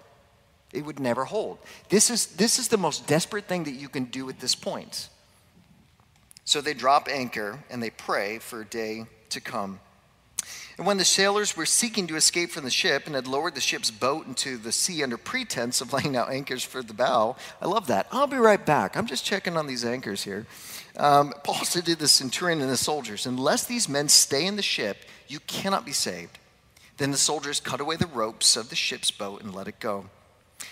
It 0.73 0.85
would 0.85 0.99
never 0.99 1.25
hold. 1.25 1.59
This 1.91 2.11
is, 2.11 2.27
this 2.27 2.59
is 2.59 2.69
the 2.69 2.77
most 2.77 3.07
desperate 3.07 3.45
thing 3.45 3.65
that 3.65 3.73
you 3.73 3.89
can 3.89 4.05
do 4.05 4.29
at 4.29 4.41
this 4.41 4.55
point. 4.55 5.09
So 6.45 6.61
they 6.61 6.75
drop 6.75 7.09
anchor 7.09 7.59
and 7.71 7.83
they 7.83 7.91
pray 7.91 8.39
for 8.39 8.63
a 8.63 8.65
day 8.65 9.07
to 9.31 9.41
come. 9.41 9.81
And 10.79 10.87
when 10.87 10.97
the 10.97 11.05
sailors 11.05 11.57
were 11.57 11.67
seeking 11.67 12.07
to 12.09 12.17
escape 12.17 12.51
from 12.51 12.65
the 12.65 12.71
ship 12.71 13.07
and 13.07 13.15
had 13.15 13.27
lowered 13.27 13.55
the 13.55 13.61
ship's 13.61 13.91
boat 13.91 14.27
into 14.27 14.57
the 14.57 14.73
sea 14.73 15.03
under 15.03 15.17
pretense 15.17 15.81
of 15.81 15.93
laying 15.93 16.17
out 16.17 16.31
anchors 16.31 16.65
for 16.65 16.83
the 16.83 16.95
bow, 16.95 17.37
I 17.61 17.67
love 17.67 17.87
that. 17.89 18.07
I'll 18.11 18.27
be 18.27 18.37
right 18.37 18.65
back. 18.65 18.97
I'm 18.97 19.07
just 19.07 19.25
checking 19.25 19.57
on 19.57 19.67
these 19.67 19.85
anchors 19.85 20.25
here. 20.25 20.47
Um, 20.97 21.33
Paul 21.45 21.65
said 21.65 21.87
to 21.87 21.97
the 21.97 22.09
centurion 22.09 22.61
and 22.61 22.71
the 22.71 22.77
soldiers, 22.77 23.27
Unless 23.27 23.67
these 23.67 23.89
men 23.89 24.09
stay 24.09 24.47
in 24.47 24.57
the 24.57 24.63
ship, 24.63 24.99
you 25.29 25.41
cannot 25.41 25.87
be 25.87 25.93
saved. 25.93 26.39
Then 26.97 27.11
the 27.11 27.17
soldiers 27.17 27.61
cut 27.61 27.81
away 27.81 27.97
the 27.97 28.07
ropes 28.07 28.57
of 28.57 28.69
the 28.69 28.77
ship's 28.77 29.11
boat 29.11 29.43
and 29.43 29.55
let 29.55 29.69
it 29.69 29.81
go. 29.81 30.07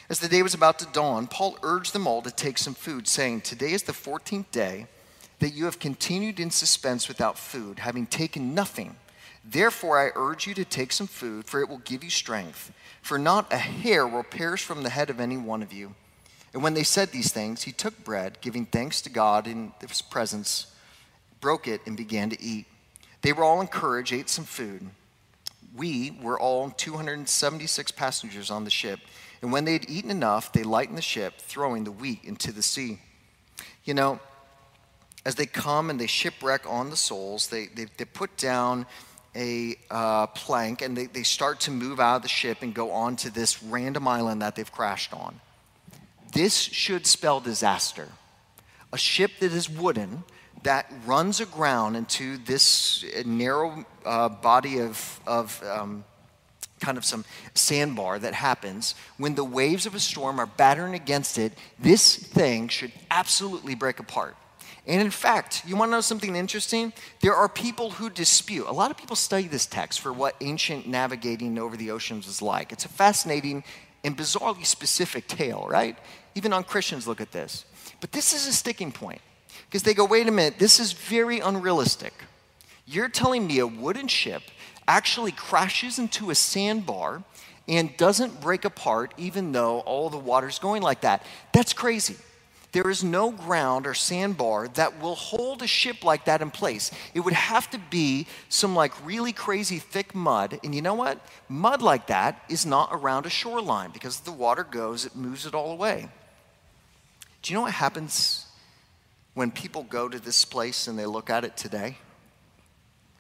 As 0.08 0.20
the 0.20 0.28
day 0.28 0.42
was 0.42 0.54
about 0.54 0.78
to 0.80 0.86
dawn, 0.86 1.26
Paul 1.26 1.58
urged 1.62 1.92
them 1.92 2.06
all 2.06 2.22
to 2.22 2.30
take 2.30 2.58
some 2.58 2.74
food, 2.74 3.08
saying, 3.08 3.42
Today 3.42 3.72
is 3.72 3.84
the 3.84 3.92
14th 3.92 4.50
day 4.50 4.86
that 5.40 5.54
you 5.54 5.64
have 5.64 5.78
continued 5.78 6.38
in 6.38 6.50
suspense 6.50 7.08
without 7.08 7.38
food, 7.38 7.80
having 7.80 8.06
taken 8.06 8.54
nothing. 8.54 8.96
Therefore, 9.44 9.98
I 9.98 10.12
urge 10.14 10.46
you 10.46 10.54
to 10.54 10.64
take 10.64 10.92
some 10.92 11.06
food, 11.06 11.46
for 11.46 11.60
it 11.60 11.68
will 11.68 11.78
give 11.78 12.04
you 12.04 12.10
strength. 12.10 12.72
For 13.02 13.18
not 13.18 13.52
a 13.52 13.56
hair 13.56 14.06
will 14.06 14.22
perish 14.22 14.62
from 14.64 14.82
the 14.82 14.90
head 14.90 15.10
of 15.10 15.18
any 15.18 15.38
one 15.38 15.62
of 15.62 15.72
you. 15.72 15.94
And 16.52 16.62
when 16.62 16.74
they 16.74 16.82
said 16.82 17.10
these 17.10 17.32
things, 17.32 17.62
he 17.62 17.72
took 17.72 18.04
bread, 18.04 18.38
giving 18.40 18.66
thanks 18.66 19.00
to 19.02 19.10
God 19.10 19.46
in 19.46 19.72
his 19.80 20.02
presence, 20.02 20.74
broke 21.40 21.66
it, 21.66 21.80
and 21.86 21.96
began 21.96 22.28
to 22.30 22.42
eat. 22.42 22.66
They 23.22 23.32
were 23.32 23.44
all 23.44 23.60
encouraged, 23.60 24.12
ate 24.12 24.28
some 24.28 24.44
food. 24.44 24.90
We 25.74 26.18
were 26.20 26.38
all 26.38 26.70
276 26.70 27.92
passengers 27.92 28.50
on 28.50 28.64
the 28.64 28.70
ship. 28.70 29.00
And 29.40 29.52
when 29.52 29.64
they 29.64 29.72
had 29.72 29.88
eaten 29.88 30.10
enough, 30.10 30.52
they 30.52 30.64
lightened 30.64 30.98
the 30.98 31.02
ship, 31.02 31.38
throwing 31.38 31.84
the 31.84 31.92
wheat 31.92 32.24
into 32.24 32.52
the 32.52 32.62
sea. 32.62 32.98
You 33.84 33.94
know, 33.94 34.20
as 35.24 35.34
they 35.34 35.46
come 35.46 35.90
and 35.90 36.00
they 36.00 36.06
shipwreck 36.06 36.62
on 36.68 36.90
the 36.90 36.96
souls, 36.96 37.48
they, 37.48 37.66
they, 37.66 37.86
they 37.96 38.04
put 38.04 38.36
down 38.36 38.86
a 39.34 39.76
uh, 39.90 40.26
plank 40.28 40.82
and 40.82 40.96
they, 40.96 41.06
they 41.06 41.22
start 41.22 41.60
to 41.60 41.70
move 41.70 42.00
out 42.00 42.16
of 42.16 42.22
the 42.22 42.28
ship 42.28 42.58
and 42.62 42.74
go 42.74 42.90
on 42.90 43.16
to 43.16 43.30
this 43.30 43.62
random 43.62 44.08
island 44.08 44.42
that 44.42 44.56
they've 44.56 44.72
crashed 44.72 45.12
on. 45.12 45.40
This 46.32 46.56
should 46.56 47.06
spell 47.06 47.40
disaster. 47.40 48.08
A 48.92 48.98
ship 48.98 49.30
that 49.40 49.52
is 49.52 49.68
wooden 49.68 50.24
that 50.62 50.92
runs 51.06 51.40
aground 51.40 51.96
into 51.96 52.36
this 52.38 53.04
narrow 53.24 53.84
uh, 54.04 54.28
body 54.28 54.80
of, 54.80 55.20
of 55.26 55.62
um, 55.64 56.04
kind 56.80 56.98
of 56.98 57.04
some 57.04 57.24
sandbar 57.54 58.18
that 58.18 58.34
happens 58.34 58.94
when 59.16 59.34
the 59.34 59.44
waves 59.44 59.86
of 59.86 59.94
a 59.94 60.00
storm 60.00 60.38
are 60.38 60.46
battering 60.46 60.94
against 60.94 61.38
it. 61.38 61.52
This 61.78 62.16
thing 62.16 62.68
should 62.68 62.92
absolutely 63.10 63.74
break 63.74 64.00
apart. 64.00 64.36
And 64.86 65.00
in 65.00 65.10
fact, 65.10 65.62
you 65.66 65.76
want 65.76 65.90
to 65.90 65.92
know 65.92 66.00
something 66.00 66.34
interesting? 66.34 66.92
There 67.20 67.34
are 67.34 67.48
people 67.48 67.90
who 67.90 68.10
dispute. 68.10 68.66
A 68.66 68.72
lot 68.72 68.90
of 68.90 68.96
people 68.96 69.16
study 69.16 69.46
this 69.46 69.66
text 69.66 70.00
for 70.00 70.12
what 70.12 70.36
ancient 70.40 70.86
navigating 70.86 71.58
over 71.58 71.76
the 71.76 71.90
oceans 71.90 72.26
was 72.26 72.40
like. 72.40 72.72
It's 72.72 72.84
a 72.84 72.88
fascinating 72.88 73.62
and 74.02 74.16
bizarrely 74.16 74.64
specific 74.64 75.28
tale, 75.28 75.66
right? 75.68 75.98
Even 76.34 76.52
on 76.52 76.64
Christians 76.64 77.06
look 77.06 77.20
at 77.20 77.32
this. 77.32 77.64
But 78.00 78.12
this 78.12 78.32
is 78.32 78.46
a 78.46 78.52
sticking 78.52 78.92
point 78.92 79.20
because 79.66 79.82
they 79.82 79.94
go, 79.94 80.04
wait 80.04 80.26
a 80.26 80.30
minute, 80.30 80.58
this 80.58 80.80
is 80.80 80.92
very 80.92 81.40
unrealistic. 81.40 82.14
You're 82.86 83.08
telling 83.08 83.46
me 83.46 83.58
a 83.58 83.66
wooden 83.66 84.08
ship 84.08 84.42
actually 84.88 85.32
crashes 85.32 85.98
into 85.98 86.30
a 86.30 86.34
sandbar 86.34 87.22
and 87.68 87.96
doesn't 87.96 88.40
break 88.40 88.64
apart 88.64 89.14
even 89.16 89.52
though 89.52 89.80
all 89.80 90.10
the 90.10 90.18
water's 90.18 90.58
going 90.58 90.82
like 90.82 91.02
that. 91.02 91.24
That's 91.52 91.72
crazy. 91.72 92.16
There 92.72 92.88
is 92.88 93.02
no 93.02 93.32
ground 93.32 93.86
or 93.86 93.94
sandbar 93.94 94.68
that 94.68 95.00
will 95.00 95.16
hold 95.16 95.60
a 95.62 95.66
ship 95.66 96.04
like 96.04 96.26
that 96.26 96.40
in 96.40 96.50
place. 96.52 96.92
It 97.14 97.20
would 97.20 97.34
have 97.34 97.68
to 97.70 97.78
be 97.78 98.26
some 98.48 98.76
like 98.76 98.92
really 99.04 99.32
crazy 99.32 99.80
thick 99.80 100.14
mud. 100.14 100.60
And 100.62 100.72
you 100.72 100.80
know 100.80 100.94
what? 100.94 101.18
Mud 101.48 101.82
like 101.82 102.06
that 102.06 102.40
is 102.48 102.64
not 102.64 102.90
around 102.92 103.26
a 103.26 103.30
shoreline 103.30 103.90
because 103.90 104.20
the 104.20 104.30
water 104.30 104.62
goes, 104.62 105.04
it 105.04 105.16
moves 105.16 105.46
it 105.46 105.54
all 105.54 105.72
away. 105.72 106.08
Do 107.42 107.52
you 107.52 107.58
know 107.58 107.62
what 107.62 107.72
happens 107.72 108.46
when 109.34 109.50
people 109.50 109.82
go 109.82 110.08
to 110.08 110.20
this 110.20 110.44
place 110.44 110.86
and 110.86 110.96
they 110.96 111.06
look 111.06 111.28
at 111.28 111.44
it 111.44 111.56
today? 111.56 111.98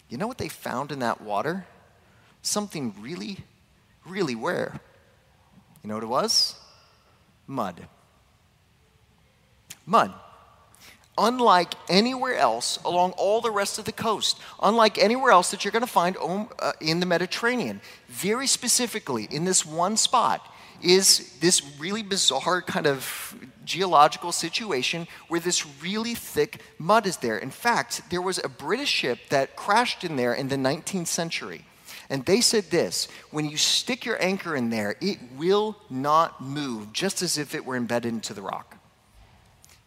You 0.08 0.18
know 0.18 0.28
what 0.28 0.38
they 0.38 0.48
found 0.48 0.92
in 0.92 1.00
that 1.00 1.20
water? 1.20 1.66
Something 2.42 2.94
really, 3.00 3.38
really 4.06 4.36
rare. 4.36 4.80
You 5.82 5.88
know 5.88 5.94
what 5.94 6.04
it 6.04 6.08
was? 6.08 6.54
Mud 7.48 7.88
mud. 9.86 10.12
Unlike 11.18 11.74
anywhere 11.88 12.36
else 12.36 12.78
along 12.84 13.12
all 13.12 13.40
the 13.40 13.50
rest 13.50 13.78
of 13.78 13.84
the 13.84 13.92
coast, 13.92 14.40
unlike 14.62 14.96
anywhere 14.96 15.32
else 15.32 15.50
that 15.50 15.64
you're 15.64 15.72
going 15.72 15.84
to 15.84 15.86
find 15.86 16.16
uh, 16.18 16.72
in 16.80 17.00
the 17.00 17.06
Mediterranean, 17.06 17.80
very 18.08 18.46
specifically 18.46 19.28
in 19.30 19.44
this 19.44 19.66
one 19.66 19.96
spot 19.96 20.46
is 20.82 21.38
this 21.40 21.62
really 21.78 22.02
bizarre 22.02 22.62
kind 22.62 22.86
of 22.86 23.36
geological 23.64 24.32
situation 24.32 25.06
where 25.28 25.40
this 25.40 25.66
really 25.82 26.14
thick 26.14 26.62
mud 26.78 27.06
is 27.06 27.18
there. 27.18 27.38
In 27.38 27.50
fact, 27.50 28.02
there 28.10 28.22
was 28.22 28.38
a 28.42 28.48
British 28.48 28.88
ship 28.88 29.18
that 29.28 29.56
crashed 29.56 30.04
in 30.04 30.16
there 30.16 30.34
in 30.34 30.48
the 30.48 30.56
19th 30.56 31.06
century. 31.06 31.64
And 32.08 32.24
they 32.24 32.40
said 32.40 32.64
this 32.70 33.08
when 33.30 33.48
you 33.48 33.56
stick 33.56 34.04
your 34.04 34.20
anchor 34.22 34.56
in 34.56 34.70
there, 34.70 34.96
it 35.00 35.18
will 35.36 35.76
not 35.88 36.42
move, 36.42 36.92
just 36.92 37.22
as 37.22 37.38
if 37.38 37.54
it 37.54 37.64
were 37.64 37.76
embedded 37.76 38.12
into 38.12 38.34
the 38.34 38.42
rock. 38.42 38.79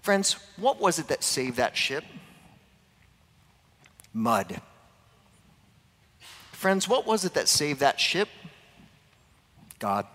Friends, 0.03 0.35
what 0.57 0.81
was 0.81 0.99
it 0.99 1.07
that 1.07 1.23
saved 1.23 1.55
that 1.55 1.77
ship? 1.77 2.03
Mud. 4.13 4.59
Friends, 6.51 6.89
what 6.89 7.07
was 7.07 7.23
it 7.23 7.33
that 7.35 7.47
saved 7.47 7.79
that 7.79 8.01
ship? 8.01 8.27
God. 9.79 10.05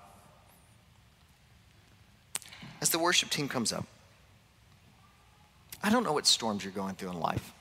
As 2.82 2.91
the 2.91 2.99
worship 2.99 3.30
team 3.30 3.49
comes 3.49 3.72
up, 3.72 3.86
I 5.82 5.89
don't 5.89 6.05
know 6.05 6.12
what 6.12 6.26
storms 6.26 6.62
you're 6.62 6.72
going 6.74 6.95
through 6.95 7.12
in 7.12 7.20
life. 7.20 7.55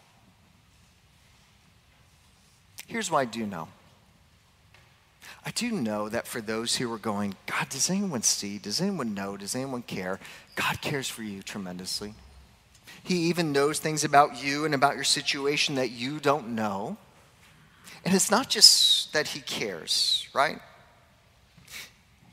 Here's 2.87 3.09
what 3.09 3.19
I 3.19 3.25
do 3.25 3.45
know 3.45 3.69
I 5.47 5.51
do 5.51 5.71
know 5.71 6.09
that 6.09 6.27
for 6.27 6.41
those 6.41 6.75
who 6.75 6.91
are 6.91 6.97
going, 6.97 7.33
God, 7.45 7.69
does 7.69 7.89
anyone 7.89 8.21
see? 8.21 8.57
Does 8.57 8.81
anyone 8.81 9.13
know? 9.13 9.37
Does 9.37 9.55
anyone 9.55 9.81
care? 9.81 10.19
God 10.55 10.81
cares 10.81 11.07
for 11.07 11.23
you 11.23 11.41
tremendously. 11.41 12.15
He 13.01 13.15
even 13.29 13.53
knows 13.53 13.79
things 13.79 14.03
about 14.03 14.43
you 14.43 14.65
and 14.65 14.75
about 14.75 14.95
your 14.95 15.05
situation 15.05 15.75
that 15.75 15.89
you 15.89 16.19
don't 16.19 16.49
know. 16.49 16.97
And 18.03 18.13
it's 18.13 18.29
not 18.29 18.49
just 18.49 19.13
that 19.13 19.29
He 19.29 19.39
cares, 19.39 20.27
right? 20.33 20.59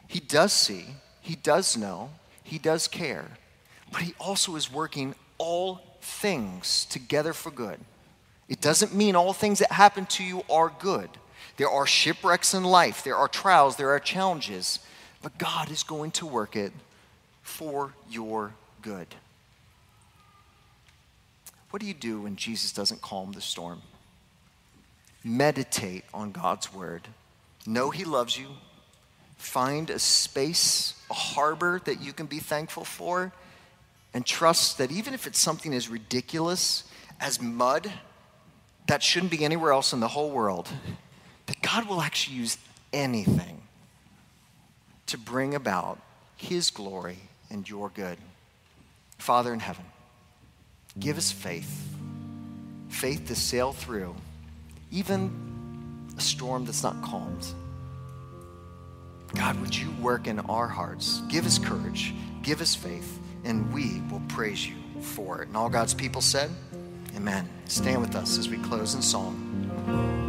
He 0.09 0.19
does 0.19 0.53
see, 0.53 0.87
He 1.21 1.37
does 1.37 1.77
know, 1.77 2.11
He 2.43 2.59
does 2.59 2.89
care, 2.89 3.29
but 3.93 4.03
He 4.03 4.15
also 4.19 4.57
is 4.57 4.73
working 4.73 5.15
all 5.39 5.99
things 6.01 6.85
together 6.87 7.33
for 7.33 7.53
good. 7.53 7.79
It 8.49 8.61
doesn't 8.61 8.93
mean 8.93 9.15
all 9.15 9.33
things 9.33 9.61
that 9.61 9.71
happen 9.71 10.05
to 10.07 10.25
you 10.25 10.43
are 10.51 10.73
good. 10.81 11.11
There 11.57 11.71
are 11.71 11.87
shipwrecks 11.87 12.55
in 12.55 12.65
life, 12.65 13.05
there 13.05 13.17
are 13.17 13.29
trials, 13.29 13.77
there 13.77 13.91
are 13.91 14.01
challenges, 14.01 14.81
but 15.23 15.39
God 15.39 15.71
is 15.71 15.83
going 15.83 16.11
to 16.13 16.27
work 16.27 16.57
it 16.57 16.73
for 17.43 17.95
your 18.11 18.55
good. 18.83 19.07
What 21.71 21.81
do 21.81 21.87
you 21.87 21.95
do 21.95 22.23
when 22.23 22.37
Jesus 22.37 22.73
doesn't 22.73 23.03
calm 23.03 23.33
the 23.33 23.41
storm? 23.41 23.83
Meditate 25.23 26.05
on 26.13 26.33
God's 26.33 26.73
word. 26.73 27.09
Know 27.67 27.91
He 27.91 28.05
loves 28.05 28.39
you. 28.39 28.47
Find 29.39 29.91
a 29.91 29.99
space, 29.99 30.95
a 31.11 31.15
harbor 31.15 31.81
that 31.85 32.01
you 32.01 32.13
can 32.13 32.27
be 32.27 32.39
thankful 32.39 32.85
for, 32.85 33.33
and 34.13 34.25
trust 34.25 34.79
that 34.79 34.93
even 34.93 35.15
if 35.15 35.27
it's 35.27 35.41
something 35.41 35.75
as 35.75 35.89
ridiculous 35.89 36.85
as 37.21 37.41
mud, 37.41 37.93
that 38.87 39.03
shouldn't 39.03 39.33
be 39.33 39.45
anywhere 39.45 39.73
else 39.73 39.93
in 39.93 40.01
the 40.01 40.09
whole 40.09 40.31
world, 40.31 40.69
that 41.47 41.61
God 41.63 41.89
will 41.89 42.01
actually 42.01 42.37
use 42.37 42.59
anything 42.93 43.63
to 45.07 45.19
bring 45.19 45.55
about 45.55 45.99
His 46.37 46.71
glory 46.71 47.19
and 47.51 47.69
your 47.69 47.91
good. 47.91 48.19
Father 49.19 49.53
in 49.53 49.61
heaven, 49.61 49.85
give 50.99 51.19
us 51.19 51.31
faith 51.31 51.95
faith 52.95 53.27
to 53.27 53.35
sail 53.35 53.73
through 53.73 54.15
even 54.91 55.31
a 56.17 56.21
storm 56.21 56.65
that's 56.65 56.83
not 56.83 57.01
calmed. 57.03 57.47
God, 59.35 59.61
would 59.61 59.77
you 59.77 59.91
work 60.01 60.29
in 60.29 60.39
our 60.41 60.69
hearts? 60.69 61.21
Give 61.29 61.45
us 61.45 61.59
courage, 61.59 62.15
give 62.43 62.61
us 62.61 62.75
faith, 62.75 63.19
and 63.45 63.73
we 63.75 64.01
will 64.11 64.23
praise 64.29 64.67
you 64.67 64.77
for 65.01 65.43
it. 65.43 65.49
And 65.49 65.57
all 65.57 65.69
God's 65.69 65.93
people 65.93 66.21
said, 66.21 66.51
Amen. 67.17 67.49
Stand 67.67 68.01
with 68.01 68.15
us 68.15 68.39
as 68.39 68.49
we 68.49 68.59
close 68.59 68.95
in 68.95 69.03
song. 69.03 70.24